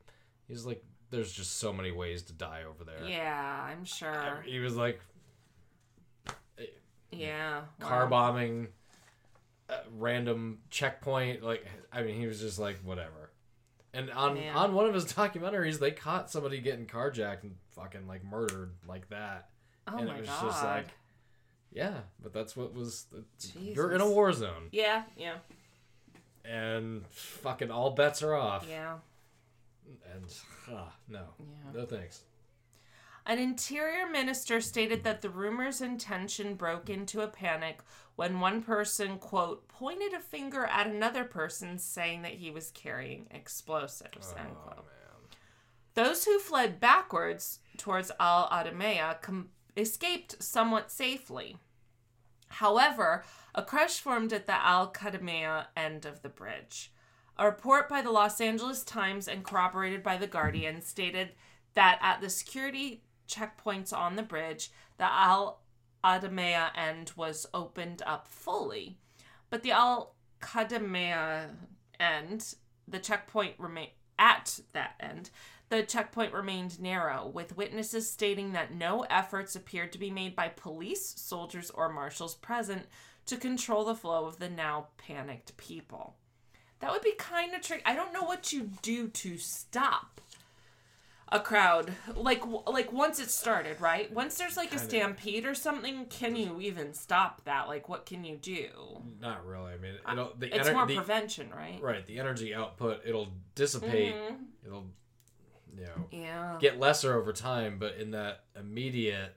he's 0.48 0.66
like, 0.66 0.84
there's 1.12 1.32
just 1.32 1.58
so 1.60 1.72
many 1.72 1.92
ways 1.92 2.24
to 2.24 2.34
die 2.34 2.64
over 2.68 2.84
there. 2.84 3.08
Yeah, 3.08 3.68
I'm 3.70 3.86
sure. 3.86 4.44
He 4.46 4.58
was 4.60 4.76
like 4.76 5.00
Yeah. 7.12 7.62
car 7.80 8.04
wow. 8.06 8.10
bombing, 8.10 8.70
uh, 9.70 9.78
random 9.98 10.60
checkpoint. 10.72 11.44
Like 11.44 11.66
I 11.92 12.02
mean, 12.02 12.20
he 12.20 12.26
was 12.26 12.40
just 12.40 12.58
like 12.60 12.78
whatever. 12.84 13.30
And 13.94 14.10
on 14.10 14.34
Man. 14.34 14.56
on 14.56 14.74
one 14.74 14.88
of 14.88 14.94
his 14.96 15.06
documentaries, 15.14 15.78
they 15.80 15.92
caught 15.92 16.32
somebody 16.32 16.60
getting 16.60 16.88
carjacked 16.88 17.44
and 17.44 17.56
fucking 17.76 18.08
like 18.08 18.24
murdered 18.24 18.72
like 18.88 19.08
that. 19.10 19.50
Oh 19.88 19.98
and 19.98 20.08
my 20.08 20.16
it 20.16 20.22
was 20.22 20.30
god. 20.30 20.46
just 20.46 20.64
like, 20.64 20.88
yeah, 21.74 22.00
but 22.22 22.34
that's 22.34 22.56
what 22.56 22.74
was. 22.74 23.08
You're 23.60 23.92
in 23.92 24.02
a 24.02 24.10
war 24.10 24.32
zone, 24.34 24.70
yeah, 24.72 25.04
yeah, 25.18 25.36
and 26.46 27.06
fucking 27.08 27.72
all 27.72 27.92
bets 27.92 28.22
are 28.24 28.36
off. 28.36 28.66
yeah, 28.70 28.96
And 30.14 30.26
ah, 30.72 30.94
no, 31.08 31.22
yeah. 31.40 31.80
no 31.82 31.86
thanks. 31.86 32.22
An 33.26 33.40
interior 33.40 34.06
minister 34.10 34.60
stated 34.60 35.06
that 35.06 35.22
the 35.22 35.30
rumors 35.30 35.80
and 35.80 35.98
tension 36.00 36.56
broke 36.56 36.90
into 36.90 37.22
a 37.22 37.28
panic 37.28 37.80
when 38.18 38.42
one 38.42 38.62
person, 38.62 39.18
quote, 39.18 39.68
pointed 39.70 40.14
a 40.14 40.20
finger 40.20 40.66
at 40.66 40.88
another 40.88 41.24
person 41.24 41.78
saying 41.80 42.22
that 42.24 42.34
he 42.34 42.52
was 42.52 42.70
carrying 42.72 43.28
explosives, 43.32 44.36
end 44.38 44.50
Oh 44.52 44.56
quote. 44.56 44.76
man. 44.78 44.86
Those 45.96 46.26
who 46.26 46.38
fled 46.38 46.82
backwards 46.82 47.60
towards 47.78 48.12
Al 48.20 48.50
Adamea 48.50 49.22
com- 49.22 49.50
escaped 49.78 50.44
somewhat 50.44 50.92
safely. 50.92 51.56
However, 52.54 53.24
a 53.56 53.64
crush 53.64 54.00
formed 54.00 54.32
at 54.32 54.46
the 54.46 54.54
Al 54.54 54.92
Kadamea 54.92 55.68
end 55.76 56.06
of 56.06 56.22
the 56.22 56.30
bridge. 56.30 56.92
A 57.38 57.46
report 57.46 57.90
by 57.90 58.02
the 58.02 58.12
Los 58.12 58.40
Angeles 58.40 58.84
Times 58.84 59.28
and 59.28 59.44
corroborated 59.44 60.04
by 60.04 60.18
The 60.18 60.28
Guardian 60.28 60.82
stated 60.82 61.32
that 61.74 61.98
at 62.02 62.22
the 62.22 62.30
security 62.30 63.02
checkpoints 63.28 63.92
on 63.92 64.16
the 64.16 64.22
bridge, 64.22 64.70
the 64.98 65.12
Al 65.12 65.62
Adamea 66.04 66.70
end 66.76 67.12
was 67.16 67.48
opened 67.56 68.04
up 68.06 68.28
fully. 68.28 68.98
But 69.50 69.64
the 69.64 69.72
Al 69.72 70.14
Kadamea 70.40 71.50
end, 72.00 72.54
the 72.88 73.00
checkpoint 73.00 73.56
remain 73.58 73.90
at 74.20 74.60
that 74.74 74.94
end, 75.00 75.32
the 75.78 75.84
checkpoint 75.84 76.34
remained 76.34 76.80
narrow, 76.82 77.28
with 77.28 77.58
witnesses 77.58 78.10
stating 78.10 78.54
that 78.54 78.74
no 78.74 79.02
efforts 79.10 79.56
appeared 79.56 79.92
to 79.94 79.98
be 79.98 80.10
made 80.12 80.36
by 80.36 80.50
police, 80.50 81.14
soldiers, 81.18 81.70
or 81.72 81.90
marshals 81.90 82.36
present 82.36 82.84
to 83.26 83.38
control 83.38 83.86
the 83.86 83.96
flow 83.96 84.26
of 84.26 84.40
the 84.40 84.50
now 84.50 84.88
panicked 84.98 85.56
people. 85.58 86.16
That 86.80 86.92
would 86.92 87.02
be 87.02 87.14
kind 87.18 87.54
of 87.54 87.62
tricky. 87.62 87.84
I 87.86 87.96
don't 87.96 88.14
know 88.14 88.24
what 88.24 88.52
you 88.52 88.70
do 88.82 89.08
to 89.08 89.38
stop 89.38 90.20
a 91.30 91.40
crowd 91.40 91.92
like 92.16 92.44
like 92.68 92.92
once 92.94 93.20
it 93.20 93.32
started, 93.32 93.82
right? 93.82 94.12
Once 94.14 94.38
there's 94.38 94.56
like 94.58 94.68
a 94.68 94.78
Kinda. 94.78 94.84
stampede 94.86 95.46
or 95.48 95.56
something, 95.56 96.06
can 96.06 96.36
you 96.36 96.60
even 96.62 96.94
stop 96.94 97.44
that? 97.46 97.68
Like 97.68 97.90
what 97.90 98.06
can 98.06 98.24
you 98.24 98.36
do? 98.36 98.68
Not 99.20 99.44
really. 99.48 99.74
I 99.74 99.78
mean, 99.78 99.94
it'll 100.12 100.34
the, 100.38 100.54
It's 100.56 100.68
ener- 100.68 100.74
more 100.74 100.86
the 100.86 100.96
prevention, 100.98 101.50
right? 101.50 101.82
right. 101.82 102.06
The 102.06 102.20
energy 102.20 102.54
output 102.54 103.02
it'll 103.06 103.30
dissipate. 103.56 104.14
Mhm. 104.14 104.36
It'll 104.66 104.86
you 105.78 105.86
know 105.86 106.08
Yeah. 106.12 106.58
get 106.60 106.80
lesser 106.80 107.14
over 107.18 107.34
time, 107.34 107.78
but 107.80 107.96
in 107.96 108.12
that 108.12 108.44
immediate 108.60 109.36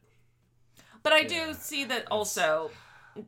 But 1.02 1.12
I 1.12 1.20
Yeah, 1.20 1.28
do 1.46 1.54
see 1.54 1.84
that 1.84 2.06
also, 2.10 2.70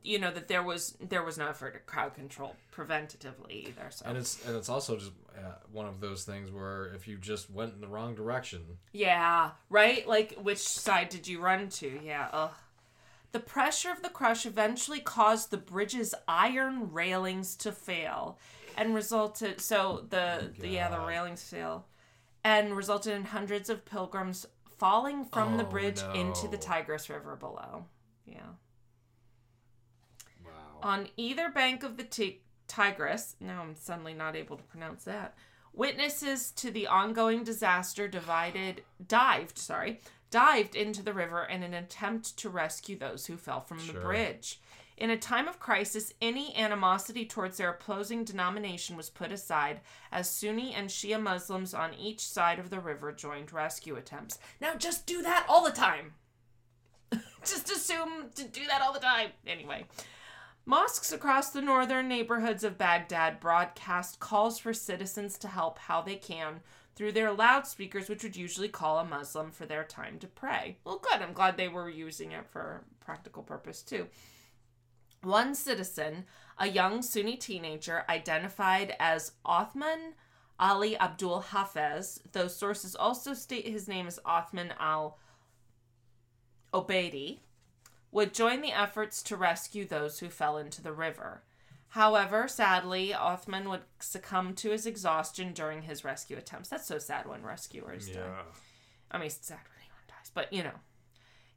you 0.03 0.19
know, 0.19 0.31
that 0.33 0.49
there 0.49 0.63
was 0.63 0.97
there 1.01 1.23
was 1.23 1.39
no 1.39 1.49
effort 1.49 1.73
to 1.75 1.79
crowd 1.81 2.15
control 2.15 2.57
preventatively 2.73 3.69
either. 3.69 3.91
So 3.91 4.05
and 4.07 4.19
it's 4.19 4.45
and 4.47 4.57
it's 4.57 4.69
also 4.69 4.97
just 4.97 5.13
uh, 5.37 5.53
one 5.71 5.87
of 5.87 6.01
those 6.01 6.25
things 6.25 6.51
where 6.51 6.87
if 6.95 7.07
you 7.07 7.17
just 7.19 7.49
went 7.51 7.75
in 7.75 7.81
the 7.81 7.87
wrong 7.87 8.15
direction, 8.17 8.79
yeah, 8.93 9.53
right. 9.71 10.07
Like 10.09 10.35
which 10.43 10.59
side 10.59 11.09
did 11.09 11.29
you 11.29 11.41
run 11.41 11.69
to? 11.71 12.01
Yeah. 12.03 12.29
Ugh. 12.33 12.51
The 13.31 13.41
pressure 13.41 13.91
of 13.93 14.03
the 14.03 14.09
crush 14.09 14.47
eventually 14.47 15.01
caused 15.01 15.51
the 15.51 15.59
bridge's 15.59 16.15
iron 16.27 16.91
railings 16.93 17.55
to 17.57 17.71
fail, 17.73 18.39
and 18.77 18.95
resulted. 18.95 19.61
So 19.61 20.07
the, 20.09 20.51
the 20.59 20.69
yeah 20.69 20.89
the 20.89 20.99
railings 21.01 21.43
fail, 21.43 21.85
and 22.45 22.77
resulted 22.77 23.15
in 23.15 23.25
hundreds 23.25 23.69
of 23.69 23.85
pilgrims 23.85 24.47
falling 24.79 25.25
from 25.25 25.57
the 25.57 25.67
Oh, 25.67 25.71
bridge 25.71 26.01
into 26.15 26.49
the. 26.49 26.57
Tigris 26.57 27.09
River 27.11 27.37
below. 27.37 27.87
Yeah. 28.27 28.41
wow. 30.45 30.79
On 30.83 31.09
either 31.17 31.51
bank 31.51 31.83
of 31.83 31.97
the 31.97 32.05
Ti- 32.05 32.43
Tigris, 32.69 33.37
now 33.41 33.63
I'm 33.63 33.75
suddenly 33.75 34.15
not 34.15 34.37
able 34.37 34.57
to 34.57 34.63
pronounce 34.65 35.05
that. 35.05 35.37
Witnesses 35.73 36.51
to 36.53 36.71
the 36.71 36.87
ongoing 36.87 37.45
disaster 37.45 38.09
divided 38.09 38.83
dived, 39.07 39.59
sorry, 39.59 40.01
dived 40.31 40.75
into 40.75 41.03
the 41.03 41.13
river 41.13 41.45
in 41.45 41.63
an 41.63 41.75
attempt 41.75 42.37
to 42.39 42.49
rescue 42.49 42.99
those 42.99 43.27
who 43.27 43.37
fell 43.37 43.61
from 43.61 43.79
the 43.87 43.93
bridge. 43.95 44.61
In 44.99 45.11
a 45.11 45.17
time 45.17 45.47
of 45.47 45.61
crisis, 45.61 46.13
any 46.21 46.57
animosity 46.57 47.25
towards 47.25 47.57
their 47.57 47.71
opposing 47.71 48.25
denomination 48.25 48.97
was 48.97 49.09
put 49.09 49.31
aside 49.31 49.81
as 50.11 50.29
Sunni 50.29 50.75
and 50.75 50.89
Shia 50.89 51.23
Muslims 51.23 51.73
on 51.73 51.95
each 51.95 52.19
side 52.19 52.59
of 52.59 52.69
the 52.69 52.81
river 52.81 53.13
joined 53.13 53.53
rescue 53.53 53.95
attempts. 53.95 54.41
Now 54.61 54.75
just 54.75 55.07
do 55.07 55.23
that 55.23 55.47
all 55.49 55.65
the 55.65 55.71
time. 55.71 56.15
just 57.45 57.71
assume 57.71 58.31
to 58.35 58.43
do 58.43 58.67
that 58.67 58.83
all 58.83 58.93
the 58.93 58.99
time. 58.99 59.31
Anyway, 59.47 59.87
Mosques 60.67 61.13
across 61.13 61.51
the 61.51 61.63
northern 61.63 62.09
neighborhoods 62.09 62.65
of 62.65 62.77
Baghdad 62.77 63.39
broadcast 63.39 64.19
calls 64.19 64.59
for 64.59 64.75
citizens 64.75 65.39
to 65.39 65.49
help 65.49 65.79
how 65.79 66.03
they 66.03 66.17
can 66.17 66.61
through 66.97 67.13
their 67.13 67.33
loudspeakers, 67.33 68.09
which 68.09 68.25
would 68.25 68.35
usually 68.35 68.69
call 68.69 68.99
a 68.99 69.05
Muslim 69.05 69.53
for 69.53 69.65
their 69.65 69.85
time 69.85 70.19
to 70.19 70.27
pray. 70.27 70.79
Well, 70.83 70.99
good. 70.99 71.23
I'm 71.23 71.33
glad 71.33 71.57
they 71.57 71.69
were 71.69 71.89
using 71.89 72.33
it 72.33 72.49
for 72.51 72.83
practical 72.99 73.45
purpose 73.45 73.83
too. 73.83 74.09
One 75.23 75.55
citizen, 75.55 76.25
a 76.59 76.69
young 76.69 77.03
Sunni 77.03 77.37
teenager 77.37 78.05
identified 78.09 78.95
as 78.99 79.33
Othman 79.45 80.15
Ali 80.61 80.99
Abdul 80.99 81.45
Hafez, 81.51 82.21
though 82.33 82.49
sources 82.49 82.97
also 82.97 83.35
state 83.35 83.67
his 83.67 83.89
name 83.89 84.07
is 84.07 84.21
Othman 84.25 84.75
al 84.79 85.19
Obeidi, 86.75 87.41
would 88.11 88.35
join 88.35 88.61
the 88.61 88.73
efforts 88.73 89.23
to 89.25 89.37
rescue 89.37 89.85
those 89.87 90.19
who 90.19 90.29
fell 90.29 90.57
into 90.57 90.83
the 90.83 90.93
river. 90.93 91.43
However, 91.93 92.49
sadly, 92.49 93.15
Othman 93.15 93.69
would 93.69 93.83
succumb 93.99 94.55
to 94.57 94.71
his 94.71 94.87
exhaustion 94.87 95.53
during 95.53 95.83
his 95.83 96.05
rescue 96.05 96.37
attempts. 96.37 96.69
That's 96.69 96.87
so 96.87 96.99
sad 96.99 97.27
when 97.27 97.43
rescuers 97.43 98.09
die. 98.09 98.43
I 99.11 99.19
mean, 99.19 99.27
it's 99.27 99.47
sad 99.47 99.59
when 99.59 99.81
anyone 99.81 100.03
dies, 100.09 100.31
but 100.35 100.53
you 100.53 100.63
know. 100.63 100.81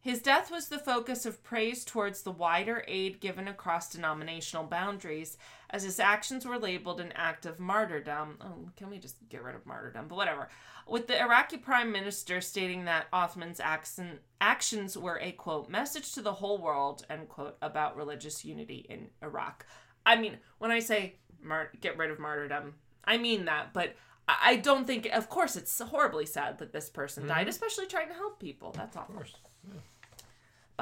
His 0.03 0.19
death 0.19 0.49
was 0.49 0.67
the 0.67 0.79
focus 0.79 1.27
of 1.27 1.43
praise 1.43 1.85
towards 1.85 2.23
the 2.23 2.31
wider 2.31 2.83
aid 2.87 3.19
given 3.19 3.47
across 3.47 3.91
denominational 3.91 4.63
boundaries, 4.65 5.37
as 5.69 5.83
his 5.83 5.99
actions 5.99 6.43
were 6.43 6.57
labeled 6.57 6.99
an 6.99 7.11
act 7.15 7.45
of 7.45 7.59
martyrdom. 7.59 8.37
Oh, 8.41 8.71
can 8.75 8.89
we 8.89 8.97
just 8.97 9.17
get 9.29 9.43
rid 9.43 9.53
of 9.53 9.67
martyrdom? 9.67 10.07
But 10.07 10.15
whatever. 10.15 10.49
With 10.87 11.05
the 11.05 11.21
Iraqi 11.21 11.57
prime 11.57 11.91
minister 11.91 12.41
stating 12.41 12.85
that 12.85 13.11
Othman's 13.13 13.59
accent, 13.59 14.21
actions 14.41 14.97
were 14.97 15.19
a 15.21 15.33
quote, 15.33 15.69
message 15.69 16.13
to 16.13 16.23
the 16.23 16.33
whole 16.33 16.57
world, 16.57 17.05
end 17.07 17.29
quote, 17.29 17.57
about 17.61 17.95
religious 17.95 18.43
unity 18.43 18.87
in 18.89 19.07
Iraq. 19.21 19.67
I 20.03 20.15
mean, 20.15 20.37
when 20.57 20.71
I 20.71 20.79
say 20.79 21.17
mar- 21.43 21.69
get 21.79 21.97
rid 21.99 22.09
of 22.09 22.17
martyrdom, 22.17 22.73
I 23.05 23.17
mean 23.17 23.45
that, 23.45 23.71
but 23.71 23.95
I 24.27 24.55
don't 24.55 24.87
think, 24.87 25.07
of 25.13 25.29
course, 25.29 25.55
it's 25.55 25.79
horribly 25.79 26.25
sad 26.25 26.57
that 26.57 26.73
this 26.73 26.89
person 26.89 27.27
died, 27.27 27.41
mm-hmm. 27.41 27.49
especially 27.49 27.85
trying 27.85 28.07
to 28.07 28.13
help 28.15 28.39
people. 28.39 28.71
That's 28.71 28.97
awful. 28.97 29.13
Of 29.13 29.21
course. 29.21 29.35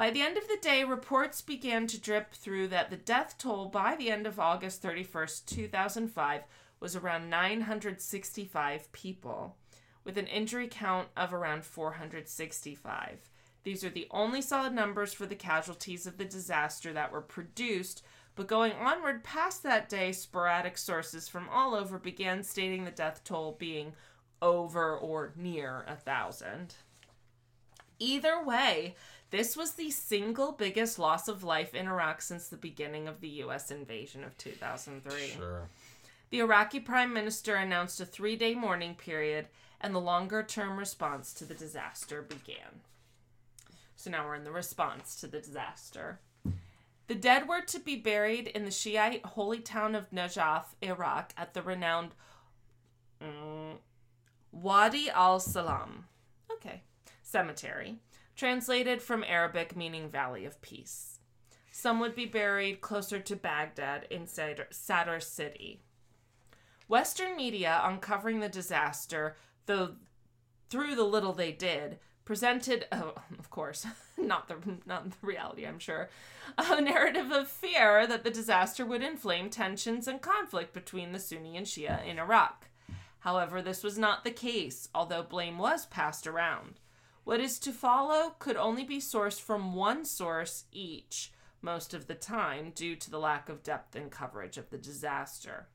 By 0.00 0.08
the 0.08 0.22
end 0.22 0.38
of 0.38 0.48
the 0.48 0.56
day, 0.56 0.82
reports 0.82 1.42
began 1.42 1.86
to 1.88 2.00
drip 2.00 2.32
through 2.32 2.68
that 2.68 2.88
the 2.88 2.96
death 2.96 3.36
toll 3.36 3.66
by 3.66 3.96
the 3.96 4.10
end 4.10 4.26
of 4.26 4.40
August 4.40 4.82
31st, 4.82 5.44
2005, 5.44 6.44
was 6.80 6.96
around 6.96 7.28
965 7.28 8.90
people, 8.92 9.58
with 10.02 10.16
an 10.16 10.26
injury 10.26 10.68
count 10.70 11.08
of 11.18 11.34
around 11.34 11.66
465. 11.66 13.28
These 13.62 13.84
are 13.84 13.90
the 13.90 14.06
only 14.10 14.40
solid 14.40 14.72
numbers 14.72 15.12
for 15.12 15.26
the 15.26 15.34
casualties 15.34 16.06
of 16.06 16.16
the 16.16 16.24
disaster 16.24 16.94
that 16.94 17.12
were 17.12 17.20
produced, 17.20 18.02
but 18.36 18.46
going 18.46 18.72
onward 18.72 19.22
past 19.22 19.62
that 19.64 19.90
day, 19.90 20.12
sporadic 20.12 20.78
sources 20.78 21.28
from 21.28 21.46
all 21.50 21.74
over 21.74 21.98
began 21.98 22.42
stating 22.42 22.86
the 22.86 22.90
death 22.90 23.22
toll 23.22 23.54
being 23.58 23.92
over 24.40 24.96
or 24.96 25.34
near 25.36 25.84
a 25.86 25.94
thousand. 25.94 26.76
Either 27.98 28.42
way, 28.42 28.94
this 29.30 29.56
was 29.56 29.72
the 29.72 29.90
single 29.90 30.52
biggest 30.52 30.98
loss 30.98 31.28
of 31.28 31.44
life 31.44 31.74
in 31.74 31.86
Iraq 31.86 32.20
since 32.20 32.48
the 32.48 32.56
beginning 32.56 33.06
of 33.06 33.20
the 33.20 33.28
US 33.44 33.70
invasion 33.70 34.24
of 34.24 34.36
2003. 34.38 35.28
Sure. 35.36 35.68
The 36.30 36.40
Iraqi 36.40 36.80
prime 36.80 37.12
minister 37.12 37.56
announced 37.56 38.00
a 38.00 38.06
three 38.06 38.36
day 38.36 38.54
mourning 38.54 38.94
period, 38.94 39.48
and 39.80 39.94
the 39.94 40.00
longer 40.00 40.42
term 40.42 40.78
response 40.78 41.32
to 41.34 41.44
the 41.44 41.54
disaster 41.54 42.22
began. 42.22 42.82
So 43.96 44.10
now 44.10 44.26
we're 44.26 44.36
in 44.36 44.44
the 44.44 44.50
response 44.50 45.16
to 45.16 45.26
the 45.26 45.40
disaster. 45.40 46.20
The 47.08 47.14
dead 47.16 47.48
were 47.48 47.60
to 47.62 47.80
be 47.80 47.96
buried 47.96 48.46
in 48.46 48.64
the 48.64 48.70
Shiite 48.70 49.26
holy 49.26 49.58
town 49.58 49.96
of 49.96 50.10
Najaf, 50.10 50.66
Iraq, 50.80 51.32
at 51.36 51.54
the 51.54 51.62
renowned 51.62 52.12
mm, 53.20 53.78
Wadi 54.52 55.10
al 55.10 55.40
Salam. 55.40 56.04
Okay. 56.52 56.82
Cemetery. 57.22 57.98
Translated 58.40 59.02
from 59.02 59.22
Arabic 59.22 59.76
meaning 59.76 60.08
Valley 60.08 60.46
of 60.46 60.62
Peace. 60.62 61.18
Some 61.70 62.00
would 62.00 62.14
be 62.14 62.24
buried 62.24 62.80
closer 62.80 63.20
to 63.20 63.36
Baghdad 63.36 64.06
in 64.10 64.26
Sadr, 64.26 65.20
City. 65.20 65.82
Western 66.88 67.36
media 67.36 67.82
uncovering 67.84 68.40
the 68.40 68.48
disaster, 68.48 69.36
though 69.66 69.96
through 70.70 70.94
the 70.94 71.04
little 71.04 71.34
they 71.34 71.52
did, 71.52 71.98
presented, 72.24 72.86
oh, 72.92 73.12
of 73.38 73.50
course, 73.50 73.86
not 74.16 74.48
the 74.48 74.56
not 74.86 75.10
the 75.10 75.16
reality, 75.20 75.66
I'm 75.66 75.78
sure, 75.78 76.08
a 76.56 76.80
narrative 76.80 77.30
of 77.30 77.46
fear 77.46 78.06
that 78.06 78.24
the 78.24 78.30
disaster 78.30 78.86
would 78.86 79.02
inflame 79.02 79.50
tensions 79.50 80.08
and 80.08 80.22
conflict 80.22 80.72
between 80.72 81.12
the 81.12 81.18
Sunni 81.18 81.58
and 81.58 81.66
Shia 81.66 82.06
in 82.06 82.18
Iraq. 82.18 82.70
However, 83.18 83.60
this 83.60 83.84
was 83.84 83.98
not 83.98 84.24
the 84.24 84.30
case, 84.30 84.88
although 84.94 85.22
blame 85.22 85.58
was 85.58 85.84
passed 85.84 86.26
around. 86.26 86.79
What 87.30 87.38
is 87.38 87.60
to 87.60 87.70
follow 87.70 88.34
could 88.40 88.56
only 88.56 88.82
be 88.82 88.98
sourced 88.98 89.40
from 89.40 89.76
one 89.76 90.04
source 90.04 90.64
each, 90.72 91.30
most 91.62 91.94
of 91.94 92.08
the 92.08 92.16
time, 92.16 92.72
due 92.74 92.96
to 92.96 93.08
the 93.08 93.20
lack 93.20 93.48
of 93.48 93.62
depth 93.62 93.94
and 93.94 94.10
coverage 94.10 94.58
of 94.58 94.70
the 94.70 94.78
disaster. 94.78 95.68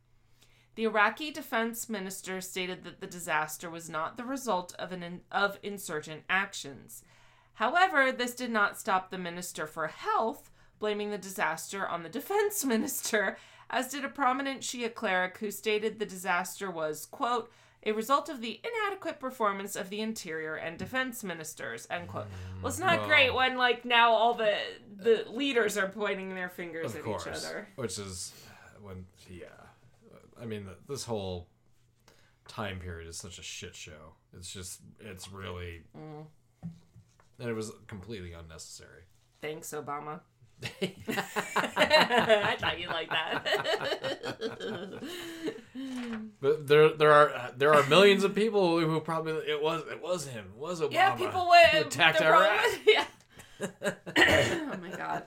The 0.75 0.83
Iraqi 0.83 1.31
defense 1.31 1.87
minister 1.87 2.41
stated 2.41 2.83
that 2.83 2.99
the 2.99 3.07
disaster 3.07 3.69
was 3.69 3.89
not 3.89 4.17
the 4.17 4.25
result 4.25 4.75
of 4.77 4.91
an 4.91 5.21
of 5.31 5.57
insurgent 5.63 6.23
actions. 6.29 7.03
However, 7.53 8.11
this 8.11 8.35
did 8.35 8.51
not 8.51 8.77
stop 8.77 9.09
the 9.09 9.17
minister 9.17 9.65
for 9.65 9.87
health 9.87 10.51
blaming 10.77 11.11
the 11.11 11.17
disaster 11.17 11.87
on 11.87 12.03
the 12.03 12.09
defense 12.19 12.65
minister, 12.65 13.37
as 13.69 13.87
did 13.87 14.03
a 14.03 14.09
prominent 14.09 14.59
Shia 14.59 14.93
cleric 14.93 15.37
who 15.37 15.51
stated 15.51 15.99
the 15.99 16.05
disaster 16.05 16.69
was, 16.69 17.05
quote, 17.05 17.49
a 17.85 17.91
result 17.93 18.29
of 18.29 18.41
the 18.41 18.59
inadequate 18.63 19.19
performance 19.19 19.75
of 19.75 19.89
the 19.89 20.01
interior 20.01 20.55
and 20.55 20.77
defense 20.77 21.23
ministers, 21.23 21.87
end 21.89 22.07
quote. 22.07 22.25
Well, 22.61 22.69
it's 22.69 22.79
not 22.79 22.99
Well- 22.99 23.07
great 23.07 23.33
when 23.33 23.57
like 23.57 23.85
now 23.85 24.11
all 24.11 24.33
the 24.33 24.55
the 24.97 25.25
leaders 25.29 25.77
are 25.77 25.87
pointing 25.89 26.33
their 26.35 26.49
fingers 26.49 26.95
at 26.95 27.03
course. 27.03 27.27
each 27.27 27.33
other. 27.33 27.67
Which 27.75 27.99
is 27.99 28.33
when, 28.81 29.05
yeah. 29.29 29.45
I 30.41 30.45
mean, 30.45 30.65
th- 30.65 30.77
this 30.87 31.03
whole 31.05 31.47
time 32.47 32.79
period 32.79 33.07
is 33.07 33.17
such 33.17 33.39
a 33.39 33.43
shit 33.43 33.75
show. 33.75 34.13
It's 34.35 34.51
just, 34.51 34.81
it's 34.99 35.31
really. 35.31 35.83
Mm. 35.97 36.25
And 37.39 37.49
it 37.49 37.53
was 37.53 37.71
completely 37.87 38.31
unnecessary. 38.33 39.03
Thanks, 39.41 39.71
Obama. 39.71 40.21
I 41.77 42.55
thought 42.59 42.79
you'd 42.79 42.89
like 42.89 43.09
that. 43.09 45.03
But 46.41 46.67
there, 46.67 46.89
there 46.89 47.11
are 47.11 47.33
uh, 47.33 47.51
there 47.57 47.73
are 47.73 47.83
millions 47.87 48.23
of 48.23 48.33
people 48.35 48.79
who 48.79 48.99
probably 49.01 49.33
it 49.33 49.61
was 49.61 49.83
it 49.91 50.01
was 50.01 50.27
him 50.27 50.45
it 50.55 50.59
was 50.59 50.79
Obama. 50.79 50.93
yeah, 50.93 51.15
people 51.15 51.41
who 51.41 51.79
attacked 51.79 52.21
Iraq. 52.21 52.61
Yeah. 52.85 53.05
oh 53.61 54.77
my 54.81 54.89
god. 54.95 55.23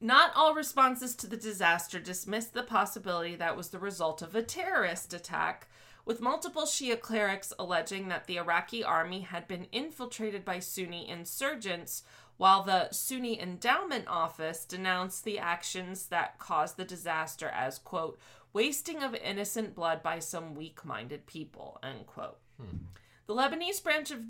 Not 0.00 0.32
all 0.34 0.54
responses 0.54 1.14
to 1.16 1.26
the 1.26 1.36
disaster 1.36 2.00
dismissed 2.00 2.54
the 2.54 2.62
possibility 2.62 3.36
that 3.36 3.56
was 3.56 3.68
the 3.68 3.78
result 3.78 4.22
of 4.22 4.34
a 4.34 4.42
terrorist 4.42 5.12
attack, 5.12 5.68
with 6.06 6.22
multiple 6.22 6.62
Shia 6.62 6.98
clerics 6.98 7.52
alleging 7.58 8.08
that 8.08 8.26
the 8.26 8.38
Iraqi 8.38 8.82
army 8.82 9.20
had 9.20 9.46
been 9.46 9.66
infiltrated 9.72 10.42
by 10.44 10.58
Sunni 10.58 11.06
insurgents, 11.08 12.02
while 12.40 12.62
the 12.62 12.90
Sunni 12.90 13.38
Endowment 13.38 14.06
Office 14.08 14.64
denounced 14.64 15.24
the 15.24 15.38
actions 15.38 16.06
that 16.06 16.38
caused 16.38 16.78
the 16.78 16.86
disaster 16.86 17.48
as, 17.48 17.78
quote, 17.78 18.18
wasting 18.54 19.02
of 19.02 19.14
innocent 19.14 19.74
blood 19.74 20.02
by 20.02 20.20
some 20.20 20.54
weak 20.54 20.82
minded 20.82 21.26
people, 21.26 21.78
end 21.82 22.06
quote. 22.06 22.38
Hmm. 22.58 22.78
The 23.26 23.34
Lebanese 23.34 23.82
branch 23.84 24.10
of 24.10 24.20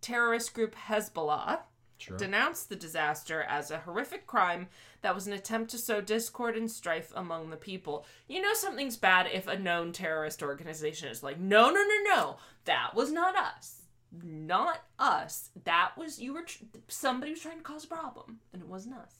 terrorist 0.00 0.54
group 0.54 0.76
Hezbollah 0.76 1.62
Sure. 1.98 2.16
denounced 2.16 2.68
the 2.68 2.76
disaster 2.76 3.42
as 3.42 3.72
a 3.72 3.78
horrific 3.80 4.28
crime 4.28 4.68
that 5.02 5.14
was 5.14 5.26
an 5.26 5.32
attempt 5.32 5.72
to 5.72 5.78
sow 5.78 6.00
discord 6.00 6.56
and 6.56 6.70
strife 6.70 7.12
among 7.16 7.50
the 7.50 7.56
people. 7.56 8.06
You 8.28 8.42
know 8.42 8.54
something's 8.54 8.96
bad 8.96 9.26
if 9.32 9.48
a 9.48 9.58
known 9.58 9.90
terrorist 9.90 10.40
organization 10.40 11.08
is 11.08 11.24
like, 11.24 11.40
no, 11.40 11.70
no, 11.70 11.82
no, 11.82 12.14
no, 12.14 12.36
that 12.64 12.94
was 12.94 13.10
not 13.10 13.34
us. 13.34 13.85
Not 14.22 14.82
us. 14.98 15.50
That 15.64 15.92
was, 15.96 16.20
you 16.20 16.32
were, 16.34 16.42
tr- 16.42 16.64
somebody 16.88 17.32
was 17.32 17.40
trying 17.40 17.58
to 17.58 17.62
cause 17.62 17.84
a 17.84 17.88
problem, 17.88 18.38
and 18.52 18.62
it 18.62 18.68
wasn't 18.68 18.94
us. 18.96 19.14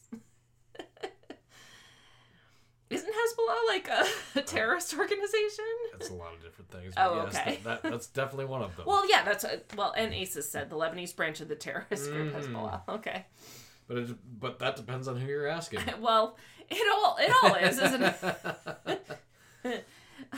Isn't 2.88 3.12
Hezbollah 3.12 3.66
like 3.68 3.88
a, 3.88 4.06
a 4.38 4.42
terrorist 4.46 4.94
organization? 4.96 5.64
That's 5.92 6.08
a 6.10 6.14
lot 6.14 6.34
of 6.34 6.40
different 6.42 6.70
things. 6.70 6.94
Oh, 6.96 7.24
yes, 7.24 7.34
okay. 7.36 7.58
That, 7.64 7.82
that, 7.82 7.90
that's 7.90 8.06
definitely 8.06 8.44
one 8.44 8.62
of 8.62 8.76
them. 8.76 8.86
Well, 8.86 9.08
yeah, 9.10 9.24
that's 9.24 9.42
a, 9.42 9.60
well, 9.76 9.92
and 9.96 10.14
ISIS 10.14 10.48
said 10.48 10.70
the 10.70 10.76
Lebanese 10.76 11.14
branch 11.16 11.40
of 11.40 11.48
the 11.48 11.56
terrorist 11.56 12.10
group 12.12 12.32
Mhm. 12.32 12.40
Hezbollah. 12.40 12.82
Okay. 12.88 13.26
but 13.88 13.96
it, 13.98 14.16
but 14.38 14.60
that 14.60 14.76
depends 14.76 15.08
on 15.08 15.16
who 15.16 15.26
you're 15.26 15.48
asking. 15.48 15.80
Well, 16.00 16.36
it 16.70 16.86
all 16.94 17.16
it 17.20 17.32
all 17.42 17.54
is, 17.56 17.78
isn't 17.80 18.02
it? 19.64 19.84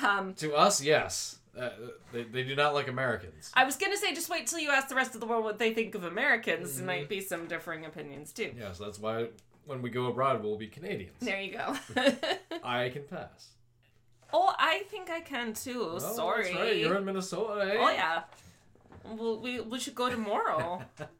Um, 0.02 0.32
to 0.34 0.54
us, 0.54 0.82
yes. 0.82 1.36
Uh, 1.58 1.70
they, 2.12 2.22
they 2.24 2.42
do 2.44 2.54
not 2.54 2.74
like 2.74 2.88
Americans. 2.88 3.50
I 3.54 3.64
was 3.64 3.76
gonna 3.76 3.96
say, 3.96 4.14
just 4.14 4.28
wait 4.28 4.46
till 4.46 4.60
you 4.60 4.70
ask 4.70 4.88
the 4.88 4.94
rest 4.94 5.14
of 5.14 5.20
the 5.20 5.26
world 5.26 5.44
what 5.44 5.58
they 5.58 5.74
think 5.74 5.94
of 5.94 6.04
Americans. 6.04 6.76
There 6.76 6.86
might 6.86 7.08
be 7.08 7.20
some 7.20 7.48
differing 7.48 7.84
opinions 7.84 8.32
too. 8.32 8.52
Yes, 8.56 8.78
that's 8.78 8.98
why 8.98 9.28
when 9.66 9.82
we 9.82 9.90
go 9.90 10.06
abroad, 10.06 10.42
we'll 10.42 10.56
be 10.56 10.68
Canadians. 10.68 11.16
There 11.20 11.40
you 11.40 11.52
go. 11.52 11.76
I 12.64 12.88
can 12.90 13.02
pass. 13.04 13.48
oh, 14.32 14.54
I 14.58 14.84
think 14.88 15.10
I 15.10 15.20
can 15.20 15.52
too. 15.52 15.88
Oh, 15.94 15.98
Sorry. 15.98 16.44
That's 16.44 16.56
right. 16.56 16.76
You're 16.76 16.96
in 16.96 17.04
Minnesota, 17.04 17.74
eh? 17.74 17.76
Oh 17.78 17.90
yeah. 17.90 18.22
Well, 19.04 19.40
we 19.40 19.60
we 19.60 19.78
should 19.78 19.94
go 19.94 20.08
tomorrow. 20.08 20.82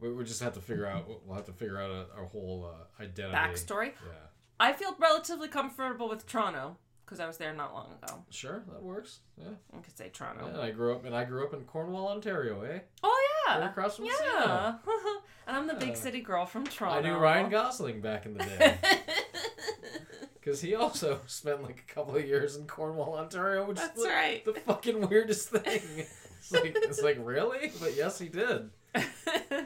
We, 0.00 0.10
we 0.10 0.24
just 0.24 0.42
have 0.42 0.54
to 0.54 0.60
figure 0.60 0.86
out. 0.86 1.06
We'll 1.26 1.36
have 1.36 1.44
to 1.44 1.52
figure 1.52 1.78
out 1.78 1.90
a, 1.90 2.06
our 2.16 2.24
whole 2.24 2.66
uh, 2.72 3.02
identity. 3.02 3.36
Backstory. 3.36 3.86
Yeah. 3.88 4.28
I 4.58 4.72
feel 4.72 4.96
relatively 4.98 5.48
comfortable 5.48 6.08
with 6.08 6.26
Toronto 6.26 6.76
because 7.10 7.18
I 7.18 7.26
was 7.26 7.38
there 7.38 7.52
not 7.52 7.74
long 7.74 7.88
ago. 8.00 8.22
Sure, 8.30 8.62
that 8.70 8.80
works. 8.80 9.18
Yeah. 9.36 9.48
I 9.76 9.80
could 9.80 9.96
say 9.98 10.10
Toronto. 10.10 10.48
yeah. 10.54 10.60
I 10.62 10.70
grew 10.70 10.94
up, 10.94 11.04
and 11.04 11.12
I 11.12 11.24
grew 11.24 11.44
up 11.44 11.52
in 11.52 11.62
Cornwall, 11.64 12.06
Ontario, 12.06 12.62
eh? 12.62 12.78
Oh 13.02 13.28
yeah. 13.48 13.58
Right 13.58 13.66
across 13.68 13.96
from 13.96 14.04
Yeah. 14.04 14.74
and 15.48 15.56
I'm 15.56 15.66
the 15.66 15.74
big 15.74 15.88
Yeah. 15.90 15.94
city 15.96 16.20
girl 16.20 16.46
from 16.46 16.64
Toronto. 16.68 16.98
I 16.98 17.02
knew 17.12 17.18
Ryan 17.18 17.50
Gosling 17.50 18.00
back 18.00 18.26
in 18.26 18.34
the 18.34 18.44
day 18.44 18.78
because 20.34 20.60
he 20.60 20.76
also 20.76 21.20
spent 21.26 21.64
like 21.64 21.84
a 21.88 21.92
couple 21.92 22.14
of 22.16 22.24
years 22.24 22.54
in 22.56 22.68
Cornwall, 22.68 23.14
Ontario, 23.14 23.66
which 23.66 23.78
That's 23.78 23.98
is 23.98 24.04
the, 24.04 24.08
right. 24.10 24.44
the 24.44 24.52
fucking 24.54 25.08
weirdest 25.08 25.48
thing. 25.48 25.82
It's 26.38 26.52
like 26.52 26.76
it's 26.76 27.02
like 27.02 27.18
really, 27.20 27.72
but 27.80 27.96
yes, 27.96 28.18
he 28.20 28.28
did. 28.28 28.70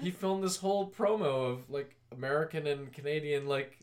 He 0.01 0.11
filmed 0.11 0.43
this 0.43 0.57
whole 0.57 0.91
promo 0.91 1.51
of 1.53 1.71
like 1.71 1.95
American 2.11 2.67
and 2.67 2.93
Canadian 2.93 3.47
like 3.47 3.79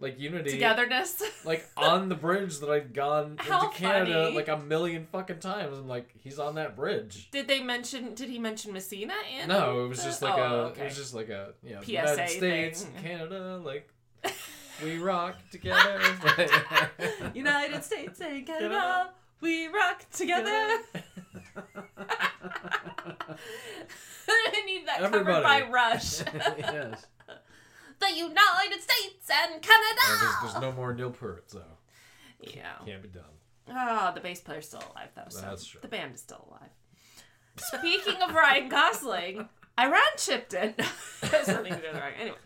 like 0.00 0.18
unity 0.18 0.52
Togetherness. 0.52 1.22
like 1.44 1.68
on 1.76 2.08
the 2.08 2.14
bridge 2.14 2.58
that 2.60 2.70
i've 2.70 2.92
gone 2.92 3.36
How 3.38 3.66
into 3.66 3.76
Canada 3.76 4.24
funny. 4.24 4.34
like 4.36 4.48
a 4.48 4.56
million 4.58 5.06
fucking 5.12 5.38
times. 5.40 5.78
I'm 5.78 5.86
like, 5.88 6.08
he's 6.18 6.38
on 6.38 6.54
that 6.56 6.74
bridge. 6.74 7.30
Did 7.30 7.46
they 7.48 7.62
mention? 7.62 8.14
Did 8.14 8.30
he 8.30 8.38
mention 8.38 8.72
Massena? 8.72 9.14
In 9.40 9.48
No, 9.48 9.84
it 9.84 9.88
was 9.88 10.02
just 10.02 10.22
like 10.22 10.34
Oh, 10.38 10.42
a 10.42 10.54
okay. 10.70 10.80
it 10.82 10.84
was 10.86 10.96
just 10.96 11.14
like 11.14 11.28
a 11.28 11.52
you 11.62 11.74
know, 11.74 11.80
PSA 11.82 11.90
United 11.92 12.28
States 12.30 12.82
thing. 12.82 12.94
and 12.96 13.04
Canada 13.04 13.60
like 13.64 13.88
we 14.82 14.96
rock 14.98 15.36
together. 15.52 16.00
United 17.34 17.84
States 17.84 18.20
and 18.20 18.46
Canada, 18.46 19.10
we 19.42 19.68
rock 19.68 20.04
together. 20.10 20.78
I 24.28 24.62
need 24.66 24.86
that 24.86 24.98
covered 25.00 25.20
Everybody. 25.28 25.42
by 25.64 25.68
Rush. 25.70 26.20
yes. 26.58 27.06
The 28.00 28.10
United 28.14 28.80
States 28.80 29.30
and 29.30 29.62
Canada. 29.62 30.00
Uh, 30.08 30.20
there's, 30.20 30.52
there's 30.52 30.62
no 30.62 30.72
more 30.72 30.92
Neil 30.94 31.10
Peart, 31.10 31.50
so 31.50 31.62
yeah. 32.40 32.76
can't 32.84 33.02
be 33.02 33.08
done. 33.08 33.24
Oh, 33.68 34.12
the 34.14 34.20
bass 34.20 34.40
player's 34.40 34.66
still 34.66 34.82
alive 34.92 35.10
though. 35.14 35.22
So 35.28 35.42
That's 35.42 35.64
true. 35.64 35.80
The 35.80 35.88
band 35.88 36.14
is 36.14 36.20
still 36.20 36.48
alive. 36.50 36.70
Speaking 37.56 38.22
of 38.22 38.34
Ryan 38.34 38.68
Gosling, 38.68 39.48
Iran 39.78 40.00
chipped 40.16 40.54
in. 40.54 40.74
Has 41.22 41.48
nothing 41.48 41.74
to 41.74 41.80
do 41.80 41.86
with 41.92 42.00
Ryan. 42.00 42.14
Anyway, 42.20 42.36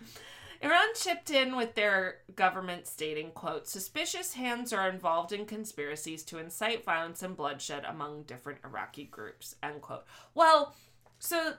Iran 0.61 0.89
chipped 0.95 1.31
in 1.31 1.57
with 1.57 1.75
their 1.75 2.19
government 2.35 2.87
stating, 2.87 3.31
"quote 3.31 3.69
Suspicious 3.69 4.35
hands 4.35 4.73
are 4.73 4.89
involved 4.89 5.33
in 5.33 5.47
conspiracies 5.47 6.23
to 6.25 6.39
incite 6.39 6.85
violence 6.85 7.23
and 7.23 7.37
bloodshed 7.37 7.85
among 7.85 8.25
different 8.25 8.59
Iraqi 8.65 9.05
groups." 9.05 9.57
End 9.63 9.81
quote. 9.83 10.05
Well, 10.35 10.75
so 11.19 11.55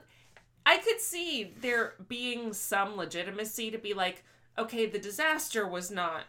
I 0.66 0.78
could 0.78 1.00
see 1.00 1.54
there 1.60 1.94
being 2.08 2.52
some 2.52 2.96
legitimacy 2.96 3.70
to 3.70 3.78
be 3.78 3.94
like, 3.94 4.24
okay, 4.58 4.86
the 4.86 4.98
disaster 4.98 5.66
was 5.66 5.92
not 5.92 6.24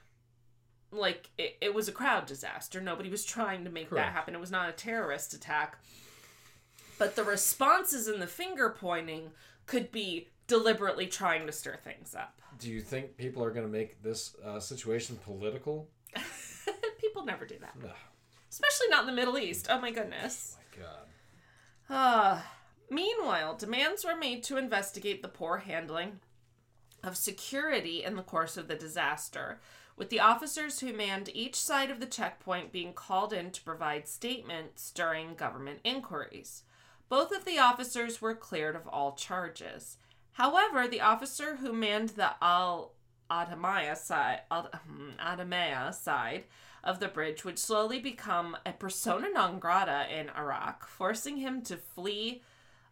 like 0.91 1.31
it, 1.37 1.57
it 1.59 1.73
was 1.73 1.87
a 1.87 1.91
crowd 1.91 2.27
disaster. 2.27 2.79
Nobody 2.79 3.09
was 3.09 3.25
trying 3.25 3.63
to 3.63 3.71
make 3.71 3.89
that 3.89 4.13
happen. 4.13 4.35
It 4.35 4.39
was 4.39 4.51
not 4.51 4.69
a 4.69 4.73
terrorist 4.73 5.33
attack. 5.33 5.79
But 6.99 7.15
the 7.15 7.23
responses 7.23 8.07
and 8.07 8.21
the 8.21 8.27
finger 8.27 8.69
pointing 8.69 9.31
could 9.65 9.91
be 9.91 10.29
deliberately 10.45 11.07
trying 11.07 11.45
to 11.47 11.51
stir 11.51 11.75
things 11.83 12.15
up. 12.15 12.39
Do 12.59 12.69
you 12.71 12.79
think 12.79 13.17
people 13.17 13.43
are 13.43 13.51
going 13.51 13.65
to 13.65 13.71
make 13.71 14.01
this 14.01 14.35
uh, 14.45 14.59
situation 14.59 15.17
political? 15.25 15.89
People 17.01 17.25
never 17.25 17.45
do 17.45 17.55
that. 17.59 17.75
No. 17.81 17.91
Especially 18.49 18.87
not 18.89 19.01
in 19.01 19.07
the 19.07 19.13
Middle 19.13 19.37
East. 19.37 19.67
Oh 19.69 19.79
my 19.79 19.91
goodness. 19.91 20.57
Oh 20.57 20.79
my 20.79 20.83
God. 20.83 21.05
Ah. 21.89 22.56
Meanwhile, 22.89 23.55
demands 23.55 24.05
were 24.05 24.15
made 24.15 24.43
to 24.43 24.57
investigate 24.57 25.21
the 25.21 25.27
poor 25.27 25.57
handling 25.57 26.19
of 27.03 27.15
security 27.17 28.03
in 28.03 28.15
the 28.15 28.23
course 28.23 28.57
of 28.57 28.67
the 28.67 28.75
disaster, 28.75 29.59
with 29.95 30.09
the 30.09 30.19
officers 30.19 30.79
who 30.79 30.93
manned 30.93 31.29
each 31.33 31.55
side 31.55 31.89
of 31.89 31.99
the 31.99 32.05
checkpoint 32.05 32.71
being 32.71 32.93
called 32.93 33.33
in 33.33 33.51
to 33.51 33.61
provide 33.63 34.07
statements 34.07 34.91
during 34.91 35.33
government 35.33 35.79
inquiries. 35.83 36.63
Both 37.09 37.31
of 37.31 37.45
the 37.45 37.57
officers 37.57 38.21
were 38.21 38.35
cleared 38.35 38.75
of 38.75 38.87
all 38.87 39.13
charges. 39.13 39.97
However, 40.33 40.87
the 40.87 41.01
officer 41.01 41.55
who 41.55 41.73
manned 41.73 42.09
the 42.09 42.31
Al 42.41 42.93
Adamaya 43.29 43.95
side, 43.97 44.41
hmm, 44.51 45.11
Adamaya 45.19 45.93
side 45.93 46.45
of 46.83 46.99
the 46.99 47.07
bridge 47.07 47.43
would 47.43 47.57
slowly 47.57 47.99
become 47.99 48.55
a 48.65 48.71
persona 48.71 49.29
non 49.33 49.59
grata 49.59 50.05
in 50.13 50.29
Iraq, 50.29 50.87
forcing 50.87 51.37
him 51.37 51.61
to 51.63 51.77
flee 51.77 52.43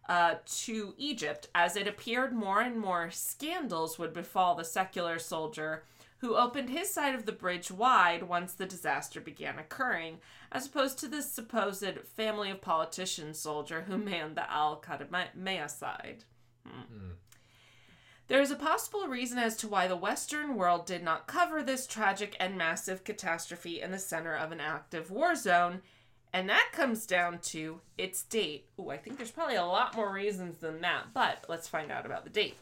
uh, 0.08 0.36
to 0.46 0.94
Egypt 0.96 1.48
as 1.54 1.76
it 1.76 1.88
appeared 1.88 2.32
more 2.32 2.60
and 2.60 2.78
more 2.78 3.10
scandals 3.10 3.98
would 3.98 4.12
befall 4.12 4.54
the 4.54 4.64
secular 4.64 5.18
soldier 5.18 5.84
who 6.18 6.36
opened 6.36 6.70
his 6.70 6.90
side 6.90 7.14
of 7.14 7.26
the 7.26 7.32
bridge 7.32 7.70
wide 7.70 8.22
once 8.22 8.54
the 8.54 8.66
disaster 8.66 9.20
began 9.20 9.58
occurring, 9.58 10.18
as 10.50 10.66
opposed 10.66 10.98
to 10.98 11.08
the 11.08 11.22
supposed 11.22 11.98
family 12.16 12.50
of 12.50 12.60
politician 12.62 13.34
soldier 13.34 13.82
who 13.82 13.98
manned 13.98 14.36
the 14.36 14.50
Al 14.50 14.80
Qadamaya 14.80 15.68
side. 15.68 16.24
Hmm. 16.66 17.10
There 18.28 18.40
is 18.40 18.50
a 18.50 18.56
possible 18.56 19.06
reason 19.06 19.38
as 19.38 19.56
to 19.58 19.68
why 19.68 19.86
the 19.86 19.96
Western 19.96 20.56
world 20.56 20.84
did 20.84 21.04
not 21.04 21.28
cover 21.28 21.62
this 21.62 21.86
tragic 21.86 22.34
and 22.40 22.58
massive 22.58 23.04
catastrophe 23.04 23.80
in 23.80 23.92
the 23.92 23.98
center 23.98 24.34
of 24.34 24.50
an 24.50 24.60
active 24.60 25.10
war 25.10 25.36
zone, 25.36 25.82
and 26.32 26.48
that 26.48 26.70
comes 26.72 27.06
down 27.06 27.38
to 27.38 27.80
its 27.96 28.22
date. 28.22 28.66
Ooh, 28.78 28.90
I 28.90 28.96
think 28.98 29.16
there's 29.16 29.30
probably 29.30 29.56
a 29.56 29.64
lot 29.64 29.94
more 29.96 30.12
reasons 30.12 30.58
than 30.58 30.80
that, 30.82 31.06
but 31.14 31.44
let's 31.48 31.68
find 31.68 31.90
out 31.90 32.04
about 32.06 32.24
the 32.24 32.30
date. 32.30 32.56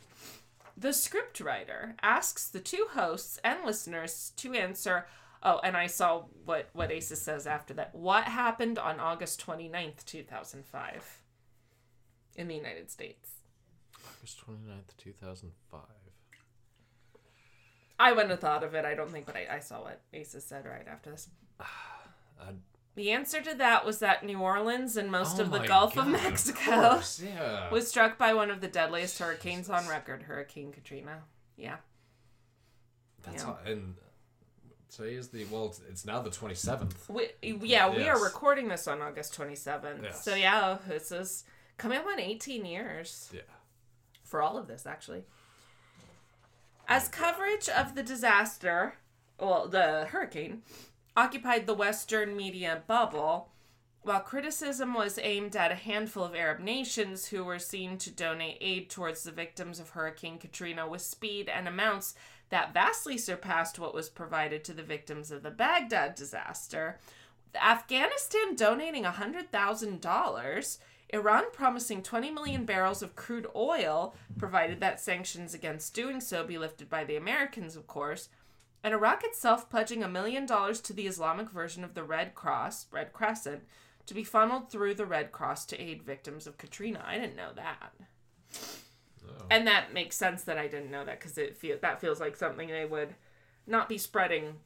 The 0.77 0.89
scriptwriter 0.89 1.95
asks 2.03 2.49
the 2.49 2.61
two 2.61 2.87
hosts 2.93 3.39
and 3.45 3.65
listeners 3.65 4.33
to 4.37 4.53
answer. 4.55 5.07
Oh, 5.43 5.61
and 5.63 5.77
I 5.77 5.87
saw 5.87 6.25
what, 6.45 6.69
what 6.73 6.91
Aces 6.91 7.21
says 7.21 7.47
after 7.47 7.75
that. 7.75 7.95
What 7.95 8.25
happened 8.25 8.79
on 8.79 8.99
August 8.99 9.45
29th, 9.47 10.05
2005 10.05 11.21
in 12.37 12.49
the 12.49 12.55
United 12.55 12.91
States? 12.91 13.31
August 14.19 14.41
29th, 14.47 14.97
2005. 14.99 15.81
I 17.99 18.11
wouldn't 18.13 18.31
have 18.31 18.41
thought 18.41 18.65
of 18.65 18.75
it, 18.75 18.85
I 18.85 18.95
don't 18.95 19.11
think, 19.11 19.27
but 19.27 19.37
I, 19.37 19.57
I 19.57 19.59
saw 19.61 19.83
what 19.83 20.01
Aces 20.13 20.45
said 20.45 20.65
right 20.67 20.87
after 20.89 21.11
this. 21.11 21.29
I- 21.61 22.53
The 22.97 23.11
answer 23.11 23.41
to 23.41 23.55
that 23.55 23.85
was 23.85 23.99
that 23.99 24.25
New 24.25 24.39
Orleans 24.41 24.97
and 24.97 25.11
most 25.11 25.39
Oh 25.39 25.43
of 25.43 25.51
the 25.51 25.59
Gulf 25.61 25.97
God, 25.97 26.09
of 26.09 26.15
of 26.15 26.23
Mexico 26.23 26.91
course, 26.91 27.21
yeah. 27.25 27.71
was 27.71 27.89
struck 27.89 28.19
by 28.19 28.35
one 28.35 28.51
of 28.51 28.61
the 28.61 28.69
deadliest 28.69 29.19
hurricanes 29.19 29.69
on 29.69 29.89
record, 29.89 30.23
Hurricane 30.23 30.73
Katrina. 30.73 31.23
Yeah. 31.57 31.77
That's 33.25 33.43
yeah. 33.43 33.49
all, 33.49 33.59
and 33.67 33.95
today 34.95 35.15
is 35.15 35.29
the 35.29 35.45
well. 35.47 35.75
It's, 35.89 36.05
now 36.05 36.21
the 36.21 36.31
27th. 36.31 37.09
We, 37.09 37.31
yeah, 37.63 37.89
we 37.89 38.09
are 38.09 38.23
recording 38.23 38.69
this 38.69 38.87
on 38.87 39.03
August 39.03 39.37
27th. 39.37 40.03
Yes. 40.03 40.25
So, 40.25 40.35
yeah, 40.35 40.79
this 40.87 41.11
is 41.11 41.45
coming 41.79 41.99
up 41.99 42.07
on 42.07 42.21
18 42.21 42.65
years 42.65 43.31
Yeah. 43.33 43.41
for 44.23 44.41
all 44.43 44.57
of 44.57 44.67
this, 44.69 44.87
actually. 44.87 45.25
As 46.87 47.09
coverage 47.09 47.69
of 47.69 47.95
the 47.95 48.03
disaster, 48.03 48.95
well, 49.41 49.67
the 49.69 50.07
hurricane, 50.11 50.63
occupied 51.17 51.67
the 51.67 51.75
Western 51.75 52.37
media 52.37 52.83
bubble, 52.87 53.51
while 54.03 54.21
criticism 54.21 54.93
was 54.95 55.19
aimed 55.23 55.57
at 55.57 55.73
a 55.73 55.77
handful 55.77 56.25
of 56.25 56.35
Arab 56.35 56.61
nations 56.61 57.27
who 57.27 57.43
were 57.43 57.59
seen 57.59 57.97
to 57.97 58.11
donate 58.11 58.59
aid 58.61 58.91
towards 58.91 59.23
the 59.23 59.33
victims 59.33 59.81
of 59.81 59.91
Hurricane 59.91 60.39
Katrina 60.39 60.87
with 60.87 61.01
speed 61.01 61.49
and 61.49 61.67
amounts 61.67 62.15
that 62.51 62.75
vastly 62.75 63.17
surpassed 63.17 63.79
what 63.79 63.95
was 63.95 64.09
provided 64.11 64.63
to 64.65 64.75
the 64.75 64.83
victims 64.83 65.31
of 65.31 65.43
the 65.43 65.51
Baghdad 65.51 66.15
disaster, 66.15 66.99
Afghanistan 67.61 68.57
donating 68.57 69.05
$100,000, 69.05 70.79
Iran 71.11 71.45
promising 71.53 72.03
20 72.03 72.31
million 72.31 72.65
barrels 72.65 73.03
of 73.03 73.17
crude 73.17 73.47
oil, 73.55 74.15
provided 74.39 74.81
that 74.81 75.01
sanctions 75.01 75.55
against 75.55 75.95
doing 75.95 76.21
so 76.21 76.45
be 76.45 76.59
lifted 76.59 76.91
by 76.91 77.05
the 77.05 77.17
Americans, 77.17 77.77
of 77.77 77.87
course, 77.87 78.29
and 78.85 78.93
Iraq 78.93 79.25
itself 79.25 79.71
pledging 79.71 80.05
a 80.05 80.09
million 80.09 80.45
dollars 80.45 80.81
to 80.83 80.93
the 80.93 81.07
Islamic 81.07 81.49
version 81.49 81.83
of 81.83 81.95
the 81.95 82.05
Red 82.05 82.35
Cross, 82.35 82.87
Red 82.93 83.15
Crescent, 83.15 83.63
to 84.05 84.13
be 84.13 84.23
funneled 84.23 84.71
through 84.71 84.95
the 84.95 85.07
Red 85.07 85.33
Cross 85.33 85.65
to 85.67 85.81
aid 85.81 86.03
victims 86.03 86.47
of 86.47 86.59
Katrina. 86.59 87.03
I 87.05 87.17
didn't 87.17 87.35
know 87.35 87.49
that. 87.57 87.95
Oh. 89.27 89.47
And 89.51 89.67
that 89.67 89.95
makes 89.95 90.17
sense 90.17 90.43
that 90.43 90.59
I 90.59 90.69
didn't 90.69 90.91
know 90.91 91.03
that 91.03 91.19
because 91.19 91.39
it 91.39 91.57
feel 91.57 91.79
that 91.81 92.03
feels 92.03 92.21
like 92.21 92.37
something 92.37 92.69
they 92.69 92.85
would 92.85 93.15
not 93.67 93.89
be 93.89 93.97
spreading 93.97 94.57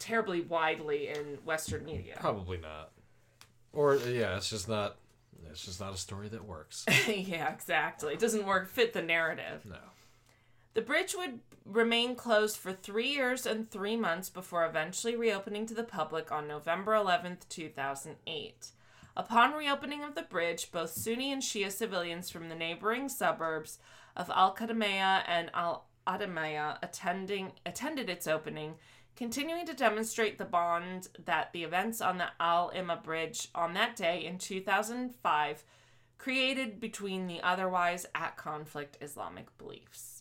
terribly 0.00 0.40
widely 0.40 1.08
in 1.08 1.38
Western 1.44 1.84
media. 1.84 2.16
Probably 2.18 2.58
not. 2.58 2.90
Or 3.72 3.94
yeah, 3.94 4.36
it's 4.36 4.50
just 4.50 4.68
not. 4.68 4.96
It's 5.50 5.64
just 5.64 5.78
not 5.78 5.94
a 5.94 5.96
story 5.96 6.28
that 6.30 6.44
works. 6.44 6.84
yeah, 7.08 7.52
exactly. 7.52 8.14
It 8.14 8.18
doesn't 8.18 8.44
work 8.44 8.68
fit 8.68 8.92
the 8.92 9.02
narrative. 9.02 9.64
No. 9.64 9.76
The 10.72 10.82
bridge 10.82 11.14
would 11.16 11.38
remain 11.64 12.14
closed 12.14 12.56
for 12.56 12.72
three 12.72 13.08
years 13.08 13.46
and 13.46 13.70
three 13.70 13.96
months 13.96 14.28
before 14.28 14.66
eventually 14.66 15.16
reopening 15.16 15.66
to 15.66 15.74
the 15.74 15.84
public 15.84 16.30
on 16.30 16.46
November 16.46 16.92
11th, 16.92 17.48
2008. 17.48 18.68
Upon 19.16 19.52
reopening 19.52 20.02
of 20.02 20.14
the 20.14 20.22
bridge, 20.22 20.70
both 20.72 20.90
Sunni 20.90 21.32
and 21.32 21.42
Shia 21.42 21.70
civilians 21.70 22.30
from 22.30 22.48
the 22.48 22.54
neighboring 22.54 23.08
suburbs 23.08 23.78
of 24.16 24.30
Al 24.30 24.54
Qadamaya 24.54 25.22
and 25.26 25.50
Al 25.54 25.86
Adamaya 26.06 26.78
attending 26.82 27.52
attended 27.64 28.10
its 28.10 28.26
opening, 28.26 28.74
continuing 29.16 29.64
to 29.66 29.72
demonstrate 29.74 30.36
the 30.36 30.44
bond 30.44 31.08
that 31.24 31.52
the 31.52 31.64
events 31.64 32.00
on 32.00 32.18
the 32.18 32.28
Al 32.40 32.70
Imma 32.74 33.00
Bridge 33.02 33.48
on 33.54 33.72
that 33.74 33.96
day 33.96 34.24
in 34.24 34.36
2005 34.36 35.64
created 36.18 36.80
between 36.80 37.26
the 37.26 37.40
otherwise 37.42 38.06
at 38.14 38.36
conflict 38.36 38.98
Islamic 39.00 39.56
beliefs. 39.58 40.13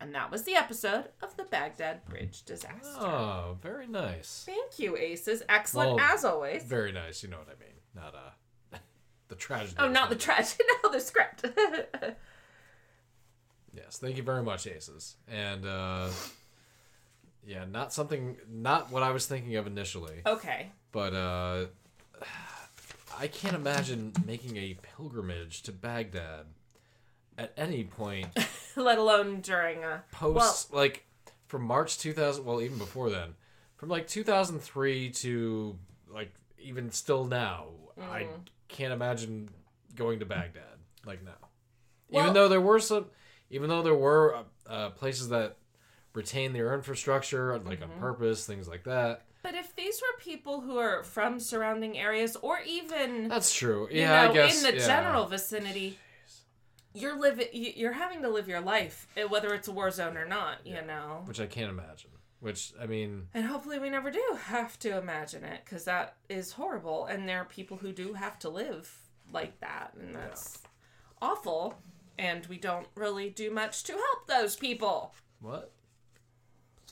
And 0.00 0.14
that 0.14 0.30
was 0.30 0.44
the 0.44 0.54
episode 0.54 1.06
of 1.22 1.36
the 1.36 1.42
Baghdad 1.44 2.04
Bridge 2.04 2.44
disaster. 2.44 3.00
Oh, 3.00 3.56
very 3.60 3.86
nice. 3.88 4.44
Thank 4.46 4.78
you, 4.78 4.96
Aces. 4.96 5.42
Excellent 5.48 5.96
Well, 5.96 6.00
as 6.00 6.24
always. 6.24 6.62
Very 6.62 6.92
nice. 6.92 7.22
You 7.22 7.30
know 7.30 7.38
what 7.38 7.48
I 7.48 7.58
mean. 7.60 7.74
Not 7.94 8.14
uh, 8.14 8.78
the 9.28 9.34
tragedy. 9.34 9.74
Oh, 9.78 9.88
not 9.88 10.08
the 10.08 10.14
tragedy, 10.16 10.62
no, 10.84 10.90
the 10.92 11.00
script. 11.00 11.44
Yes, 13.74 13.98
thank 13.98 14.16
you 14.16 14.22
very 14.22 14.42
much, 14.42 14.66
Aces. 14.66 15.16
And 15.28 15.66
uh, 15.66 16.08
yeah, 17.46 17.64
not 17.70 17.92
something, 17.92 18.36
not 18.48 18.90
what 18.90 19.02
I 19.02 19.10
was 19.10 19.26
thinking 19.26 19.56
of 19.56 19.66
initially. 19.66 20.22
okay. 20.26 20.70
But 20.92 21.12
uh, 21.14 21.66
I 23.18 23.26
can't 23.26 23.54
imagine 23.56 24.12
making 24.26 24.56
a 24.56 24.76
pilgrimage 24.96 25.62
to 25.62 25.72
Baghdad 25.72 26.46
at 27.38 27.52
any 27.56 27.84
point 27.84 28.26
Let 28.76 28.98
alone 28.98 29.40
during 29.40 29.82
a 29.84 30.02
post 30.12 30.72
like 30.74 31.04
from 31.46 31.62
March 31.62 31.98
2000. 31.98 32.44
Well, 32.44 32.60
even 32.60 32.76
before 32.78 33.08
then, 33.10 33.34
from 33.76 33.88
like 33.88 34.06
2003 34.06 35.10
to 35.10 35.78
like 36.12 36.32
even 36.58 36.90
still 36.90 37.24
now, 37.24 37.66
I 38.00 38.22
Mm. 38.24 38.28
can't 38.68 38.92
imagine 38.92 39.48
going 39.96 40.18
to 40.20 40.26
Baghdad. 40.26 40.62
Like 41.06 41.24
now. 41.24 41.32
Well- 42.10 42.22
even 42.24 42.34
though 42.34 42.48
there 42.48 42.60
were 42.60 42.78
some, 42.80 43.06
even 43.50 43.68
though 43.70 43.82
there 43.82 43.94
were 43.94 44.36
uh, 44.36 44.42
uh, 44.70 44.90
places 44.90 45.28
that 45.30 45.56
retain 46.14 46.52
their 46.52 46.74
infrastructure 46.74 47.58
like 47.58 47.80
Mm-hmm. 47.80 47.92
on 47.92 47.98
purpose, 47.98 48.44
things 48.46 48.68
like 48.68 48.84
that. 48.84 49.24
But 49.42 49.54
if 49.54 49.74
these 49.76 50.00
were 50.02 50.18
people 50.20 50.60
who 50.60 50.76
are 50.78 51.02
from 51.04 51.38
surrounding 51.40 51.96
areas 51.96 52.36
or 52.36 52.58
even 52.66 53.28
That's 53.28 53.54
true. 53.54 53.88
you 53.90 54.00
Yeah, 54.00 54.24
know 54.26 54.30
I 54.30 54.34
guess 54.34 54.64
in 54.64 54.70
the 54.74 54.78
yeah. 54.80 54.86
general 54.86 55.26
vicinity, 55.26 55.96
you're 57.00 57.18
living 57.18 57.48
you're 57.52 57.92
having 57.92 58.22
to 58.22 58.28
live 58.28 58.48
your 58.48 58.60
life 58.60 59.06
eh, 59.16 59.24
whether 59.24 59.54
it's 59.54 59.68
a 59.68 59.72
war 59.72 59.90
zone 59.90 60.16
or 60.16 60.26
not, 60.26 60.66
you 60.66 60.82
know. 60.82 61.22
which 61.26 61.40
I 61.40 61.46
can't 61.46 61.70
imagine. 61.70 62.10
Which 62.40 62.72
I 62.80 62.86
mean, 62.86 63.26
And 63.34 63.44
hopefully 63.46 63.78
we 63.80 63.90
never 63.90 64.10
do 64.10 64.22
have 64.44 64.78
to 64.80 64.96
imagine 64.98 65.42
it 65.44 65.64
cuz 65.66 65.84
that 65.84 66.16
is 66.28 66.52
horrible 66.52 67.06
and 67.06 67.28
there 67.28 67.40
are 67.40 67.44
people 67.44 67.78
who 67.78 67.92
do 67.92 68.12
have 68.14 68.38
to 68.40 68.48
live 68.48 68.98
like 69.32 69.58
that 69.60 69.94
and 69.98 70.14
that's 70.14 70.62
awful 71.20 71.78
and 72.18 72.46
we 72.46 72.56
don't 72.58 72.86
really 72.94 73.28
do 73.30 73.50
much 73.50 73.82
to 73.84 73.92
help 73.92 74.26
those 74.26 74.56
people. 74.56 75.14
what? 75.40 75.72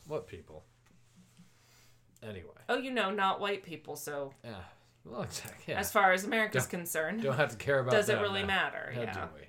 What 0.06 0.26
people? 0.28 0.64
Anyway, 2.22 2.50
Oh, 2.68 2.76
you 2.76 2.90
know, 2.90 3.10
not 3.10 3.40
white 3.40 3.62
people, 3.62 3.94
so 3.96 4.32
yeah. 4.44 4.62
Well, 5.08 5.22
exactly. 5.22 5.64
Yeah. 5.74 5.78
as 5.80 5.90
far 5.92 6.12
as 6.12 6.24
America's 6.24 6.64
Don't- 6.64 6.70
concerned, 6.80 7.22
don't 7.22 7.36
have 7.36 7.50
to 7.50 7.56
care 7.56 7.78
about. 7.78 7.92
does 7.92 8.08
it 8.08 8.20
really 8.20 8.40
now. 8.42 8.46
matter? 8.48 8.92
How 8.94 9.02
yeah. 9.02 9.12
do 9.12 9.20
we? 9.36 9.42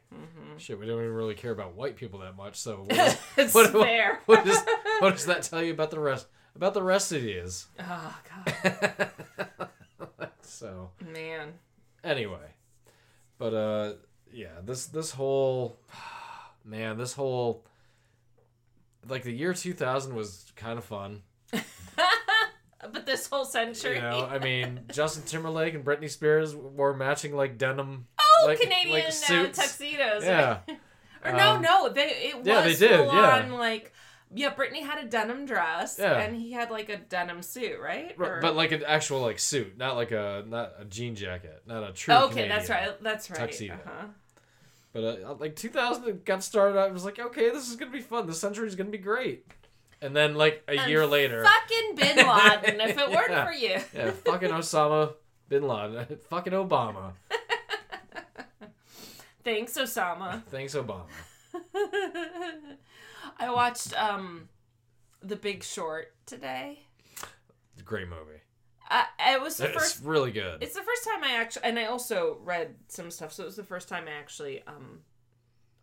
Shit, 0.59 0.79
we 0.79 0.85
don't 0.87 0.99
even 0.99 1.13
really 1.13 1.35
care 1.35 1.51
about 1.51 1.75
white 1.75 1.95
people 1.95 2.19
that 2.19 2.35
much. 2.35 2.55
So 2.55 2.85
what, 2.87 3.19
It's 3.37 3.53
what, 3.53 3.71
fair. 3.71 4.19
what 4.25 4.43
does 4.45 4.57
what 4.99 5.11
does 5.15 5.25
that 5.25 5.43
tell 5.43 5.61
you 5.61 5.71
about 5.73 5.91
the 5.91 5.99
rest 5.99 6.27
about 6.55 6.73
the 6.73 6.81
rest 6.81 7.11
of 7.11 7.21
these? 7.21 7.67
Oh 7.79 8.17
god, 8.45 9.09
so 10.41 10.89
man. 11.05 11.53
anyway, 12.03 12.53
but 13.37 13.53
uh, 13.53 13.93
yeah, 14.31 14.59
this 14.63 14.87
this 14.87 15.11
whole 15.11 15.77
man, 16.65 16.97
this 16.97 17.13
whole 17.13 17.63
like 19.07 19.23
the 19.23 19.31
year 19.33 19.53
two 19.53 19.73
thousand 19.73 20.15
was 20.15 20.51
kind 20.55 20.77
of 20.79 20.85
fun. 20.85 21.21
But 22.81 23.05
this 23.05 23.27
whole 23.27 23.45
century. 23.45 23.95
You 23.95 24.01
know, 24.01 24.27
I 24.29 24.37
mean, 24.39 24.81
Justin 24.91 25.23
Timberlake 25.23 25.73
and 25.73 25.83
Britney 25.83 26.09
Spears 26.09 26.55
wore 26.55 26.93
matching 26.95 27.35
like 27.35 27.57
denim. 27.57 28.07
oh, 28.19 28.43
like- 28.47 28.59
Canadian 28.59 28.93
like 28.95 29.07
uh, 29.07 29.11
suits. 29.11 29.57
tuxedos. 29.59 30.23
Yeah. 30.23 30.59
Or 31.25 31.31
no, 31.31 31.53
Um, 31.55 31.61
no, 31.63 31.89
they 31.89 32.29
it 32.29 32.37
was 32.37 32.45
yeah, 32.47 32.61
they 32.61 32.75
did, 32.75 32.95
full 32.95 33.07
yeah. 33.07 33.37
on 33.39 33.51
like 33.53 33.91
yeah, 34.33 34.51
Brittany 34.53 34.83
had 34.83 35.03
a 35.03 35.07
denim 35.07 35.47
dress 35.47 35.97
Yeah. 35.99 36.19
and 36.19 36.35
he 36.35 36.51
had 36.51 36.69
like 36.69 36.89
a 36.89 36.97
denim 36.97 37.41
suit, 37.41 37.79
right? 37.81 38.15
Or- 38.19 38.39
But 38.39 38.55
like 38.55 38.71
an 38.71 38.83
actual 38.85 39.21
like 39.21 39.39
suit, 39.39 39.77
not 39.77 39.95
like 39.95 40.11
a 40.11 40.43
not 40.47 40.73
a 40.79 40.85
jean 40.85 41.15
jacket, 41.15 41.63
not 41.65 41.83
a 41.89 41.91
true. 41.91 42.13
okay, 42.13 42.47
that's 42.47 42.69
right. 42.69 43.01
That's 43.01 43.31
right. 43.31 43.39
tuxedo. 43.39 43.73
Uh-huh. 43.73 44.07
But 44.93 45.03
uh, 45.23 45.33
like 45.39 45.55
2000 45.55 46.23
got 46.23 46.43
started, 46.43 46.77
I 46.79 46.87
was 46.89 47.03
like, 47.03 47.17
okay, 47.19 47.49
this 47.49 47.67
is 47.67 47.75
gonna 47.75 47.91
be 47.91 48.01
fun. 48.01 48.27
This 48.27 48.39
century's 48.39 48.75
gonna 48.75 48.91
be 48.91 48.97
great. 48.99 49.45
And 50.01 50.15
then 50.15 50.35
like 50.35 50.63
a 50.67 50.77
And 50.79 50.89
year 50.91 51.05
later, 51.07 51.43
fucking 51.43 51.95
Bin 51.95 52.17
Laden. 52.27 52.81
if 52.81 52.97
it 52.97 53.09
weren't 53.09 53.31
Yeah. 53.31 53.45
for 53.45 53.53
you, 53.53 53.77
yeah, 53.95 54.11
fucking 54.11 54.49
Osama 54.51 55.13
bin 55.49 55.67
Laden, 55.67 56.17
fucking 56.29 56.53
Obama. 56.53 57.13
thanks, 59.43 59.73
Osama. 59.77 60.43
Thanks, 60.45 60.75
Obama. 60.75 61.05
I 63.39 63.51
watched 63.51 63.93
um, 64.01 64.49
The 65.21 65.35
Big 65.35 65.63
Short 65.63 66.13
today. 66.25 66.79
Great 67.85 68.07
movie. 68.09 68.41
Uh, 68.89 69.03
it 69.19 69.41
was 69.41 69.57
the 69.57 69.65
It's 69.65 69.73
first 69.77 70.03
really 70.03 70.31
good. 70.31 70.63
It's 70.63 70.73
the 70.75 70.81
first 70.81 71.03
time 71.03 71.23
I 71.23 71.33
actually, 71.33 71.63
and 71.65 71.77
I 71.79 71.85
also 71.85 72.39
read 72.43 72.75
some 72.87 73.11
stuff, 73.11 73.33
so 73.33 73.43
it 73.43 73.47
was 73.47 73.55
the 73.55 73.63
first 73.63 73.87
time 73.89 74.05
I 74.07 74.17
actually 74.19 74.63
um 74.65 74.99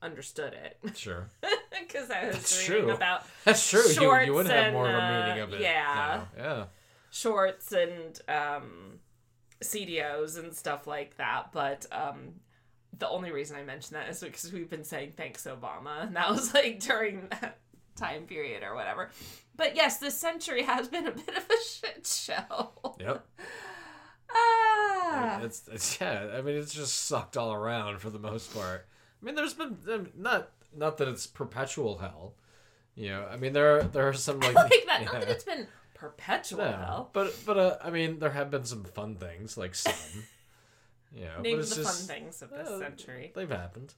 understood 0.04 0.52
it 0.54 0.96
Sure, 0.96 1.26
because 1.80 2.10
I 2.10 2.26
was 2.26 2.36
That's 2.36 2.68
reading 2.68 2.84
true. 2.84 2.94
about 2.94 3.22
that's 3.44 3.68
true. 3.68 3.82
You, 3.82 4.20
you 4.20 4.34
would 4.34 4.46
have 4.46 4.66
and, 4.66 4.74
more 4.74 4.88
of 4.88 4.94
a 4.94 5.02
uh, 5.02 5.26
meaning 5.26 5.42
of 5.42 5.52
it. 5.54 5.60
yeah. 5.60 6.24
now. 6.36 6.42
yeah. 6.44 6.64
shorts 7.10 7.72
and 7.72 8.20
um 8.28 9.00
CDOs 9.62 10.38
and 10.38 10.52
stuff 10.54 10.86
like 10.86 11.16
that, 11.16 11.50
but 11.52 11.86
um 11.90 12.34
the 12.98 13.08
only 13.08 13.32
reason 13.32 13.56
I 13.56 13.62
mention 13.64 13.94
that 13.94 14.08
is 14.08 14.20
because 14.20 14.52
we've 14.52 14.70
been 14.70 14.84
saying 14.84 15.14
thanks 15.16 15.46
Obama, 15.46 16.02
and 16.02 16.16
that 16.16 16.30
was 16.30 16.54
like 16.54 16.80
during 16.80 17.28
that 17.30 17.58
time 17.96 18.24
period 18.24 18.62
or 18.62 18.74
whatever. 18.74 19.10
But 19.56 19.76
yes, 19.76 19.98
this 19.98 20.16
century 20.16 20.62
has 20.64 20.88
been 20.88 21.06
a 21.06 21.12
bit 21.12 21.28
of 21.36 21.44
a 21.48 21.64
shit 21.64 22.06
show. 22.06 22.94
Yep. 23.00 23.26
ah. 24.34 25.40
It's, 25.42 25.68
it's 25.72 26.00
yeah. 26.00 26.28
I 26.36 26.40
mean, 26.40 26.56
it's 26.56 26.74
just 26.74 27.04
sucked 27.06 27.36
all 27.36 27.52
around 27.52 28.00
for 28.00 28.10
the 28.10 28.18
most 28.18 28.52
part. 28.54 28.86
I 29.24 29.26
mean, 29.26 29.36
there's 29.36 29.54
been 29.54 29.78
um, 29.90 30.08
not 30.14 30.50
not 30.76 30.98
that 30.98 31.08
it's 31.08 31.26
perpetual 31.26 31.96
hell. 31.98 32.34
You 32.94 33.08
know, 33.08 33.26
I 33.30 33.36
mean, 33.38 33.54
there 33.54 33.76
are 33.78 33.82
there 33.84 34.06
are 34.08 34.12
some 34.12 34.38
like 34.40 34.54
like 34.54 34.84
that. 34.86 35.04
Not 35.06 35.12
that 35.12 35.28
it's 35.30 35.44
been 35.44 35.66
perpetual 35.94 36.58
No, 36.58 36.70
hell. 36.72 37.10
but 37.14 37.34
but 37.46 37.56
uh, 37.58 37.76
I 37.82 37.88
mean, 37.90 38.18
there 38.18 38.30
have 38.30 38.50
been 38.50 38.64
some 38.64 38.84
fun 38.84 39.16
things 39.16 39.56
like 39.56 39.74
some. 39.74 39.94
You 41.14 41.24
know, 41.24 41.40
Name 41.40 41.56
but 41.56 41.60
it's 41.62 41.70
the 41.74 41.82
just 41.84 42.08
fun 42.08 42.16
things 42.16 42.42
of 42.42 42.50
this 42.50 42.68
uh, 42.68 42.78
century. 42.80 43.32
they've 43.34 43.48
happened. 43.48 43.94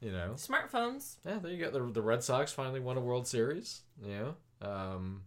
You 0.00 0.10
know, 0.12 0.32
Smartphones. 0.36 1.16
yeah. 1.24 1.38
There 1.38 1.52
you 1.52 1.64
go. 1.64 1.70
The 1.70 1.92
the 1.92 2.02
Red 2.02 2.24
Sox 2.24 2.50
finally 2.52 2.80
won 2.80 2.96
a 2.96 3.00
World 3.00 3.28
Series. 3.28 3.82
You 4.02 4.34
know, 4.60 4.68
um, 4.68 5.22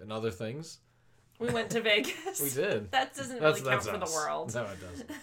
and 0.00 0.10
other 0.10 0.30
things. 0.30 0.78
We 1.38 1.50
went 1.50 1.70
to 1.70 1.80
Vegas. 1.82 2.40
We 2.40 2.50
did. 2.50 2.90
That 2.92 3.14
doesn't 3.14 3.40
That's 3.40 3.60
really 3.60 3.70
count 3.70 3.84
that's 3.84 3.88
for 3.88 3.98
the 3.98 4.12
world. 4.12 4.54
No, 4.54 4.62
it 4.64 4.78
doesn't. 4.80 5.10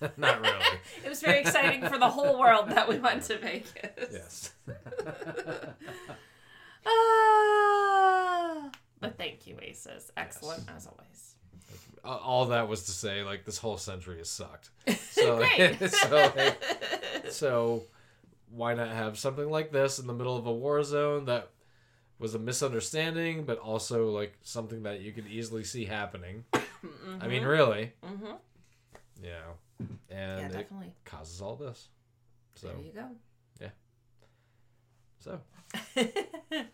Not 0.16 0.40
really. 0.40 0.54
It 1.04 1.08
was 1.08 1.20
very 1.20 1.40
exciting 1.40 1.86
for 1.86 1.98
the 1.98 2.08
whole 2.08 2.38
world 2.38 2.70
that 2.70 2.88
we 2.88 2.98
went 3.08 3.22
to 3.24 3.38
Vegas. 3.38 4.12
Yes. 4.12 4.52
Ah. 6.86 8.70
but 9.00 9.16
thank 9.18 9.46
you, 9.46 9.58
Aces. 9.60 10.12
Excellent 10.16 10.64
as 10.74 10.86
always. 10.86 11.34
Uh, 12.04 12.08
all 12.08 12.46
that 12.46 12.68
was 12.68 12.84
to 12.84 12.92
say, 12.92 13.22
like 13.22 13.44
this 13.44 13.58
whole 13.58 13.76
century 13.76 14.18
has 14.18 14.28
sucked. 14.30 14.70
So, 15.10 15.38
Great. 15.38 15.90
so, 15.90 16.32
so 17.30 17.82
why 18.50 18.74
not 18.74 18.88
have 18.88 19.18
something 19.18 19.48
like 19.50 19.72
this 19.72 19.98
in 19.98 20.06
the 20.06 20.12
middle 20.12 20.36
of 20.36 20.46
a 20.46 20.52
war 20.52 20.82
zone 20.84 21.24
that 21.24 21.50
was 22.18 22.34
a 22.34 22.38
misunderstanding, 22.38 23.44
but 23.44 23.58
also 23.58 24.10
like 24.10 24.36
something 24.42 24.84
that 24.84 25.00
you 25.00 25.12
could 25.12 25.26
easily 25.26 25.64
see 25.64 25.84
happening. 25.84 26.44
I 27.20 27.26
mean, 27.28 27.44
really, 27.44 27.92
mm-hmm. 28.04 28.34
Yeah, 29.22 29.54
and 30.10 30.40
it 30.40 30.52
definitely. 30.52 30.92
causes 31.04 31.40
all 31.40 31.56
this. 31.56 31.88
So, 32.54 32.68
There 32.68 32.76
you 32.80 32.92
go. 32.92 33.08
Yeah. 33.60 33.68
So 35.20 35.40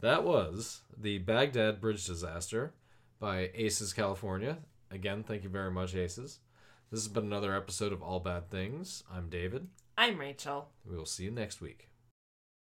that 0.00 0.24
was 0.24 0.82
the 0.96 1.18
Baghdad 1.18 1.80
Bridge 1.80 2.06
disaster 2.06 2.74
by 3.18 3.50
Aces 3.54 3.92
California. 3.92 4.58
Again, 4.90 5.24
thank 5.24 5.42
you 5.42 5.48
very 5.48 5.70
much, 5.70 5.94
Aces. 5.94 6.40
This 6.90 7.00
has 7.00 7.08
been 7.08 7.24
another 7.24 7.54
episode 7.54 7.92
of 7.92 8.02
All 8.02 8.20
Bad 8.20 8.50
Things. 8.50 9.02
I'm 9.12 9.28
David. 9.28 9.66
I'm 9.98 10.18
Rachel. 10.18 10.68
We 10.88 10.96
will 10.96 11.06
see 11.06 11.24
you 11.24 11.30
next 11.32 11.60
week. 11.60 11.88